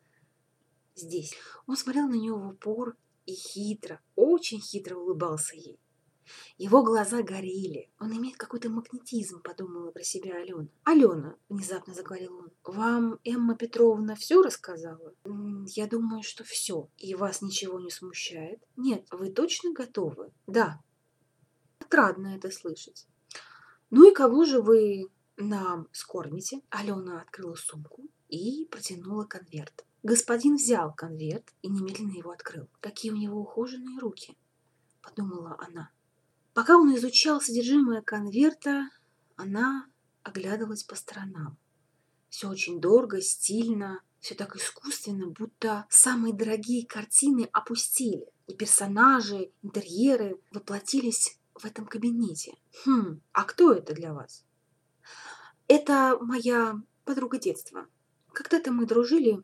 здесь. 0.94 1.34
Он 1.66 1.76
смотрел 1.76 2.06
на 2.06 2.14
нее 2.14 2.34
в 2.34 2.48
упор 2.48 2.96
и 3.24 3.32
хитро, 3.32 4.00
очень 4.14 4.60
хитро 4.60 4.96
улыбался 4.96 5.56
ей. 5.56 5.80
Его 6.58 6.82
глаза 6.82 7.22
горели. 7.22 7.90
Он 7.98 8.16
имеет 8.16 8.36
какой-то 8.36 8.68
магнетизм, 8.70 9.40
подумала 9.42 9.90
про 9.90 10.02
себя 10.02 10.36
Алена. 10.36 10.68
«Алена»,— 10.84 11.36
внезапно 11.48 11.94
заговорил 11.94 12.36
он,— 12.38 12.50
«вам 12.64 13.18
Эмма 13.24 13.56
Петровна 13.56 14.14
все 14.14 14.42
рассказала?» 14.42 15.14
«Я 15.66 15.86
думаю, 15.86 16.22
что 16.22 16.44
все. 16.44 16.88
И 16.98 17.14
вас 17.14 17.42
ничего 17.42 17.80
не 17.80 17.90
смущает?» 17.90 18.60
«Нет, 18.76 19.06
вы 19.10 19.30
точно 19.30 19.72
готовы?» 19.72 20.32
«Да». 20.46 20.80
«Отрадно 21.78 22.36
это 22.36 22.50
слышать». 22.50 23.06
«Ну 23.90 24.10
и 24.10 24.14
кого 24.14 24.44
же 24.44 24.60
вы 24.60 25.10
нам 25.36 25.88
скормите?» 25.92 26.62
Алена 26.70 27.20
открыла 27.20 27.54
сумку 27.54 28.02
и 28.28 28.66
протянула 28.70 29.24
конверт. 29.24 29.84
Господин 30.02 30.54
взял 30.54 30.94
конверт 30.94 31.52
и 31.62 31.68
немедленно 31.68 32.12
его 32.12 32.30
открыл. 32.30 32.68
Какие 32.80 33.10
у 33.10 33.16
него 33.16 33.40
ухоженные 33.40 33.98
руки, 33.98 34.36
подумала 35.02 35.56
она. 35.58 35.90
Пока 36.56 36.78
он 36.78 36.96
изучал 36.96 37.38
содержимое 37.42 38.00
конверта, 38.00 38.88
она 39.36 39.84
оглядывалась 40.22 40.84
по 40.84 40.94
сторонам. 40.94 41.58
Все 42.30 42.48
очень 42.48 42.80
дорого, 42.80 43.20
стильно, 43.20 44.00
все 44.20 44.34
так 44.34 44.56
искусственно, 44.56 45.26
будто 45.26 45.84
самые 45.90 46.32
дорогие 46.32 46.86
картины 46.86 47.46
опустили, 47.52 48.26
и 48.46 48.54
персонажи, 48.54 49.50
интерьеры 49.60 50.40
воплотились 50.50 51.38
в 51.52 51.66
этом 51.66 51.84
кабинете. 51.84 52.56
Хм, 52.86 53.20
а 53.32 53.44
кто 53.44 53.72
это 53.74 53.92
для 53.92 54.14
вас? 54.14 54.42
Это 55.68 56.16
моя 56.22 56.80
подруга 57.04 57.36
детства. 57.36 57.86
Когда-то 58.32 58.72
мы 58.72 58.86
дружили. 58.86 59.42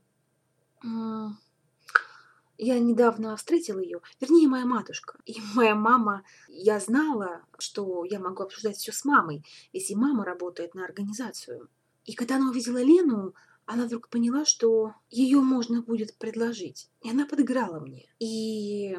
Я 2.64 2.78
недавно 2.78 3.36
встретила 3.36 3.80
ее, 3.80 4.00
вернее, 4.20 4.46
моя 4.46 4.64
матушка. 4.64 5.18
И 5.26 5.34
моя 5.54 5.74
мама, 5.74 6.22
я 6.46 6.78
знала, 6.78 7.44
что 7.58 8.04
я 8.04 8.20
могу 8.20 8.44
обсуждать 8.44 8.76
все 8.76 8.92
с 8.92 9.04
мамой, 9.04 9.44
ведь 9.72 9.90
и 9.90 9.96
мама 9.96 10.24
работает 10.24 10.76
на 10.76 10.84
организацию. 10.84 11.68
И 12.04 12.14
когда 12.14 12.36
она 12.36 12.50
увидела 12.50 12.80
Лену, 12.80 13.34
она 13.66 13.86
вдруг 13.86 14.08
поняла, 14.08 14.44
что 14.44 14.94
ее 15.10 15.40
можно 15.40 15.82
будет 15.82 16.16
предложить. 16.18 16.88
И 17.00 17.10
она 17.10 17.26
подыграла 17.26 17.80
мне. 17.80 18.08
И 18.20 18.96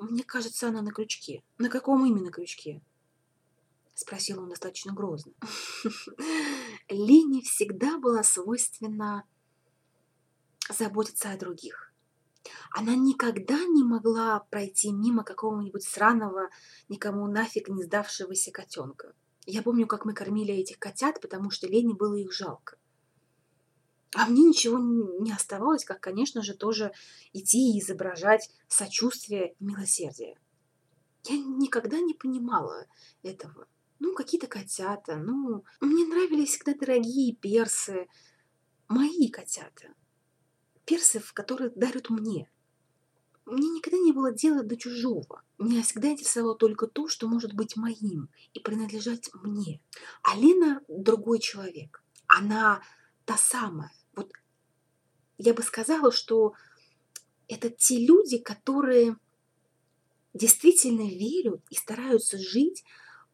мне 0.00 0.24
кажется, 0.24 0.66
она 0.66 0.82
на 0.82 0.90
крючке. 0.90 1.44
На 1.58 1.68
каком 1.68 2.04
именно 2.06 2.32
крючке? 2.32 2.82
Спросил 3.94 4.42
он 4.42 4.48
достаточно 4.48 4.92
грозно. 4.92 5.32
Лене 6.88 7.42
всегда 7.42 7.98
была 7.98 8.24
свойственна 8.24 9.22
заботиться 10.68 11.30
о 11.30 11.38
других. 11.38 11.85
Она 12.70 12.94
никогда 12.94 13.58
не 13.58 13.84
могла 13.84 14.40
пройти 14.50 14.92
мимо 14.92 15.24
какого-нибудь 15.24 15.84
сраного, 15.84 16.50
никому 16.88 17.26
нафиг 17.26 17.68
не 17.68 17.82
сдавшегося 17.82 18.50
котенка. 18.50 19.14
Я 19.46 19.62
помню, 19.62 19.86
как 19.86 20.04
мы 20.04 20.12
кормили 20.12 20.54
этих 20.54 20.78
котят, 20.78 21.20
потому 21.20 21.50
что 21.50 21.68
Лене 21.68 21.94
было 21.94 22.14
их 22.14 22.32
жалко. 22.32 22.76
А 24.14 24.26
мне 24.26 24.44
ничего 24.44 24.78
не 24.78 25.32
оставалось, 25.32 25.84
как, 25.84 26.00
конечно 26.00 26.42
же, 26.42 26.54
тоже 26.54 26.92
идти 27.32 27.74
и 27.74 27.80
изображать 27.80 28.50
сочувствие 28.66 29.52
и 29.52 29.64
милосердие. 29.64 30.38
Я 31.24 31.38
никогда 31.38 32.00
не 32.00 32.14
понимала 32.14 32.86
этого. 33.22 33.66
Ну, 33.98 34.14
какие-то 34.14 34.46
котята, 34.46 35.16
ну, 35.16 35.64
мне 35.80 36.06
нравились 36.06 36.50
всегда 36.50 36.74
дорогие 36.74 37.34
персы, 37.34 38.08
мои 38.88 39.28
котята. 39.28 39.94
Персов, 40.86 41.32
которые 41.32 41.70
дарят 41.70 42.08
мне. 42.08 42.48
Мне 43.44 43.68
никогда 43.68 43.98
не 43.98 44.12
было 44.12 44.32
дела 44.32 44.62
до 44.62 44.76
чужого. 44.76 45.42
Меня 45.58 45.82
всегда 45.82 46.08
интересовало 46.08 46.56
только 46.56 46.86
то, 46.86 47.08
что 47.08 47.28
может 47.28 47.52
быть 47.52 47.76
моим 47.76 48.28
и 48.54 48.60
принадлежать 48.60 49.30
мне. 49.34 49.80
А 50.22 50.34
другой 50.88 51.38
человек. 51.38 52.02
Она 52.26 52.82
та 53.24 53.36
самая. 53.36 53.92
Вот 54.14 54.32
я 55.38 55.54
бы 55.54 55.62
сказала, 55.62 56.10
что 56.10 56.54
это 57.48 57.70
те 57.70 58.04
люди, 58.04 58.38
которые 58.38 59.16
действительно 60.34 61.08
верят 61.08 61.60
и 61.70 61.74
стараются 61.74 62.38
жить 62.38 62.84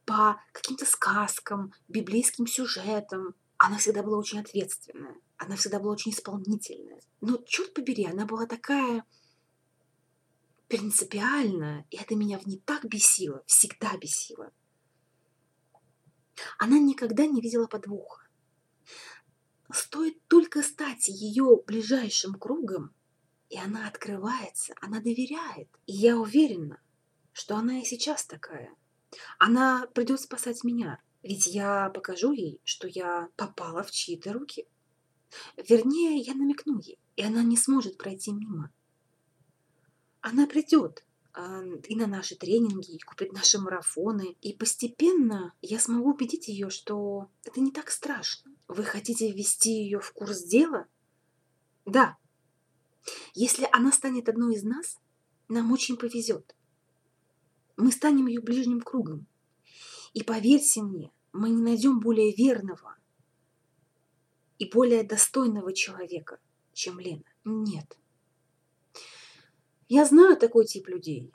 по 0.04 0.40
каким-то 0.52 0.84
сказкам, 0.84 1.72
библейским 1.88 2.46
сюжетам. 2.46 3.34
Она 3.56 3.78
всегда 3.78 4.02
была 4.02 4.18
очень 4.18 4.40
ответственная, 4.40 5.16
она 5.42 5.56
всегда 5.56 5.78
была 5.78 5.92
очень 5.92 6.12
исполнительная. 6.12 7.00
Но, 7.20 7.38
черт 7.46 7.74
побери, 7.74 8.04
она 8.06 8.26
была 8.26 8.46
такая 8.46 9.04
принципиальная, 10.68 11.86
и 11.90 11.96
это 11.96 12.14
меня 12.14 12.38
в 12.38 12.46
ней 12.46 12.62
так 12.64 12.84
бесило, 12.84 13.42
всегда 13.46 13.96
бесило. 13.96 14.52
Она 16.58 16.78
никогда 16.78 17.26
не 17.26 17.40
видела 17.40 17.66
подвоха. 17.66 18.26
Стоит 19.70 20.26
только 20.28 20.62
стать 20.62 21.08
ее 21.08 21.62
ближайшим 21.66 22.34
кругом, 22.34 22.94
и 23.48 23.58
она 23.58 23.86
открывается, 23.86 24.74
она 24.80 25.00
доверяет. 25.00 25.68
И 25.86 25.92
я 25.92 26.16
уверена, 26.16 26.80
что 27.32 27.56
она 27.56 27.80
и 27.80 27.84
сейчас 27.84 28.24
такая– 28.26 28.74
она 29.38 29.86
придет 29.94 30.20
спасать 30.20 30.64
меня, 30.64 31.00
ведь 31.22 31.46
я 31.46 31.90
покажу 31.90 32.32
ей, 32.32 32.60
что 32.64 32.88
я 32.88 33.28
попала 33.36 33.82
в 33.82 33.90
чьи-то 33.90 34.32
руки. 34.32 34.66
Вернее, 35.56 36.18
я 36.18 36.34
намекну 36.34 36.78
ей, 36.78 36.98
и 37.16 37.22
она 37.22 37.42
не 37.42 37.56
сможет 37.56 37.98
пройти 37.98 38.32
мимо. 38.32 38.70
Она 40.20 40.46
придет 40.46 41.04
а, 41.32 41.62
и 41.88 41.96
на 41.96 42.06
наши 42.06 42.36
тренинги, 42.36 42.96
и 42.96 43.00
купит 43.00 43.32
наши 43.32 43.58
марафоны, 43.58 44.36
и 44.40 44.54
постепенно 44.54 45.54
я 45.62 45.78
смогу 45.78 46.12
убедить 46.12 46.48
ее, 46.48 46.70
что 46.70 47.28
это 47.44 47.60
не 47.60 47.70
так 47.70 47.90
страшно. 47.90 48.54
Вы 48.68 48.84
хотите 48.84 49.32
ввести 49.32 49.70
ее 49.70 50.00
в 50.00 50.12
курс 50.12 50.42
дела? 50.44 50.86
Да. 51.84 52.16
Если 53.34 53.68
она 53.72 53.90
станет 53.90 54.28
одной 54.28 54.54
из 54.54 54.62
нас, 54.62 54.98
нам 55.48 55.72
очень 55.72 55.96
повезет 55.96 56.54
мы 57.76 57.90
станем 57.90 58.26
ее 58.26 58.40
ближним 58.40 58.80
кругом. 58.80 59.26
И 60.12 60.22
поверьте 60.22 60.82
мне, 60.82 61.10
мы 61.32 61.50
не 61.50 61.62
найдем 61.62 62.00
более 62.00 62.32
верного 62.32 62.96
и 64.58 64.68
более 64.68 65.02
достойного 65.02 65.72
человека, 65.72 66.38
чем 66.72 67.00
Лена. 67.00 67.24
Нет. 67.44 67.98
Я 69.88 70.04
знаю 70.04 70.36
такой 70.36 70.66
тип 70.66 70.88
людей. 70.88 71.32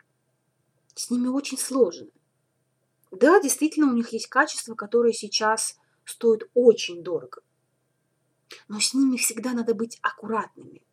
С 0.95 1.11
ними 1.11 1.27
очень 1.27 1.57
сложно. 1.57 2.07
Да, 3.11 3.39
действительно, 3.39 3.87
у 3.87 3.93
них 3.93 4.09
есть 4.09 4.27
качества, 4.27 4.75
которые 4.75 5.13
сейчас 5.13 5.77
стоят 6.05 6.43
очень 6.53 7.03
дорого. 7.03 7.41
Но 8.67 8.79
с 8.79 8.93
ними 8.93 9.17
всегда 9.17 9.53
надо 9.53 9.73
быть 9.75 9.99
аккуратными. 10.01 10.83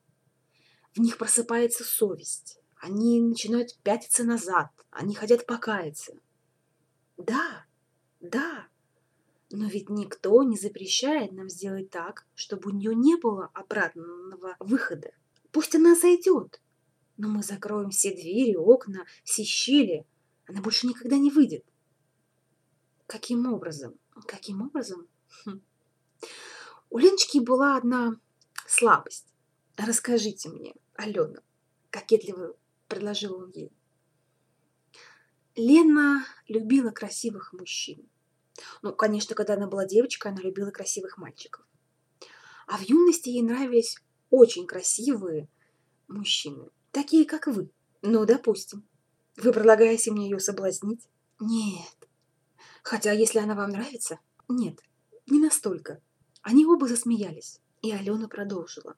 В 0.94 1.00
них 1.00 1.18
просыпается 1.18 1.84
совесть. 1.84 2.58
Они 2.76 3.20
начинают 3.20 3.76
пятиться 3.82 4.24
назад, 4.24 4.70
они 4.90 5.14
хотят 5.14 5.46
покаяться. 5.46 6.12
Да, 7.16 7.64
да, 8.20 8.68
но 9.56 9.66
ведь 9.66 9.88
никто 9.88 10.42
не 10.42 10.56
запрещает 10.56 11.32
нам 11.32 11.48
сделать 11.48 11.90
так, 11.90 12.26
чтобы 12.34 12.70
у 12.70 12.74
нее 12.74 12.94
не 12.94 13.16
было 13.16 13.50
обратного 13.54 14.56
выхода. 14.58 15.12
Пусть 15.52 15.74
она 15.74 15.94
зайдет, 15.94 16.60
но 17.16 17.28
мы 17.28 17.42
закроем 17.42 17.90
все 17.90 18.10
двери, 18.10 18.56
окна, 18.56 19.04
все 19.22 19.44
щели. 19.44 20.06
Она 20.46 20.60
больше 20.60 20.86
никогда 20.86 21.16
не 21.16 21.30
выйдет. 21.30 21.64
Каким 23.06 23.46
образом? 23.52 23.94
Каким 24.26 24.62
образом? 24.62 25.06
Хм. 25.44 25.62
У 26.90 26.98
Леночки 26.98 27.38
была 27.38 27.76
одна 27.76 28.18
слабость. 28.66 29.26
Расскажите 29.76 30.48
мне, 30.48 30.74
Алена, 30.94 31.40
кокетливо 31.90 32.56
предложил 32.88 33.36
он 33.36 33.50
ей. 33.54 33.72
Лена 35.56 36.24
любила 36.48 36.90
красивых 36.90 37.52
мужчин. 37.52 38.08
Ну, 38.82 38.92
конечно, 38.94 39.34
когда 39.34 39.54
она 39.54 39.66
была 39.66 39.86
девочкой, 39.86 40.32
она 40.32 40.40
любила 40.40 40.70
красивых 40.70 41.18
мальчиков. 41.18 41.66
А 42.66 42.78
в 42.78 42.82
юности 42.82 43.28
ей 43.28 43.42
нравились 43.42 43.98
очень 44.30 44.66
красивые 44.66 45.48
мужчины, 46.08 46.70
такие 46.92 47.24
как 47.24 47.46
вы. 47.46 47.70
Ну, 48.02 48.24
допустим. 48.24 48.86
Вы 49.36 49.52
предлагаете 49.52 50.12
мне 50.12 50.28
ее 50.28 50.38
соблазнить? 50.38 51.08
Нет. 51.40 52.08
Хотя, 52.82 53.12
если 53.12 53.38
она 53.40 53.54
вам 53.54 53.70
нравится? 53.70 54.20
Нет, 54.48 54.80
не 55.26 55.40
настолько. 55.40 56.00
Они 56.42 56.66
оба 56.66 56.86
засмеялись, 56.86 57.60
и 57.82 57.90
Алена 57.90 58.28
продолжила. 58.28 58.96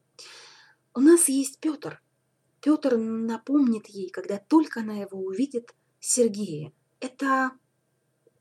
У 0.95 1.01
нас 1.01 1.29
есть 1.29 1.61
Петр. 1.61 2.03
Петр 2.61 2.97
напомнит 2.97 3.87
ей, 3.87 4.11
когда 4.11 4.39
только 4.39 4.81
она 4.81 4.95
его 4.95 5.19
увидит, 5.19 5.75
Сергея. 6.01 6.73
Это 7.01 7.53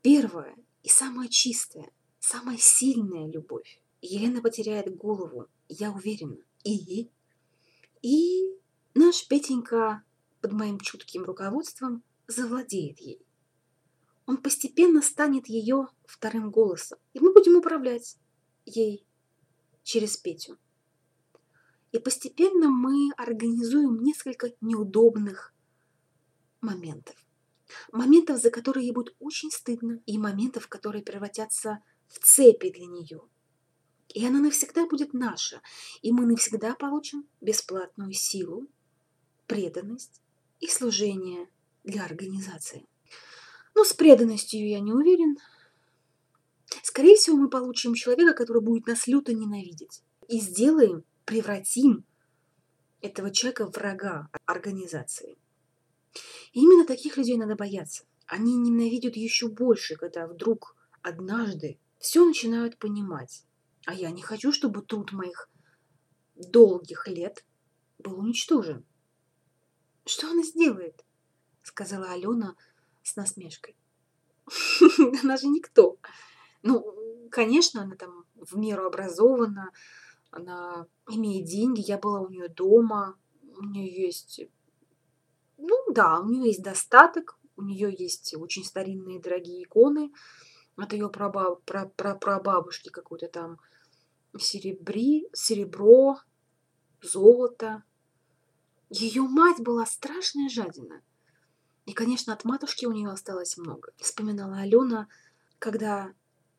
первая 0.02 0.56
и 0.86 0.88
самая 0.88 1.26
чистая, 1.26 1.90
самая 2.20 2.58
сильная 2.58 3.26
любовь. 3.26 3.82
Елена 4.02 4.40
потеряет 4.40 4.94
голову, 4.94 5.48
я 5.68 5.90
уверена. 5.90 6.36
И? 6.62 7.10
И 8.02 8.56
наш 8.94 9.26
Петенька 9.26 10.04
под 10.40 10.52
моим 10.52 10.78
чутким 10.78 11.24
руководством 11.24 12.04
завладеет 12.28 13.00
ей. 13.00 13.20
Он 14.26 14.36
постепенно 14.36 15.02
станет 15.02 15.48
ее 15.48 15.88
вторым 16.04 16.52
голосом, 16.52 17.00
и 17.14 17.18
мы 17.18 17.32
будем 17.32 17.56
управлять 17.56 18.16
ей 18.64 19.04
через 19.82 20.16
Петю. 20.16 20.56
И 21.90 21.98
постепенно 21.98 22.70
мы 22.70 23.10
организуем 23.16 24.04
несколько 24.04 24.52
неудобных 24.60 25.52
моментов. 26.60 27.16
Моментов, 27.92 28.40
за 28.40 28.50
которые 28.50 28.86
ей 28.86 28.92
будет 28.92 29.14
очень 29.18 29.50
стыдно, 29.50 30.00
и 30.06 30.18
моментов, 30.18 30.68
которые 30.68 31.02
превратятся 31.02 31.82
в 32.08 32.18
цепи 32.18 32.70
для 32.70 32.86
нее. 32.86 33.20
И 34.08 34.24
она 34.24 34.40
навсегда 34.40 34.86
будет 34.86 35.12
наша, 35.12 35.60
и 36.02 36.12
мы 36.12 36.26
навсегда 36.26 36.74
получим 36.74 37.28
бесплатную 37.40 38.12
силу, 38.12 38.66
преданность 39.46 40.22
и 40.60 40.68
служение 40.68 41.48
для 41.84 42.04
организации. 42.04 42.86
Но 43.74 43.84
с 43.84 43.92
преданностью 43.92 44.66
я 44.66 44.80
не 44.80 44.92
уверен. 44.92 45.36
Скорее 46.82 47.16
всего, 47.16 47.36
мы 47.36 47.50
получим 47.50 47.94
человека, 47.94 48.32
который 48.32 48.62
будет 48.62 48.86
нас 48.86 49.06
люто 49.06 49.34
ненавидеть. 49.34 50.02
И 50.28 50.40
сделаем, 50.40 51.04
превратим 51.24 52.04
этого 53.02 53.30
человека 53.30 53.66
в 53.66 53.76
врага 53.76 54.28
организации. 54.46 55.36
И 56.52 56.60
именно 56.60 56.86
таких 56.86 57.16
людей 57.16 57.36
надо 57.36 57.56
бояться. 57.56 58.04
Они 58.26 58.56
ненавидят 58.56 59.16
еще 59.16 59.48
больше, 59.48 59.96
когда 59.96 60.26
вдруг 60.26 60.76
однажды 61.02 61.78
все 61.98 62.24
начинают 62.24 62.78
понимать. 62.78 63.44
А 63.86 63.94
я 63.94 64.10
не 64.10 64.22
хочу, 64.22 64.52
чтобы 64.52 64.82
труд 64.82 65.12
моих 65.12 65.48
долгих 66.34 67.06
лет 67.08 67.44
был 67.98 68.18
уничтожен. 68.18 68.84
Что 70.04 70.30
она 70.30 70.42
сделает? 70.42 71.04
Сказала 71.62 72.10
Алена 72.10 72.56
с 73.02 73.16
насмешкой. 73.16 73.76
Она 75.22 75.36
же 75.36 75.48
никто. 75.48 75.98
Ну, 76.62 77.28
конечно, 77.30 77.82
она 77.82 77.96
там 77.96 78.24
в 78.34 78.56
меру 78.56 78.86
образована, 78.86 79.70
она 80.30 80.86
имеет 81.08 81.46
деньги, 81.46 81.80
я 81.80 81.98
была 81.98 82.20
у 82.20 82.28
нее 82.28 82.48
дома, 82.48 83.16
у 83.56 83.64
нее 83.64 84.06
есть 84.06 84.40
ну 85.58 85.92
да, 85.92 86.20
у 86.20 86.28
нее 86.28 86.48
есть 86.48 86.62
достаток, 86.62 87.38
у 87.56 87.62
нее 87.62 87.94
есть 87.96 88.34
очень 88.34 88.64
старинные 88.64 89.20
дорогие 89.20 89.62
иконы 89.62 90.12
от 90.76 90.92
ее 90.92 91.08
прабаб, 91.08 91.62
пра, 91.64 91.90
пра, 91.96 92.14
прабабушки 92.14 92.90
какой-то 92.90 93.28
там 93.28 93.58
серебри, 94.38 95.28
серебро, 95.32 96.18
золото. 97.00 97.82
Ее 98.90 99.22
мать 99.22 99.60
была 99.60 99.86
страшная 99.86 100.48
жадина. 100.48 101.02
И, 101.86 101.92
конечно, 101.92 102.32
от 102.32 102.44
матушки 102.44 102.84
у 102.84 102.92
нее 102.92 103.08
осталось 103.08 103.56
много. 103.56 103.92
Вспоминала 103.96 104.58
Алена, 104.58 105.08
когда 105.58 106.12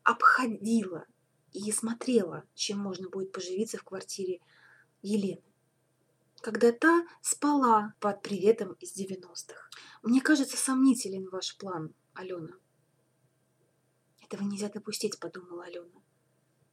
обходила 0.03 1.05
и 1.51 1.71
смотрела, 1.71 2.43
чем 2.55 2.79
можно 2.79 3.09
будет 3.09 3.31
поживиться 3.31 3.77
в 3.77 3.83
квартире 3.83 4.39
Елены 5.01 5.46
когда 6.47 6.71
та 6.71 7.05
спала 7.21 7.93
под 7.99 8.21
приветом 8.21 8.71
из 8.79 8.95
90-х. 8.97 9.69
Мне 10.01 10.21
кажется 10.21 10.55
сомнителен 10.55 11.27
ваш 11.29 11.57
план, 11.57 11.93
Алена. 12.13 12.53
Этого 14.21 14.43
нельзя 14.43 14.69
допустить, 14.69 15.19
подумала 15.19 15.65
Алена. 15.65 16.01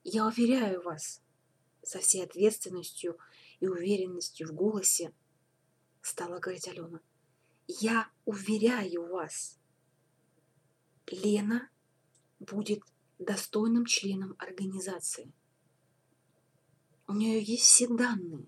Я 0.05 0.29
уверяю 0.29 0.81
вас, 0.81 1.21
со 1.83 1.99
всей 1.99 2.23
ответственностью 2.23 3.19
и 3.59 3.67
уверенностью 3.67 4.47
в 4.47 4.53
голосе, 4.53 5.13
стала 6.03 6.39
говорить 6.39 6.69
Алена. 6.69 7.01
Я 7.67 8.09
уверяю 8.27 9.09
вас, 9.09 9.59
Лена 11.09 11.69
будет 12.39 12.85
достойным 13.19 13.87
членом 13.87 14.37
организации. 14.39 15.33
У 17.09 17.13
нее 17.13 17.43
есть 17.43 17.65
все 17.65 17.89
данные. 17.89 18.47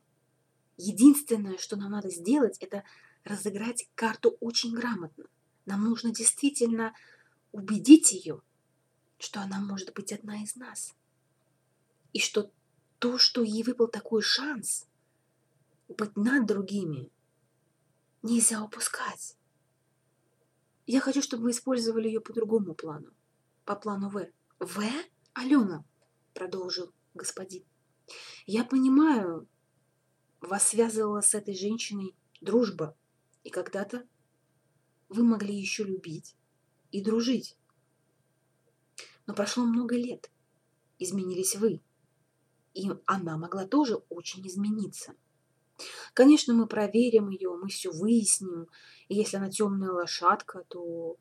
Единственное, 0.76 1.58
что 1.58 1.76
нам 1.76 1.92
надо 1.92 2.10
сделать, 2.10 2.58
это 2.58 2.84
разыграть 3.24 3.88
карту 3.94 4.36
очень 4.40 4.74
грамотно. 4.74 5.24
Нам 5.64 5.84
нужно 5.84 6.14
действительно 6.14 6.94
убедить 7.52 8.12
ее, 8.12 8.42
что 9.18 9.40
она 9.40 9.58
может 9.60 9.92
быть 9.94 10.12
одна 10.12 10.42
из 10.42 10.54
нас. 10.56 10.94
И 12.12 12.20
что 12.20 12.50
то, 12.98 13.18
что 13.18 13.42
ей 13.42 13.62
выпал 13.62 13.88
такой 13.88 14.22
шанс 14.22 14.86
быть 15.88 16.16
над 16.16 16.46
другими, 16.46 17.10
нельзя 18.22 18.62
упускать. 18.62 19.36
Я 20.86 21.00
хочу, 21.00 21.20
чтобы 21.22 21.44
вы 21.44 21.50
использовали 21.50 22.06
ее 22.06 22.20
по 22.20 22.32
другому 22.32 22.74
плану. 22.74 23.10
По 23.64 23.74
плану 23.74 24.08
В. 24.08 24.28
В? 24.60 24.82
Алена, 25.32 25.84
продолжил 26.32 26.92
господин. 27.14 27.64
Я 28.46 28.64
понимаю, 28.64 29.48
вас 30.46 30.68
связывала 30.68 31.20
с 31.20 31.34
этой 31.34 31.54
женщиной 31.54 32.14
дружба, 32.40 32.96
и 33.44 33.50
когда-то 33.50 34.06
вы 35.08 35.22
могли 35.22 35.54
еще 35.54 35.84
любить 35.84 36.36
и 36.90 37.02
дружить. 37.02 37.56
Но 39.26 39.34
прошло 39.34 39.64
много 39.64 39.96
лет, 39.96 40.30
изменились 40.98 41.56
вы, 41.56 41.80
и 42.74 42.90
она 43.06 43.36
могла 43.36 43.66
тоже 43.66 43.96
очень 44.08 44.46
измениться. 44.46 45.14
Конечно, 46.14 46.54
мы 46.54 46.66
проверим 46.66 47.28
ее, 47.28 47.50
мы 47.56 47.68
все 47.68 47.90
выясним, 47.90 48.68
и 49.08 49.14
если 49.14 49.36
она 49.36 49.50
темная 49.50 49.90
лошадка, 49.90 50.64
то 50.68 51.16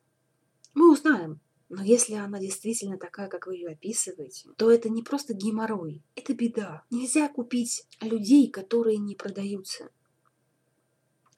мы 0.74 0.92
узнаем, 0.92 1.40
но 1.68 1.82
если 1.82 2.14
она 2.14 2.38
действительно 2.38 2.96
такая, 2.96 3.28
как 3.28 3.46
вы 3.46 3.56
ее 3.56 3.70
описываете, 3.70 4.50
то 4.56 4.70
это 4.70 4.88
не 4.88 5.02
просто 5.02 5.34
геморрой, 5.34 6.02
это 6.14 6.32
беда. 6.32 6.84
Нельзя 6.90 7.28
купить 7.28 7.86
людей, 8.00 8.48
которые 8.50 8.98
не 8.98 9.16
продаются. 9.16 9.90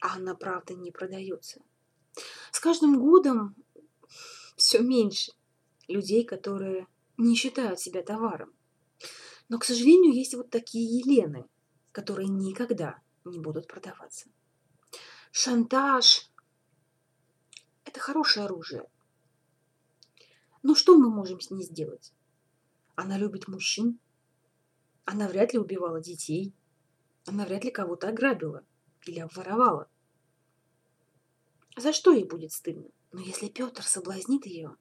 А 0.00 0.16
она, 0.16 0.34
правда, 0.34 0.74
не 0.74 0.90
продается. 0.90 1.62
С 2.52 2.60
каждым 2.60 2.98
годом 2.98 3.56
все 4.56 4.80
меньше 4.80 5.32
людей, 5.88 6.24
которые 6.24 6.86
не 7.16 7.34
считают 7.34 7.80
себя 7.80 8.02
товаром. 8.02 8.52
Но, 9.48 9.58
к 9.58 9.64
сожалению, 9.64 10.12
есть 10.12 10.34
вот 10.34 10.50
такие 10.50 10.98
Елены, 10.98 11.46
которые 11.90 12.28
никогда 12.28 13.00
не 13.24 13.38
будут 13.38 13.66
продаваться. 13.66 14.28
Шантаж– 15.32 16.30
это 17.84 17.98
хорошее 17.98 18.44
оружие, 18.44 18.84
ну 20.68 20.74
что 20.74 20.98
мы 20.98 21.08
можем 21.08 21.40
с 21.40 21.50
ней 21.50 21.62
сделать? 21.62 22.12
Она 22.94 23.16
любит 23.16 23.48
мужчин. 23.48 23.98
Она 25.06 25.26
вряд 25.26 25.54
ли 25.54 25.58
убивала 25.58 25.98
детей. 25.98 26.52
Она 27.24 27.46
вряд 27.46 27.64
ли 27.64 27.70
кого-то 27.70 28.10
ограбила 28.10 28.62
или 29.06 29.18
обворовала. 29.18 29.88
За 31.74 31.94
что 31.94 32.12
ей 32.12 32.24
будет 32.24 32.52
стыдно? 32.52 32.90
Но 33.12 33.20
если 33.22 33.48
Петр 33.48 33.82
соблазнит 33.82 34.44
ее, 34.44 34.76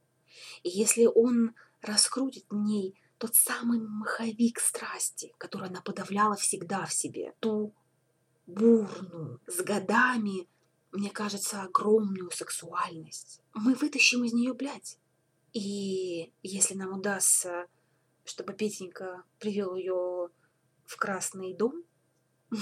и 0.61 0.67
если 0.67 1.05
он 1.05 1.55
раскрутит 1.81 2.43
в 2.49 2.55
ней 2.55 2.99
тот 3.17 3.35
самый 3.35 3.79
маховик 3.79 4.59
страсти, 4.59 5.33
который 5.38 5.69
она 5.69 5.81
подавляла 5.81 6.35
всегда 6.35 6.85
в 6.85 6.93
себе, 6.93 7.33
ту 7.39 7.73
бурную, 8.45 9.39
с 9.47 9.61
годами, 9.63 10.49
мне 10.91 11.11
кажется, 11.11 11.63
огромную 11.63 12.29
сексуальность, 12.31 13.39
мы 13.53 13.73
вытащим 13.73 14.25
из 14.25 14.33
нее, 14.33 14.53
блядь, 14.53 14.99
и 15.57 16.31
если 16.43 16.75
нам 16.75 16.93
удастся, 16.93 17.65
чтобы 18.25 18.53
Петенька 18.53 19.23
привел 19.39 19.75
ее 19.75 20.29
в 20.85 20.97
Красный 20.97 21.55
дом, 21.55 21.83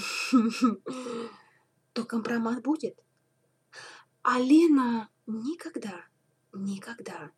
то 1.92 2.04
компромат 2.06 2.62
будет. 2.62 2.98
А 4.22 4.38
Лена 4.38 5.10
никогда, 5.26 6.06
никогда 6.54 7.32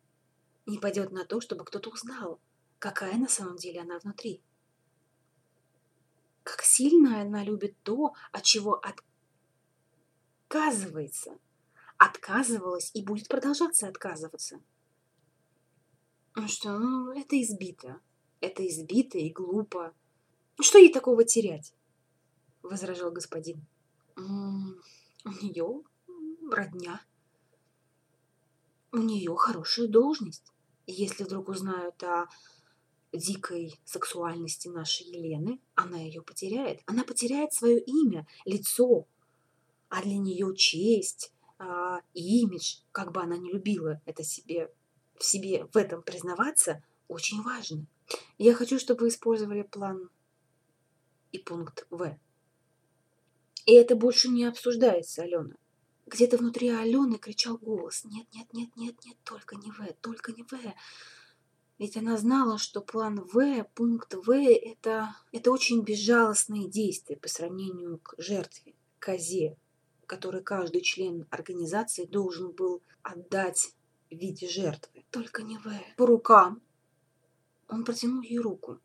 не 0.65 0.77
пойдет 0.77 1.11
на 1.11 1.25
то, 1.25 1.41
чтобы 1.41 1.65
кто-то 1.65 1.89
узнал, 1.89 2.39
какая 2.79 3.17
на 3.17 3.27
самом 3.27 3.57
деле 3.57 3.81
она 3.81 3.99
внутри. 3.99 4.41
как 6.43 6.61
сильно 6.61 7.19
она 7.19 7.43
любит 7.43 7.75
то, 7.83 8.13
от 8.31 8.43
чего 8.43 8.81
отказывается, 10.47 11.37
отказывалась 11.97 12.91
и 12.93 13.03
будет 13.03 13.27
продолжаться 13.27 13.89
отказываться. 13.89 14.61
Ну 16.35 16.47
что, 16.47 16.77
ну, 16.77 17.11
это 17.11 17.41
избито. 17.41 17.99
Это 18.41 18.65
избито 18.67 19.17
и 19.17 19.29
глупо. 19.29 19.93
Ну, 20.57 20.63
что 20.63 20.77
ей 20.77 20.91
такого 20.93 21.23
терять? 21.23 21.73
Возражал 22.61 23.11
господин. 23.11 23.65
У 24.15 24.21
нее 25.41 25.83
родня. 26.49 27.01
У 28.91 28.97
нее 28.97 29.35
хорошая 29.35 29.87
должность. 29.87 30.53
Если 30.87 31.23
вдруг 31.23 31.49
узнают 31.49 32.01
о 32.03 32.27
дикой 33.11 33.79
сексуальности 33.85 34.67
нашей 34.67 35.07
Елены, 35.07 35.59
она 35.75 35.97
ее 35.97 36.21
потеряет. 36.21 36.81
Она 36.85 37.03
потеряет 37.03 37.53
свое 37.53 37.79
имя, 37.79 38.27
лицо, 38.45 39.07
а 39.89 40.01
для 40.01 40.17
нее 40.17 40.55
честь 40.55 41.33
и 42.13 42.41
имидж, 42.41 42.77
как 42.91 43.11
бы 43.11 43.21
она 43.21 43.37
не 43.37 43.51
любила 43.51 44.01
это 44.05 44.23
себе, 44.23 44.71
в 45.19 45.25
себе 45.25 45.65
в 45.65 45.77
этом 45.77 46.01
признаваться, 46.01 46.81
очень 47.07 47.41
важно. 47.43 47.85
Я 48.37 48.55
хочу, 48.55 48.79
чтобы 48.79 49.01
вы 49.01 49.09
использовали 49.09 49.61
план 49.61 50.09
и 51.31 51.37
пункт 51.37 51.85
В. 51.89 52.17
И 53.65 53.73
это 53.73 53.95
больше 53.95 54.29
не 54.29 54.45
обсуждается, 54.45 55.23
Алена. 55.23 55.53
Где-то 56.07 56.37
внутри 56.37 56.69
Алены 56.69 57.17
кричал 57.19 57.57
голос. 57.57 58.03
Нет, 58.05 58.25
нет, 58.33 58.47
нет, 58.53 58.69
нет, 58.75 58.95
нет, 59.05 59.17
только 59.23 59.57
не 59.57 59.69
В, 59.69 59.93
только 60.01 60.31
не 60.31 60.43
В. 60.43 60.53
Ведь 61.77 61.97
она 61.97 62.17
знала, 62.17 62.57
что 62.57 62.81
план 62.81 63.21
В, 63.31 63.63
пункт 63.75 64.13
В 64.13 64.31
это,– 64.31 65.15
это 65.31 65.51
очень 65.51 65.83
безжалостные 65.83 66.67
действия 66.67 67.15
по 67.15 67.27
сравнению 67.27 67.99
к 67.99 68.15
жертве, 68.17 68.73
козе, 68.97 69.55
который 70.07 70.41
каждый 70.41 70.81
член 70.81 71.27
организации 71.29 72.05
должен 72.05 72.51
был 72.51 72.81
отдать 73.03 73.75
в 74.09 74.15
виде 74.15 74.47
жертвы. 74.47 75.05
Только 75.11 75.43
не 75.43 75.57
В. 75.57 75.71
По 75.97 76.05
рукам. 76.05 76.61
Он 77.67 77.83
протянул 77.83 78.21
ей 78.21 78.39
руку. 78.39 78.79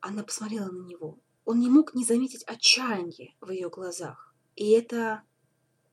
Она 0.00 0.22
посмотрела 0.22 0.70
на 0.70 0.84
него. 0.84 1.18
Он 1.44 1.60
не 1.60 1.68
мог 1.68 1.94
не 1.94 2.04
заметить 2.04 2.44
отчаяние 2.44 3.34
в 3.40 3.50
ее 3.50 3.68
глазах. 3.68 4.34
И 4.54 4.70
это 4.70 5.22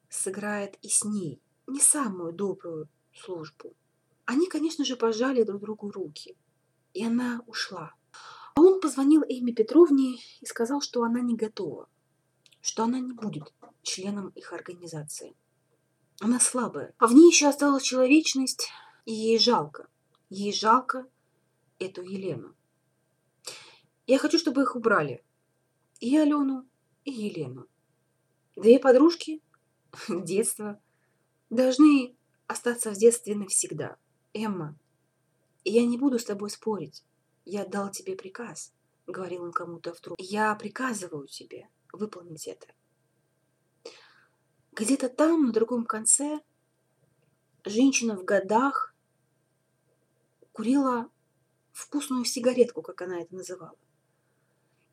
сыграет 0.10 0.78
и 0.82 0.89
с 0.89 1.03
ней 1.03 1.41
не 1.68 1.80
самую 1.80 2.34
добрую 2.34 2.89
службу. 3.14 3.76
Они, 4.26 4.47
конечно 4.47 4.86
же, 4.86 4.95
пожали 4.95 5.43
друг 5.43 5.62
другу 5.62 5.91
руки. 5.91 6.38
И 6.93 7.05
она 7.05 7.41
ушла. 7.47 7.93
А 8.55 8.62
он 8.62 8.80
позвонил 8.80 9.24
Эми 9.24 9.51
Петровне 9.51 10.20
и 10.41 10.45
сказал, 10.45 10.82
что 10.82 11.03
она 11.03 11.22
не 11.22 11.36
готова, 11.36 11.88
что 12.62 12.84
она 12.84 12.99
не 12.99 13.14
будет 13.14 13.53
членом 13.84 14.30
их 14.30 14.53
организации. 14.53 15.36
Она 16.20 16.40
слабая. 16.40 16.94
А 16.98 17.08
в 17.08 17.14
ней 17.14 17.30
еще 17.30 17.48
осталась 17.48 17.84
человечность, 17.84 18.70
и 19.06 19.14
ей 19.14 19.40
жалко. 19.40 19.88
Ей 20.30 20.54
жалко 20.54 21.08
эту 21.80 22.02
Елену. 22.02 22.56
Я 24.06 24.18
хочу, 24.20 24.38
чтобы 24.38 24.64
их 24.64 24.76
убрали. 24.76 25.24
И 26.00 26.18
Алену, 26.18 26.68
и 27.06 27.12
Елену. 27.12 27.68
Две 28.56 28.80
подружки 28.80 29.42
детства 30.10 30.82
должны 31.50 32.18
остаться 32.48 32.92
в 32.92 32.96
детстве 32.96 33.36
навсегда. 33.36 33.98
Эмма, 34.34 34.78
я 35.64 35.86
не 35.86 35.98
буду 35.98 36.20
с 36.20 36.26
тобой 36.26 36.50
спорить. 36.50 37.04
Я 37.46 37.64
отдал 37.64 37.92
тебе 37.92 38.16
приказ, 38.16 38.74
говорил 39.08 39.44
он 39.44 39.52
кому-то 39.52 39.94
в 39.94 40.02
трубку. 40.02 40.24
Я 40.24 40.54
приказываю 40.56 41.28
тебе 41.28 41.70
выполнить 41.94 42.48
это. 42.48 42.68
Где-то 44.80 45.10
там, 45.10 45.48
на 45.48 45.52
другом 45.52 45.84
конце, 45.84 46.40
женщина 47.66 48.16
в 48.16 48.24
годах 48.24 48.96
курила 50.54 51.10
вкусную 51.74 52.24
сигаретку, 52.24 52.82
как 52.82 53.02
она 53.02 53.20
это 53.20 53.36
называла, 53.36 53.76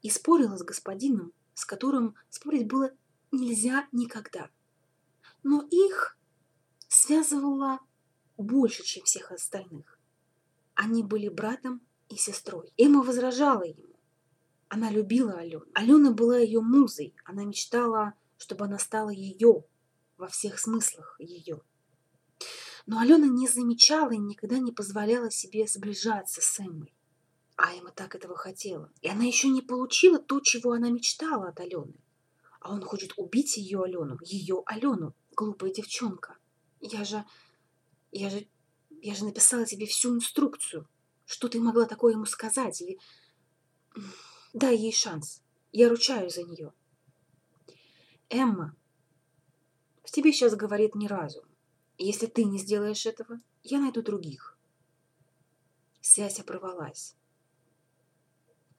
и 0.03 0.11
спорила 0.11 0.57
с 0.57 0.65
господином, 0.65 1.33
с 1.55 1.65
которым 1.65 2.17
спорить 2.31 2.67
было 2.67 2.91
нельзя 3.31 3.87
никогда. 3.93 4.51
Но 5.45 5.65
их 5.71 6.19
связывало 6.89 7.79
больше, 8.37 8.83
чем 8.83 9.05
всех 9.05 9.31
остальных. 9.31 10.01
Они 10.75 11.05
были 11.05 11.29
братом 11.29 11.81
и 12.09 12.17
сестрой. 12.17 12.73
Эмма 12.77 13.05
возражала 13.05 13.63
ему. 13.63 13.95
Она 14.67 14.91
любила 14.91 15.35
Алену. 15.35 15.65
Алена 15.75 16.11
была 16.11 16.39
ее 16.39 16.61
музой. 16.61 17.15
Она 17.25 17.45
мечтала, 17.45 18.15
чтобы 18.37 18.65
она 18.65 18.81
стала 18.81 19.11
ее, 19.11 19.65
во 20.17 20.29
всех 20.29 20.59
смыслах 20.59 21.17
ее. 21.19 21.61
Но 22.87 23.01
Алена 23.01 23.27
не 23.27 23.49
замечала 23.49 24.13
и 24.13 24.19
никогда 24.19 24.59
не 24.59 24.73
позволяла 24.73 25.31
себе 25.31 25.67
сближаться 25.67 26.41
с 26.41 26.61
Эммой. 26.61 26.95
А 27.57 27.75
Эмма 27.75 27.91
так 27.91 28.15
этого 28.15 28.37
хотела. 28.37 28.93
И 29.01 29.09
она 29.09 29.25
еще 29.25 29.49
не 29.49 29.63
получила 29.63 30.19
то, 30.19 30.41
чего 30.41 30.73
она 30.73 30.91
мечтала 30.91 31.49
от 31.49 31.61
Алены. 31.61 31.95
А 32.61 32.73
он 32.73 32.83
хочет 32.83 33.15
убить 33.17 33.57
ее 33.57 33.83
Алену, 33.83 34.19
ее 34.23 34.63
Алену, 34.67 35.15
глупая 35.35 35.73
девчонка. 35.73 36.37
Я 36.81 37.05
же, 37.05 37.25
я 38.13 38.31
же, 38.31 38.47
я 39.03 39.15
же 39.15 39.25
написала 39.25 39.65
тебе 39.65 39.87
всю 39.87 40.15
инструкцию. 40.15 40.87
Что 41.25 41.49
ты 41.49 41.61
могла 41.61 41.87
такое 41.87 42.13
ему 42.13 42.27
сказать? 42.27 42.81
Или... 42.83 42.99
Дай 44.53 44.77
ей 44.77 44.93
шанс. 44.93 45.43
Я 45.73 45.89
ручаюсь 45.89 46.35
за 46.35 46.45
нее. 46.45 46.73
Эмма, 48.29 48.77
тебе 50.17 50.33
сейчас 50.33 50.57
говорит 50.57 50.95
не 50.95 51.09
разум. 51.09 51.45
Если 51.99 52.25
ты 52.25 52.45
не 52.45 52.59
сделаешь 52.59 53.05
этого, 53.05 53.39
я 53.63 53.79
найду 53.79 54.01
других. 54.01 54.59
Связь 56.01 56.41
оборвалась. 56.41 57.15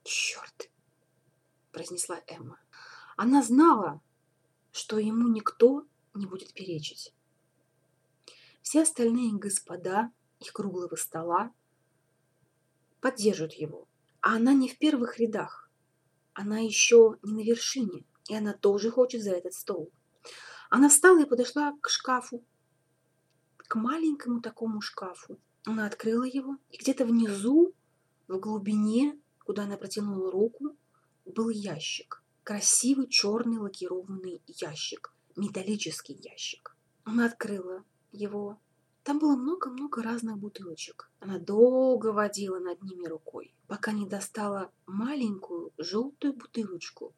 Черт, 0.03 0.71
произнесла 1.71 2.19
Эмма. 2.25 2.59
Она 3.17 3.43
знала, 3.43 4.01
что 4.71 4.97
ему 4.97 5.27
никто 5.27 5.85
не 6.15 6.25
будет 6.25 6.53
перечить. 6.53 7.13
Все 8.63 8.81
остальные 8.81 9.38
господа 9.38 10.11
их 10.39 10.51
круглого 10.53 10.95
стола 10.95 11.53
поддержат 12.99 13.53
его, 13.53 13.88
а 14.21 14.38
она 14.38 14.53
не 14.53 14.69
в 14.69 14.79
первых 14.79 15.19
рядах. 15.19 15.69
Она 16.33 16.57
еще 16.57 17.19
не 17.21 17.33
на 17.33 17.43
вершине, 17.43 18.05
и 18.27 18.33
она 18.33 18.53
тоже 18.53 18.89
хочет 18.89 19.21
за 19.21 19.33
этот 19.33 19.53
стол. 19.53 19.91
Она 20.70 20.89
встала 20.89 21.22
и 21.22 21.26
подошла 21.26 21.74
к 21.82 21.89
шкафу, 21.89 22.43
к 23.57 23.76
маленькому 23.76 24.41
такому 24.41 24.82
шкафу. 24.82 25.39
Она 25.65 25.86
открыла 25.86 26.24
его, 26.24 26.57
и 26.72 26.78
где-то 26.78 27.05
внизу, 27.05 27.74
в 28.28 28.39
глубине, 28.39 29.20
куда 29.43 29.63
она 29.63 29.78
протянула 29.78 30.32
руку, 30.32 30.76
был 31.26 31.49
ящик 31.49 32.24
красивый 32.47 33.09
черный 33.09 33.57
лакированный 33.57 34.41
ящик, 34.47 35.13
металлический 35.36 36.13
ящик. 36.13 36.78
Она 37.03 37.26
открыла 37.26 37.84
его. 38.13 38.57
Там 39.03 39.20
было 39.20 39.36
много-много 39.36 40.01
разных 40.01 40.38
бутылочек. 40.38 41.11
Она 41.20 41.39
долго 41.39 42.13
водила 42.13 42.59
над 42.59 42.82
ними 42.84 43.05
рукой, 43.05 43.53
пока 43.68 43.91
не 43.91 44.07
достала 44.07 44.72
маленькую 44.86 45.74
желтую 45.78 46.36
бутылочку. 46.36 47.13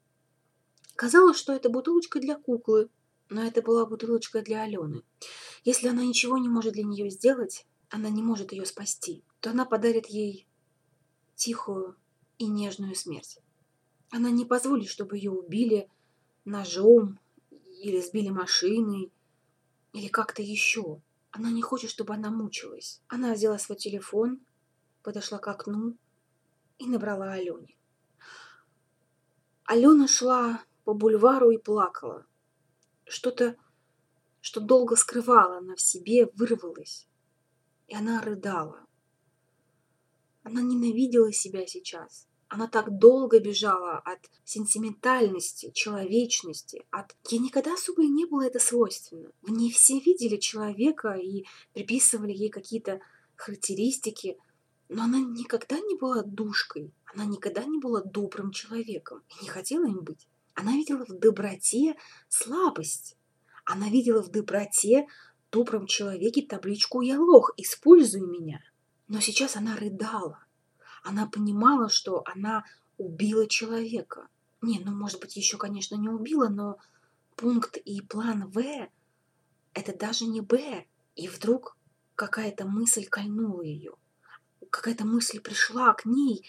Казалось, 0.96 1.38
что 1.38 1.54
это 1.54 1.70
бутылочка 1.70 2.20
для 2.20 2.36
куклы, 2.36 2.90
но 3.30 3.44
это 3.44 3.62
была 3.62 3.86
бутылочка 3.86 4.42
для 4.42 4.64
Алены. 4.64 5.04
Если 5.64 5.88
она 5.88 6.04
ничего 6.04 6.38
не 6.38 6.50
может 6.50 6.74
для 6.74 6.84
нее 6.84 7.10
сделать, 7.10 7.66
она 7.90 8.10
не 8.10 8.22
может 8.22 8.52
ее 8.52 8.66
спасти, 8.66 9.24
то 9.40 9.52
она 9.52 9.66
подарит 9.66 10.08
ей 10.08 10.48
тихую 11.36 11.96
и 12.38 12.48
нежную 12.48 12.96
смерть. 12.96 13.40
Она 14.12 14.32
не 14.32 14.46
позволит, 14.46 14.90
чтобы 14.90 15.18
ее 15.18 15.32
убили 15.32 15.90
ножом 16.46 17.20
или 17.52 18.02
сбили 18.02 18.30
машиной 18.30 19.12
или 19.94 20.08
как-то 20.08 20.42
еще. 20.42 21.02
Она 21.32 21.52
не 21.52 21.62
хочет, 21.62 21.92
чтобы 21.92 22.16
она 22.16 22.32
мучилась. 22.32 23.02
Она 23.08 23.34
взяла 23.34 23.60
свой 23.60 23.78
телефон, 23.78 24.40
подошла 25.04 25.38
к 25.38 25.48
окну 25.48 25.96
и 26.80 26.88
набрала 26.88 27.34
Алене. 27.34 27.76
Алена 29.66 30.08
шла 30.08 30.64
по 30.84 30.96
бульвару 30.96 31.52
и 31.52 31.58
плакала. 31.58 32.26
Что-то, 33.10 33.56
что 34.40 34.62
долго 34.62 34.96
скрывала 34.96 35.58
она 35.58 35.76
в 35.76 35.82
себе, 35.82 36.28
вырвалось. 36.36 37.08
И 37.88 37.96
она 37.96 38.22
рыдала. 38.22 38.86
Она 40.44 40.62
ненавидела 40.62 41.34
себя 41.34 41.66
сейчас. 41.66 42.28
Она 42.50 42.68
так 42.68 43.00
долго 43.00 43.40
бежала 43.40 43.98
от 43.98 44.20
сентиментальности, 44.44 45.72
человечности, 45.74 46.86
от... 46.92 47.16
Ей 47.30 47.40
никогда 47.40 47.74
особо 47.74 48.04
и 48.04 48.08
не 48.08 48.26
было 48.26 48.46
это 48.46 48.60
свойственно. 48.60 49.32
В 49.42 49.50
ней 49.50 49.72
все 49.72 50.00
видели 50.00 50.38
человека 50.38 51.14
и 51.14 51.46
приписывали 51.74 52.32
ей 52.32 52.50
какие-то 52.50 53.02
характеристики, 53.36 54.38
Но 54.88 55.04
она 55.04 55.20
никогда 55.20 55.80
не 55.80 55.96
была 55.96 56.22
душкой, 56.22 56.94
она 57.12 57.26
никогда 57.26 57.64
не 57.64 57.80
была 57.80 58.02
добрым 58.02 58.52
человеком 58.52 59.24
и 59.30 59.44
не 59.44 59.50
хотела 59.50 59.86
им 59.86 60.02
быть. 60.02 60.28
Она 60.60 60.74
видела 60.74 61.06
в 61.06 61.18
доброте 61.18 61.96
слабость. 62.28 63.16
Она 63.64 63.88
видела 63.88 64.22
в 64.22 64.30
доброте 64.30 65.08
добром 65.52 65.88
человеке 65.88 66.42
табличку 66.42 67.00
«Я 67.00 67.18
лох, 67.18 67.54
используй 67.56 68.20
меня». 68.20 68.62
Но 69.08 69.22
сейчас 69.22 69.56
она 69.56 69.78
рыдала. 69.78 70.44
Она 71.02 71.28
понимала, 71.28 71.88
что 71.88 72.24
она 72.26 72.66
убила 72.98 73.48
человека. 73.48 74.28
Не, 74.62 74.80
ну, 74.80 74.92
может 74.92 75.22
быть, 75.22 75.38
еще, 75.38 75.58
конечно, 75.58 75.96
не 75.96 76.10
убила, 76.10 76.50
но 76.50 76.78
пункт 77.38 77.78
и 77.78 78.02
план 78.02 78.50
В– 78.50 78.62
это 79.74 79.98
даже 79.98 80.26
не 80.26 80.42
Б. 80.42 80.86
И 81.16 81.30
вдруг 81.30 81.78
какая-то 82.16 82.66
мысль 82.66 83.06
кольнула 83.06 83.62
ее. 83.62 83.94
Какая-то 84.70 85.06
мысль 85.06 85.40
пришла 85.40 85.94
к 85.94 86.04
ней, 86.04 86.46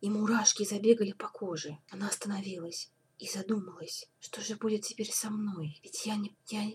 и 0.00 0.10
мурашки 0.10 0.64
забегали 0.64 1.12
по 1.12 1.28
коже. 1.28 1.78
Она 1.92 2.08
остановилась 2.08 2.91
и 3.22 3.28
задумалась, 3.28 4.10
что 4.18 4.40
же 4.40 4.56
будет 4.56 4.82
теперь 4.82 5.12
со 5.12 5.30
мной. 5.30 5.78
Ведь 5.84 6.06
я 6.06 6.16
не... 6.16 6.36
Я, 6.48 6.68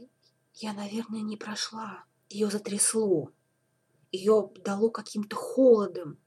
я 0.53 0.71
наверное, 0.71 1.19
не 1.19 1.35
прошла. 1.35 2.05
Ее 2.29 2.49
затрясло. 2.49 3.33
Ее 4.13 4.39
обдало 4.39 4.89
каким-то 4.89 5.35
холодом, 5.35 6.17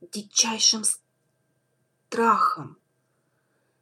дичайшим 0.00 0.84
страхом. 2.06 2.78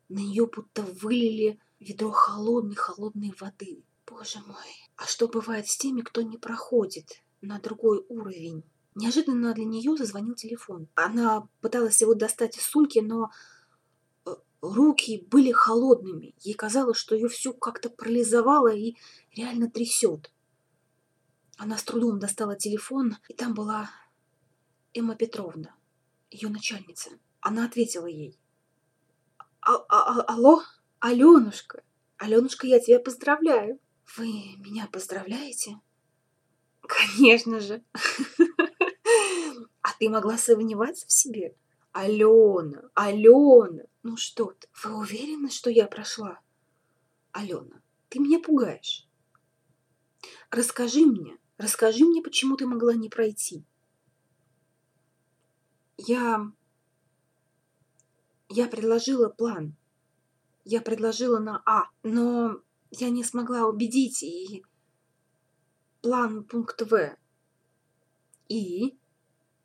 На 0.09 0.21
нее 0.21 0.47
будто 0.47 0.81
вылили 0.81 1.61
ведро 1.81 2.13
холодной-холодной 2.13 3.35
воды. 3.39 3.85
Боже 4.07 4.39
мой, 4.47 4.89
а 4.97 5.05
что 5.05 5.29
бывает 5.29 5.69
с 5.69 5.77
теми, 5.77 6.01
кто 6.01 6.23
не 6.23 6.39
проходит 6.39 7.23
на 7.43 7.61
другой 7.61 8.03
уровень? 8.09 8.65
Неожиданно 8.95 9.53
для 9.53 9.67
нее 9.67 9.99
зазвонил 9.99 10.35
телефон. 10.35 10.89
Она 10.95 11.47
пыталась 11.61 12.01
его 12.01 12.15
достать 12.15 12.57
из 12.57 12.63
сумки, 12.63 13.01
но 13.01 13.31
руки 14.61 15.27
были 15.31 15.53
холодными. 15.53 16.35
Ей 16.41 16.55
казалось, 16.55 16.97
что 16.97 17.15
ее 17.15 17.29
всю 17.29 17.53
как-то 17.55 17.91
парализовало 17.91 18.75
и 18.75 18.97
реально 19.35 19.71
трясет. 19.71 20.33
Она 21.57 21.77
с 21.77 21.83
трудом 21.83 22.19
достала 22.19 22.57
телефон, 22.57 23.17
и 23.29 23.35
там 23.35 23.55
была 23.55 23.91
Эмма 24.95 25.17
Петровна, 25.17 25.75
ее 26.31 26.49
начальница. 26.49 27.11
Она 27.41 27.65
ответила 27.65 28.07
ей. 28.07 28.39
А 29.61 29.75
-а 29.75 30.19
-а 30.19 30.25
Алло, 30.27 30.63
Аленушка, 31.01 31.83
Аленушка, 32.17 32.67
я 32.67 32.81
тебя 32.81 32.99
поздравляю. 32.99 33.79
Вы 34.17 34.27
меня 34.59 34.89
поздравляете? 34.91 35.81
Конечно 36.81 37.61
же. 37.61 37.83
А 39.81 39.93
ты 39.99 40.11
могла 40.11 40.37
сомневаться 40.37 41.07
в 41.07 41.13
себе? 41.13 41.57
Алена, 42.01 42.89
Алена, 42.95 43.83
ну 44.05 44.17
что 44.17 44.53
ты, 44.53 44.69
вы 44.85 44.99
уверены, 44.99 45.51
что 45.51 45.69
я 45.69 45.89
прошла? 45.89 46.39
Алена, 47.33 47.83
ты 48.09 48.21
меня 48.21 48.39
пугаешь. 48.39 49.09
Расскажи 50.49 51.05
мне, 51.05 51.37
расскажи 51.57 52.05
мне, 52.05 52.23
почему 52.23 52.57
ты 52.57 52.69
могла 52.69 52.95
не 52.95 53.09
пройти. 53.09 53.65
Я... 55.97 56.53
Я 58.49 58.69
предложила 58.69 59.29
план. 59.29 59.75
Я 60.65 60.81
предложила 60.81 61.41
на 61.41 61.61
А, 61.67 61.91
но 62.05 62.63
я 62.93 63.11
не 63.11 63.25
смогла 63.25 63.67
убедить, 63.67 64.23
и 64.23 64.65
план 66.01 66.45
пункт 66.45 66.81
В. 66.81 67.17
И 68.49 68.97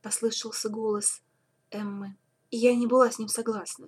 послышался 0.01 0.69
голос 0.69 1.21
Эммы. 1.69 2.17
И 2.53 2.57
я 2.57 2.75
не 2.75 2.85
была 2.85 3.09
с 3.09 3.17
ним 3.17 3.29
согласна. 3.29 3.87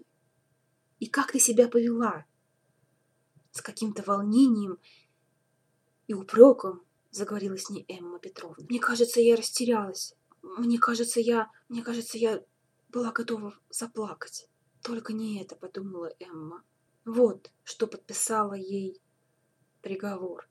И 0.97 1.05
как 1.05 1.31
ты 1.31 1.39
себя 1.39 1.67
повела? 1.67 2.25
С 3.51 3.61
каким-то 3.61 4.01
волнением 4.01 4.79
и 6.07 6.15
упреком 6.15 6.83
заговорила 7.11 7.59
с 7.59 7.69
ней 7.69 7.85
Эмма 7.87 8.17
Петровна. 8.17 8.65
Мне 8.67 8.79
кажется, 8.79 9.21
я 9.21 9.35
растерялась. 9.35 10.15
Мне 10.41 10.79
кажется, 10.79 11.19
я... 11.19 11.51
Мне 11.69 11.83
кажется, 11.83 12.17
я 12.17 12.43
была 12.89 13.11
готова 13.11 13.53
заплакать. 13.69 14.49
Только 14.81 15.13
не 15.13 15.39
это, 15.43 15.55
подумала 15.55 16.11
Эмма. 16.17 16.63
Вот, 17.05 17.51
что 17.63 17.85
подписала 17.85 18.55
ей 18.55 18.99
приговор. 19.83 20.49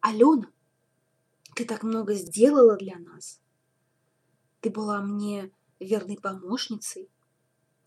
Алена, 0.00 0.52
ты 1.54 1.64
так 1.64 1.82
много 1.82 2.12
сделала 2.12 2.76
для 2.76 2.98
нас. 2.98 3.40
Ты 4.60 4.68
была 4.68 5.00
мне 5.00 5.50
верной 5.84 6.16
помощницей. 6.16 7.10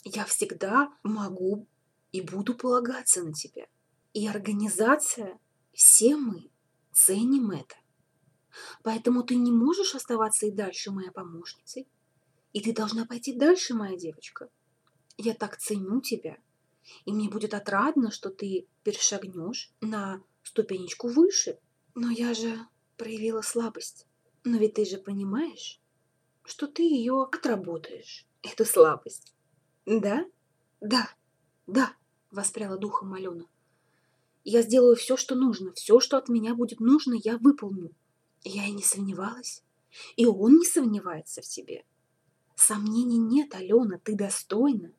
Я 0.03 0.25
всегда 0.25 0.93
могу 1.03 1.67
и 2.11 2.21
буду 2.21 2.55
полагаться 2.55 3.23
на 3.23 3.33
тебя. 3.33 3.67
И 4.13 4.27
организация, 4.27 5.39
все 5.73 6.15
мы 6.15 6.49
ценим 6.91 7.51
это. 7.51 7.75
Поэтому 8.83 9.23
ты 9.23 9.35
не 9.35 9.51
можешь 9.51 9.95
оставаться 9.95 10.45
и 10.47 10.51
дальше 10.51 10.91
моей 10.91 11.11
помощницей. 11.11 11.87
И 12.53 12.61
ты 12.61 12.73
должна 12.73 13.05
пойти 13.05 13.33
дальше, 13.33 13.73
моя 13.73 13.97
девочка. 13.97 14.49
Я 15.17 15.33
так 15.33 15.57
ценю 15.57 16.01
тебя. 16.01 16.37
И 17.05 17.11
мне 17.11 17.29
будет 17.29 17.53
отрадно, 17.53 18.11
что 18.11 18.29
ты 18.29 18.67
перешагнешь 18.83 19.71
на 19.81 20.23
ступенечку 20.43 21.07
выше. 21.07 21.59
Но 21.93 22.09
я 22.09 22.33
же 22.33 22.57
проявила 22.95 23.41
слабость. 23.41 24.07
Но 24.43 24.57
ведь 24.57 24.75
ты 24.75 24.85
же 24.85 24.97
понимаешь, 24.97 25.81
что 26.47 26.67
ты 26.67 26.81
ее 26.81 27.23
отработаешь, 27.23 28.25
эту 28.41 28.65
слабость. 28.65 29.35
Да? 29.85 30.25
Да, 30.79 31.09
да, 31.67 31.93
воспряла 32.31 32.77
духом 32.77 33.13
Алена. 33.13 33.45
Я 34.45 34.61
сделаю 34.61 34.95
все, 34.95 35.17
что 35.17 35.35
нужно, 35.35 35.73
все, 35.73 35.99
что 35.99 36.17
от 36.17 36.29
меня 36.29 36.55
будет 36.55 36.79
нужно, 36.79 37.15
я 37.21 37.37
выполню. 37.37 37.93
Я 38.43 38.65
и 38.65 38.71
не 38.71 38.83
сомневалась. 38.83 39.61
И 40.15 40.25
он 40.25 40.57
не 40.57 40.65
сомневается 40.65 41.41
в 41.41 41.45
тебе. 41.45 41.83
Сомнений 42.55 43.17
нет, 43.17 43.53
Алена, 43.53 43.99
ты 43.99 44.15
достойна. 44.15 44.93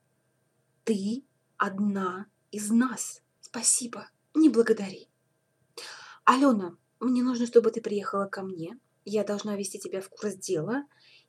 Ты 0.85 1.25
одна 1.57 2.27
из 2.51 2.71
нас. 2.71 3.23
Спасибо, 3.41 4.11
не 4.35 4.51
благодари. 4.51 5.09
Алена, 6.25 6.77
мне 7.01 7.23
нужно, 7.23 7.47
чтобы 7.47 7.71
ты 7.71 7.81
приехала 7.81 8.27
ко 8.27 8.43
мне. 8.43 8.79
Я 9.07 9.25
должна 9.25 9.57
вести 9.57 9.79
тебя 9.79 10.03
в 10.03 10.11
курс 10.11 10.35
дела 10.35 10.85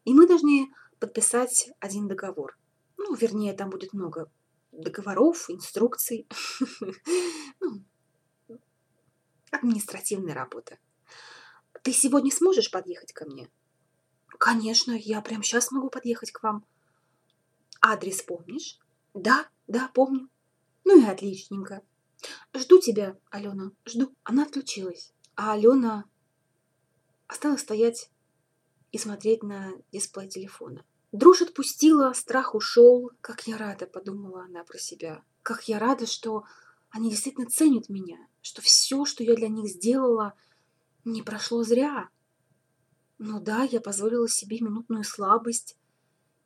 и 0.09 0.13
мы 0.15 0.27
должны 0.27 0.73
подписать 0.99 1.69
один 1.79 2.07
договор. 2.07 2.57
Ну, 2.97 3.13
вернее, 3.13 3.53
там 3.53 3.69
будет 3.69 3.93
много 3.93 4.31
договоров, 4.71 5.49
инструкций. 5.49 6.27
Ну, 7.61 7.83
административная 9.51 10.33
работа. 10.33 10.79
Ты 11.83 11.91
сегодня 11.91 12.31
сможешь 12.31 12.71
подъехать 12.71 13.13
ко 13.13 13.25
мне? 13.25 13.51
Конечно, 14.39 14.93
я 14.93 15.21
прямо 15.21 15.43
сейчас 15.43 15.71
могу 15.71 15.89
подъехать 15.89 16.31
к 16.31 16.41
вам. 16.41 16.65
Адрес 17.81 18.23
помнишь? 18.23 18.79
Да, 19.13 19.47
да, 19.67 19.91
помню. 19.93 20.29
Ну 20.85 20.99
и 20.99 21.05
отличненько. 21.05 21.83
Жду 22.55 22.79
тебя, 22.79 23.17
Алена, 23.29 23.71
жду. 23.85 24.15
Она 24.23 24.43
отключилась, 24.43 25.13
а 25.35 25.53
Алена 25.53 26.05
осталась 27.27 27.61
стоять 27.61 28.09
и 28.91 28.97
смотреть 28.97 29.43
на 29.43 29.71
дисплей 29.91 30.27
телефона. 30.27 30.83
Дрожь 31.11 31.41
отпустила, 31.41 32.13
страх 32.13 32.55
ушел. 32.55 33.11
Как 33.21 33.47
я 33.47 33.57
рада, 33.57 33.87
подумала 33.87 34.43
она 34.43 34.63
про 34.63 34.77
себя. 34.77 35.23
Как 35.41 35.67
я 35.67 35.79
рада, 35.79 36.05
что 36.05 36.43
они 36.89 37.09
действительно 37.09 37.49
ценят 37.49 37.89
меня, 37.89 38.17
что 38.41 38.61
все, 38.61 39.05
что 39.05 39.23
я 39.23 39.35
для 39.35 39.47
них 39.47 39.67
сделала, 39.67 40.33
не 41.05 41.21
прошло 41.21 41.63
зря. 41.63 42.09
Ну 43.17 43.39
да, 43.39 43.63
я 43.63 43.81
позволила 43.81 44.29
себе 44.29 44.59
минутную 44.59 45.03
слабость. 45.03 45.77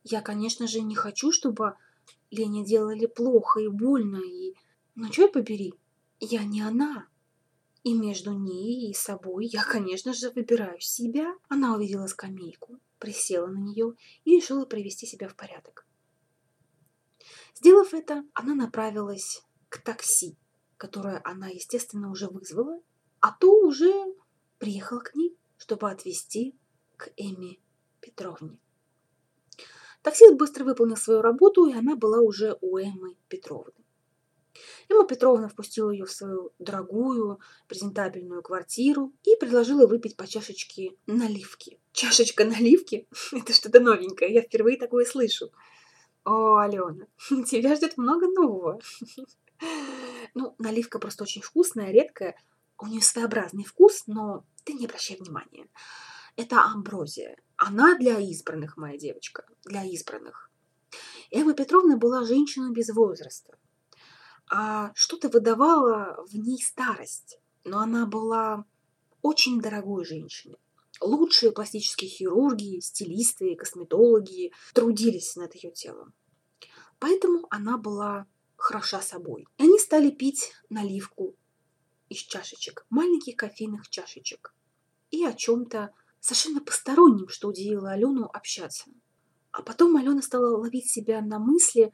Я, 0.03 0.21
конечно 0.21 0.67
же, 0.67 0.81
не 0.81 0.95
хочу, 0.95 1.31
чтобы 1.31 1.75
Лене 2.31 2.65
делали 2.65 3.05
плохо 3.05 3.59
и 3.59 3.67
больно, 3.67 4.17
и... 4.17 4.53
Ну, 4.95 5.09
черт 5.09 5.33
побери, 5.33 5.73
я 6.19 6.43
не 6.43 6.61
она. 6.61 7.07
И 7.83 7.93
между 7.93 8.31
ней 8.31 8.89
и 8.89 8.93
собой 8.93 9.45
я, 9.47 9.63
конечно 9.63 10.13
же, 10.13 10.29
выбираю 10.29 10.79
себя. 10.79 11.35
Она 11.49 11.75
увидела 11.75 12.07
скамейку, 12.07 12.79
присела 12.97 13.47
на 13.47 13.57
нее 13.57 13.93
и 14.23 14.37
решила 14.37 14.65
привести 14.65 15.05
себя 15.05 15.27
в 15.27 15.35
порядок. 15.35 15.85
Сделав 17.55 17.93
это, 17.93 18.23
она 18.33 18.55
направилась 18.55 19.43
к 19.69 19.79
такси, 19.79 20.37
которое 20.77 21.21
она, 21.25 21.49
естественно, 21.49 22.09
уже 22.09 22.27
вызвала, 22.27 22.81
а 23.19 23.31
то 23.31 23.51
уже 23.59 23.91
приехала 24.59 24.99
к 24.99 25.13
ней, 25.15 25.37
чтобы 25.57 25.91
отвезти 25.91 26.57
к 26.95 27.11
Эми 27.17 27.59
Петровне. 27.99 28.57
Таксист 30.01 30.35
быстро 30.35 30.65
выполнил 30.65 30.97
свою 30.97 31.21
работу, 31.21 31.65
и 31.65 31.73
она 31.73 31.95
была 31.95 32.19
уже 32.19 32.57
у 32.61 32.77
Эммы 32.77 33.15
Петровны. 33.29 33.82
Эмма 34.89 35.07
Петровна 35.07 35.47
впустила 35.47 35.91
ее 35.91 36.05
в 36.05 36.11
свою 36.11 36.51
дорогую, 36.59 37.39
презентабельную 37.67 38.41
квартиру 38.41 39.13
и 39.23 39.35
предложила 39.35 39.87
выпить 39.87 40.15
по 40.15 40.27
чашечке 40.27 40.95
наливки. 41.07 41.79
чашечка 41.91 42.45
наливки– 42.45 43.07
это 43.31 43.53
что-то 43.53 43.79
новенькое. 43.79 44.33
Я 44.33 44.41
впервые 44.41 44.77
такое 44.77 45.05
слышу. 45.05 45.51
О, 46.25 46.57
Алена, 46.57 47.07
тебя 47.45 47.75
ждет 47.75 47.97
много 47.97 48.27
нового. 48.27 48.79
Ну, 50.35 50.55
наливка 50.57 50.97
просто 50.99 51.23
очень 51.23 51.41
вкусная, 51.41 51.91
редкая. 51.91 52.35
У 52.79 52.87
нее 52.87 53.01
своеобразный 53.01 53.63
вкус, 53.63 54.07
но 54.07 54.43
ты 54.65 54.73
не 54.73 54.85
обращай 54.87 55.15
внимания. 55.15 55.67
Это 56.35 56.63
амброзия. 56.63 57.37
Она 57.55 57.95
для 57.97 58.19
избранных, 58.19 58.75
моя 58.75 58.97
девочка, 58.97 59.45
для 59.63 59.83
избранных. 59.83 60.49
Эмма 61.31 61.53
Петровна 61.53 61.97
была 61.97 62.25
женщиной 62.25 62.71
без 62.73 62.89
возраста. 62.89 63.57
А 64.49 64.91
что-то 64.95 65.29
выдавало 65.29 66.25
в 66.27 66.35
ней 66.35 66.61
старость. 66.61 67.39
Но 67.63 67.79
она 67.79 68.05
была 68.05 68.65
очень 69.21 69.61
дорогой 69.61 70.05
женщиной. 70.05 70.57
Лучшие 71.01 71.51
пластические 71.51 72.09
хирурги, 72.09 72.79
стилисты, 72.79 73.55
косметологи 73.55 74.53
трудились 74.73 75.35
над 75.35 75.55
ее 75.55 75.71
телом. 75.71 76.13
Поэтому 76.99 77.47
она 77.49 77.77
была 77.77 78.27
хороша 78.55 79.01
собой. 79.01 79.45
И 79.57 79.63
они 79.63 79.79
стали 79.79 80.09
пить 80.09 80.53
наливку 80.69 81.35
из 82.09 82.19
чашечек, 82.19 82.85
маленьких 82.89 83.35
кофейных 83.35 83.89
чашечек. 83.89 84.53
И 85.11 85.25
о 85.25 85.33
чем-то 85.33 85.93
совершенно 86.19 86.61
постороннем, 86.61 87.27
что 87.27 87.49
удивило 87.49 87.91
Алену, 87.91 88.29
общаться. 88.31 88.85
А 89.51 89.61
потом 89.61 89.97
Алена 89.97 90.21
стала 90.21 90.57
ловить 90.57 90.89
себя 90.89 91.21
на 91.21 91.39
мысли, 91.39 91.91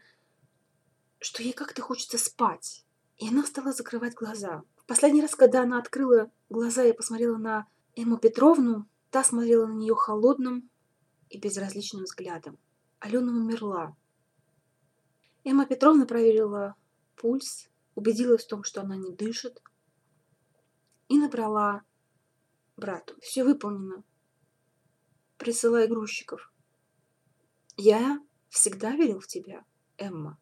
что 1.19 1.43
ей 1.43 1.53
как-то 1.53 1.81
хочется 1.81 2.17
спать. 2.17 2.85
И 3.17 3.27
она 3.27 3.45
стала 3.45 3.73
закрывать 3.73 4.15
глаза. 4.15 4.63
В 4.77 4.85
последний 4.85 5.21
раз, 5.21 5.35
когда 5.35 5.63
она 5.63 5.77
открыла 5.77 6.31
глаза 6.49 6.83
и 6.85 6.93
посмотрела 6.93 7.37
на 7.37 7.67
Эмму 7.95 8.17
Петровну, 8.17 8.87
та 9.11 9.23
смотрела 9.23 9.65
на 9.67 9.73
нее 9.73 9.95
холодным 9.95 10.69
и 11.29 11.37
безразличным 11.37 12.03
взглядом. 12.03 12.57
Алена 12.99 13.31
умерла. 13.31 13.95
Эмма 15.43 15.65
Петровна 15.65 16.05
проверила 16.05 16.75
пульс, 17.15 17.69
убедилась 17.95 18.45
в 18.45 18.47
том, 18.47 18.63
что 18.63 18.81
она 18.81 18.95
не 18.95 19.11
дышит, 19.11 19.61
и 21.07 21.17
набрала 21.17 21.83
брату. 22.77 23.15
Все 23.21 23.43
выполнено. 23.43 24.03
Присылай 25.37 25.87
грузчиков. 25.87 26.51
Я 27.77 28.21
всегда 28.49 28.91
верил 28.91 29.19
в 29.19 29.27
тебя, 29.27 29.65
Эмма. 29.97 30.37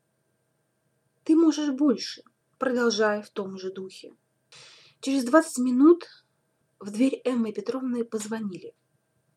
Ты 1.28 1.36
можешь 1.36 1.72
больше, 1.72 2.24
продолжая 2.58 3.22
в 3.22 3.30
том 3.30 3.58
же 3.58 3.70
духе. 3.70 4.16
Через 5.02 5.26
20 5.26 5.58
минут 5.58 6.06
в 6.80 6.90
дверь 6.90 7.22
Эммы 7.26 7.52
Петровны 7.52 8.06
позвонили. 8.06 8.74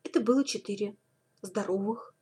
Это 0.01 0.21
было 0.21 0.45
четыре 0.45 0.95
здоровых 1.41 2.15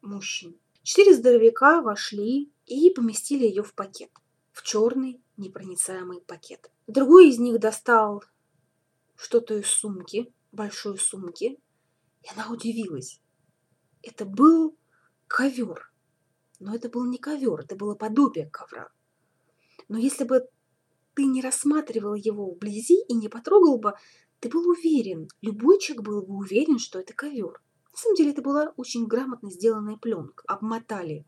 мужчин. 0.00 0.56
Четыре 0.84 1.12
здоровяка 1.12 1.82
вошли 1.82 2.52
и 2.66 2.90
поместили 2.90 3.46
ее 3.46 3.64
в 3.64 3.74
пакет. 3.74 4.12
В 4.52 4.62
черный 4.62 5.20
непроницаемый 5.36 6.20
пакет. 6.20 6.70
Другой 6.86 7.30
из 7.30 7.40
них 7.40 7.58
достал 7.58 8.22
что-то 9.16 9.54
из 9.54 9.66
сумки, 9.66 10.32
большой 10.52 10.98
сумки, 10.98 11.58
и 12.22 12.28
она 12.32 12.48
удивилась. 12.48 13.20
Это 14.02 14.24
был 14.24 14.78
ковер. 15.26 15.92
Но 16.60 16.72
это 16.76 16.88
был 16.88 17.04
не 17.06 17.18
ковер, 17.18 17.58
это 17.58 17.74
было 17.74 17.96
подобие 17.96 18.48
ковра. 18.48 18.92
Но 19.88 19.98
если 19.98 20.24
бы 20.24 20.48
ты 21.14 21.24
не 21.24 21.40
рассматривал 21.40 22.14
его 22.14 22.50
вблизи 22.50 23.02
и 23.08 23.14
не 23.14 23.28
потрогал 23.28 23.78
бы, 23.78 23.94
ты 24.40 24.48
был 24.48 24.68
уверен, 24.68 25.28
любой 25.40 25.78
человек 25.78 26.04
был 26.04 26.22
бы 26.22 26.34
уверен, 26.36 26.78
что 26.78 26.98
это 27.00 27.14
ковер. 27.14 27.62
На 27.92 27.98
самом 27.98 28.16
деле 28.16 28.30
это 28.32 28.42
была 28.42 28.72
очень 28.76 29.06
грамотно 29.06 29.50
сделанная 29.50 29.96
пленка. 29.96 30.44
Обмотали 30.46 31.26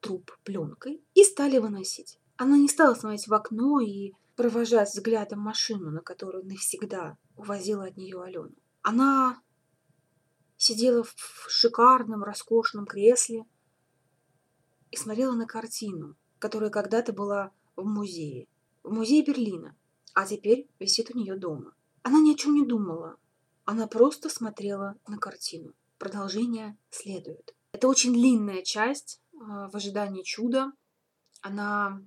труп 0.00 0.30
пленкой 0.44 1.02
и 1.14 1.24
стали 1.24 1.58
выносить. 1.58 2.18
Она 2.36 2.58
не 2.58 2.68
стала 2.68 2.94
смотреть 2.94 3.26
в 3.26 3.32
окно 3.32 3.80
и 3.80 4.12
провожать 4.36 4.90
взглядом 4.90 5.40
машину, 5.40 5.90
на 5.90 6.00
которую 6.00 6.44
навсегда 6.44 7.16
увозила 7.36 7.84
от 7.84 7.96
нее 7.96 8.20
Алену. 8.22 8.54
Она 8.82 9.40
сидела 10.56 11.04
в 11.04 11.46
шикарном, 11.48 12.22
роскошном 12.22 12.86
кресле 12.86 13.46
и 14.90 14.96
смотрела 14.96 15.32
на 15.34 15.46
картину, 15.46 16.16
которая 16.38 16.70
когда-то 16.70 17.12
была 17.12 17.52
в 17.76 17.84
музее, 17.84 18.48
в 18.82 18.92
музее 18.92 19.24
Берлина, 19.24 19.76
а 20.14 20.26
теперь 20.26 20.68
висит 20.78 21.10
у 21.10 21.18
нее 21.18 21.36
дома. 21.36 21.74
Она 22.02 22.20
ни 22.20 22.32
о 22.32 22.36
чем 22.36 22.54
не 22.54 22.66
думала, 22.66 23.16
она 23.64 23.86
просто 23.86 24.28
смотрела 24.28 24.96
на 25.06 25.18
картину. 25.18 25.74
Продолжение 25.98 26.76
следует. 26.90 27.54
Это 27.72 27.88
очень 27.88 28.12
длинная 28.12 28.62
часть 28.62 29.20
а, 29.40 29.68
в 29.70 29.74
ожидании 29.74 30.22
чуда. 30.22 30.72
Она 31.40 32.02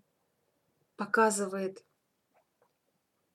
показывает 0.96 1.84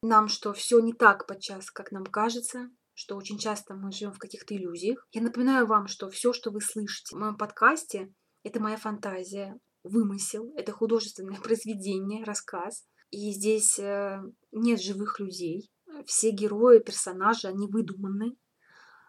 нам, 0.03 0.29
что 0.29 0.53
все 0.53 0.81
не 0.81 0.93
так 0.93 1.27
подчас, 1.27 1.71
как 1.71 1.93
нам 1.93 2.05
кажется, 2.05 2.71
что 2.95 3.17
очень 3.17 3.39
часто 3.39 3.75
мы 3.75 3.93
живем 3.93 4.13
в 4.13 4.19
каких-то 4.19 4.57
иллюзиях. 4.57 5.07
Я 5.13 5.23
напоминаю 5.23 5.67
вам, 5.67 5.87
что 5.87 6.09
все, 6.11 6.33
что 6.33 6.51
вы 6.51 6.61
слышите 6.61 7.15
в 7.15 7.19
моем 7.19 7.37
подкасте, 7.37 8.13
это 8.43 8.61
моя 8.61 8.77
фантазия, 8.77 9.59
вымысел, 9.85 10.53
это 10.57 10.73
художественное 10.73 11.41
произведение, 11.43 12.25
рассказ. 12.25 12.85
И 13.11 13.33
здесь 13.33 13.79
э, 13.79 14.23
нет 14.53 14.81
живых 14.81 15.21
людей. 15.21 15.71
Все 16.07 16.31
герои, 16.31 16.79
персонажи, 16.79 17.47
они 17.47 17.67
выдуманы. 17.67 18.37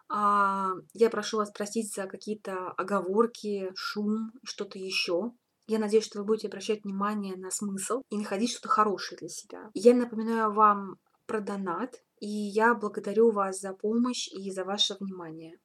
А, 0.10 0.74
я 0.94 1.10
прошу 1.10 1.38
вас 1.38 1.52
простить 1.52 1.94
за 1.94 2.06
какие-то 2.08 2.70
оговорки, 2.72 3.72
шум, 3.76 4.32
что-то 4.44 4.78
еще. 4.78 5.32
Я 5.66 5.80
надеюсь, 5.80 6.06
что 6.06 6.20
вы 6.20 6.26
будете 6.26 6.48
обращать 6.48 6.84
внимание 6.84 7.38
на 7.38 7.50
смысл 7.50 8.02
и 8.10 8.18
находить 8.18 8.52
что-то 8.52 8.68
хорошее 8.68 9.18
для 9.18 9.30
себя. 9.30 9.72
Я 9.74 9.94
напоминаю 9.96 10.52
вам 10.52 10.98
про 11.26 11.40
донат, 11.40 12.04
и 12.20 12.28
я 12.28 12.76
благодарю 12.76 13.32
вас 13.32 13.62
за 13.62 13.74
помощь 13.74 14.28
и 14.28 14.52
за 14.52 14.66
ваше 14.66 14.96
внимание. 15.00 15.58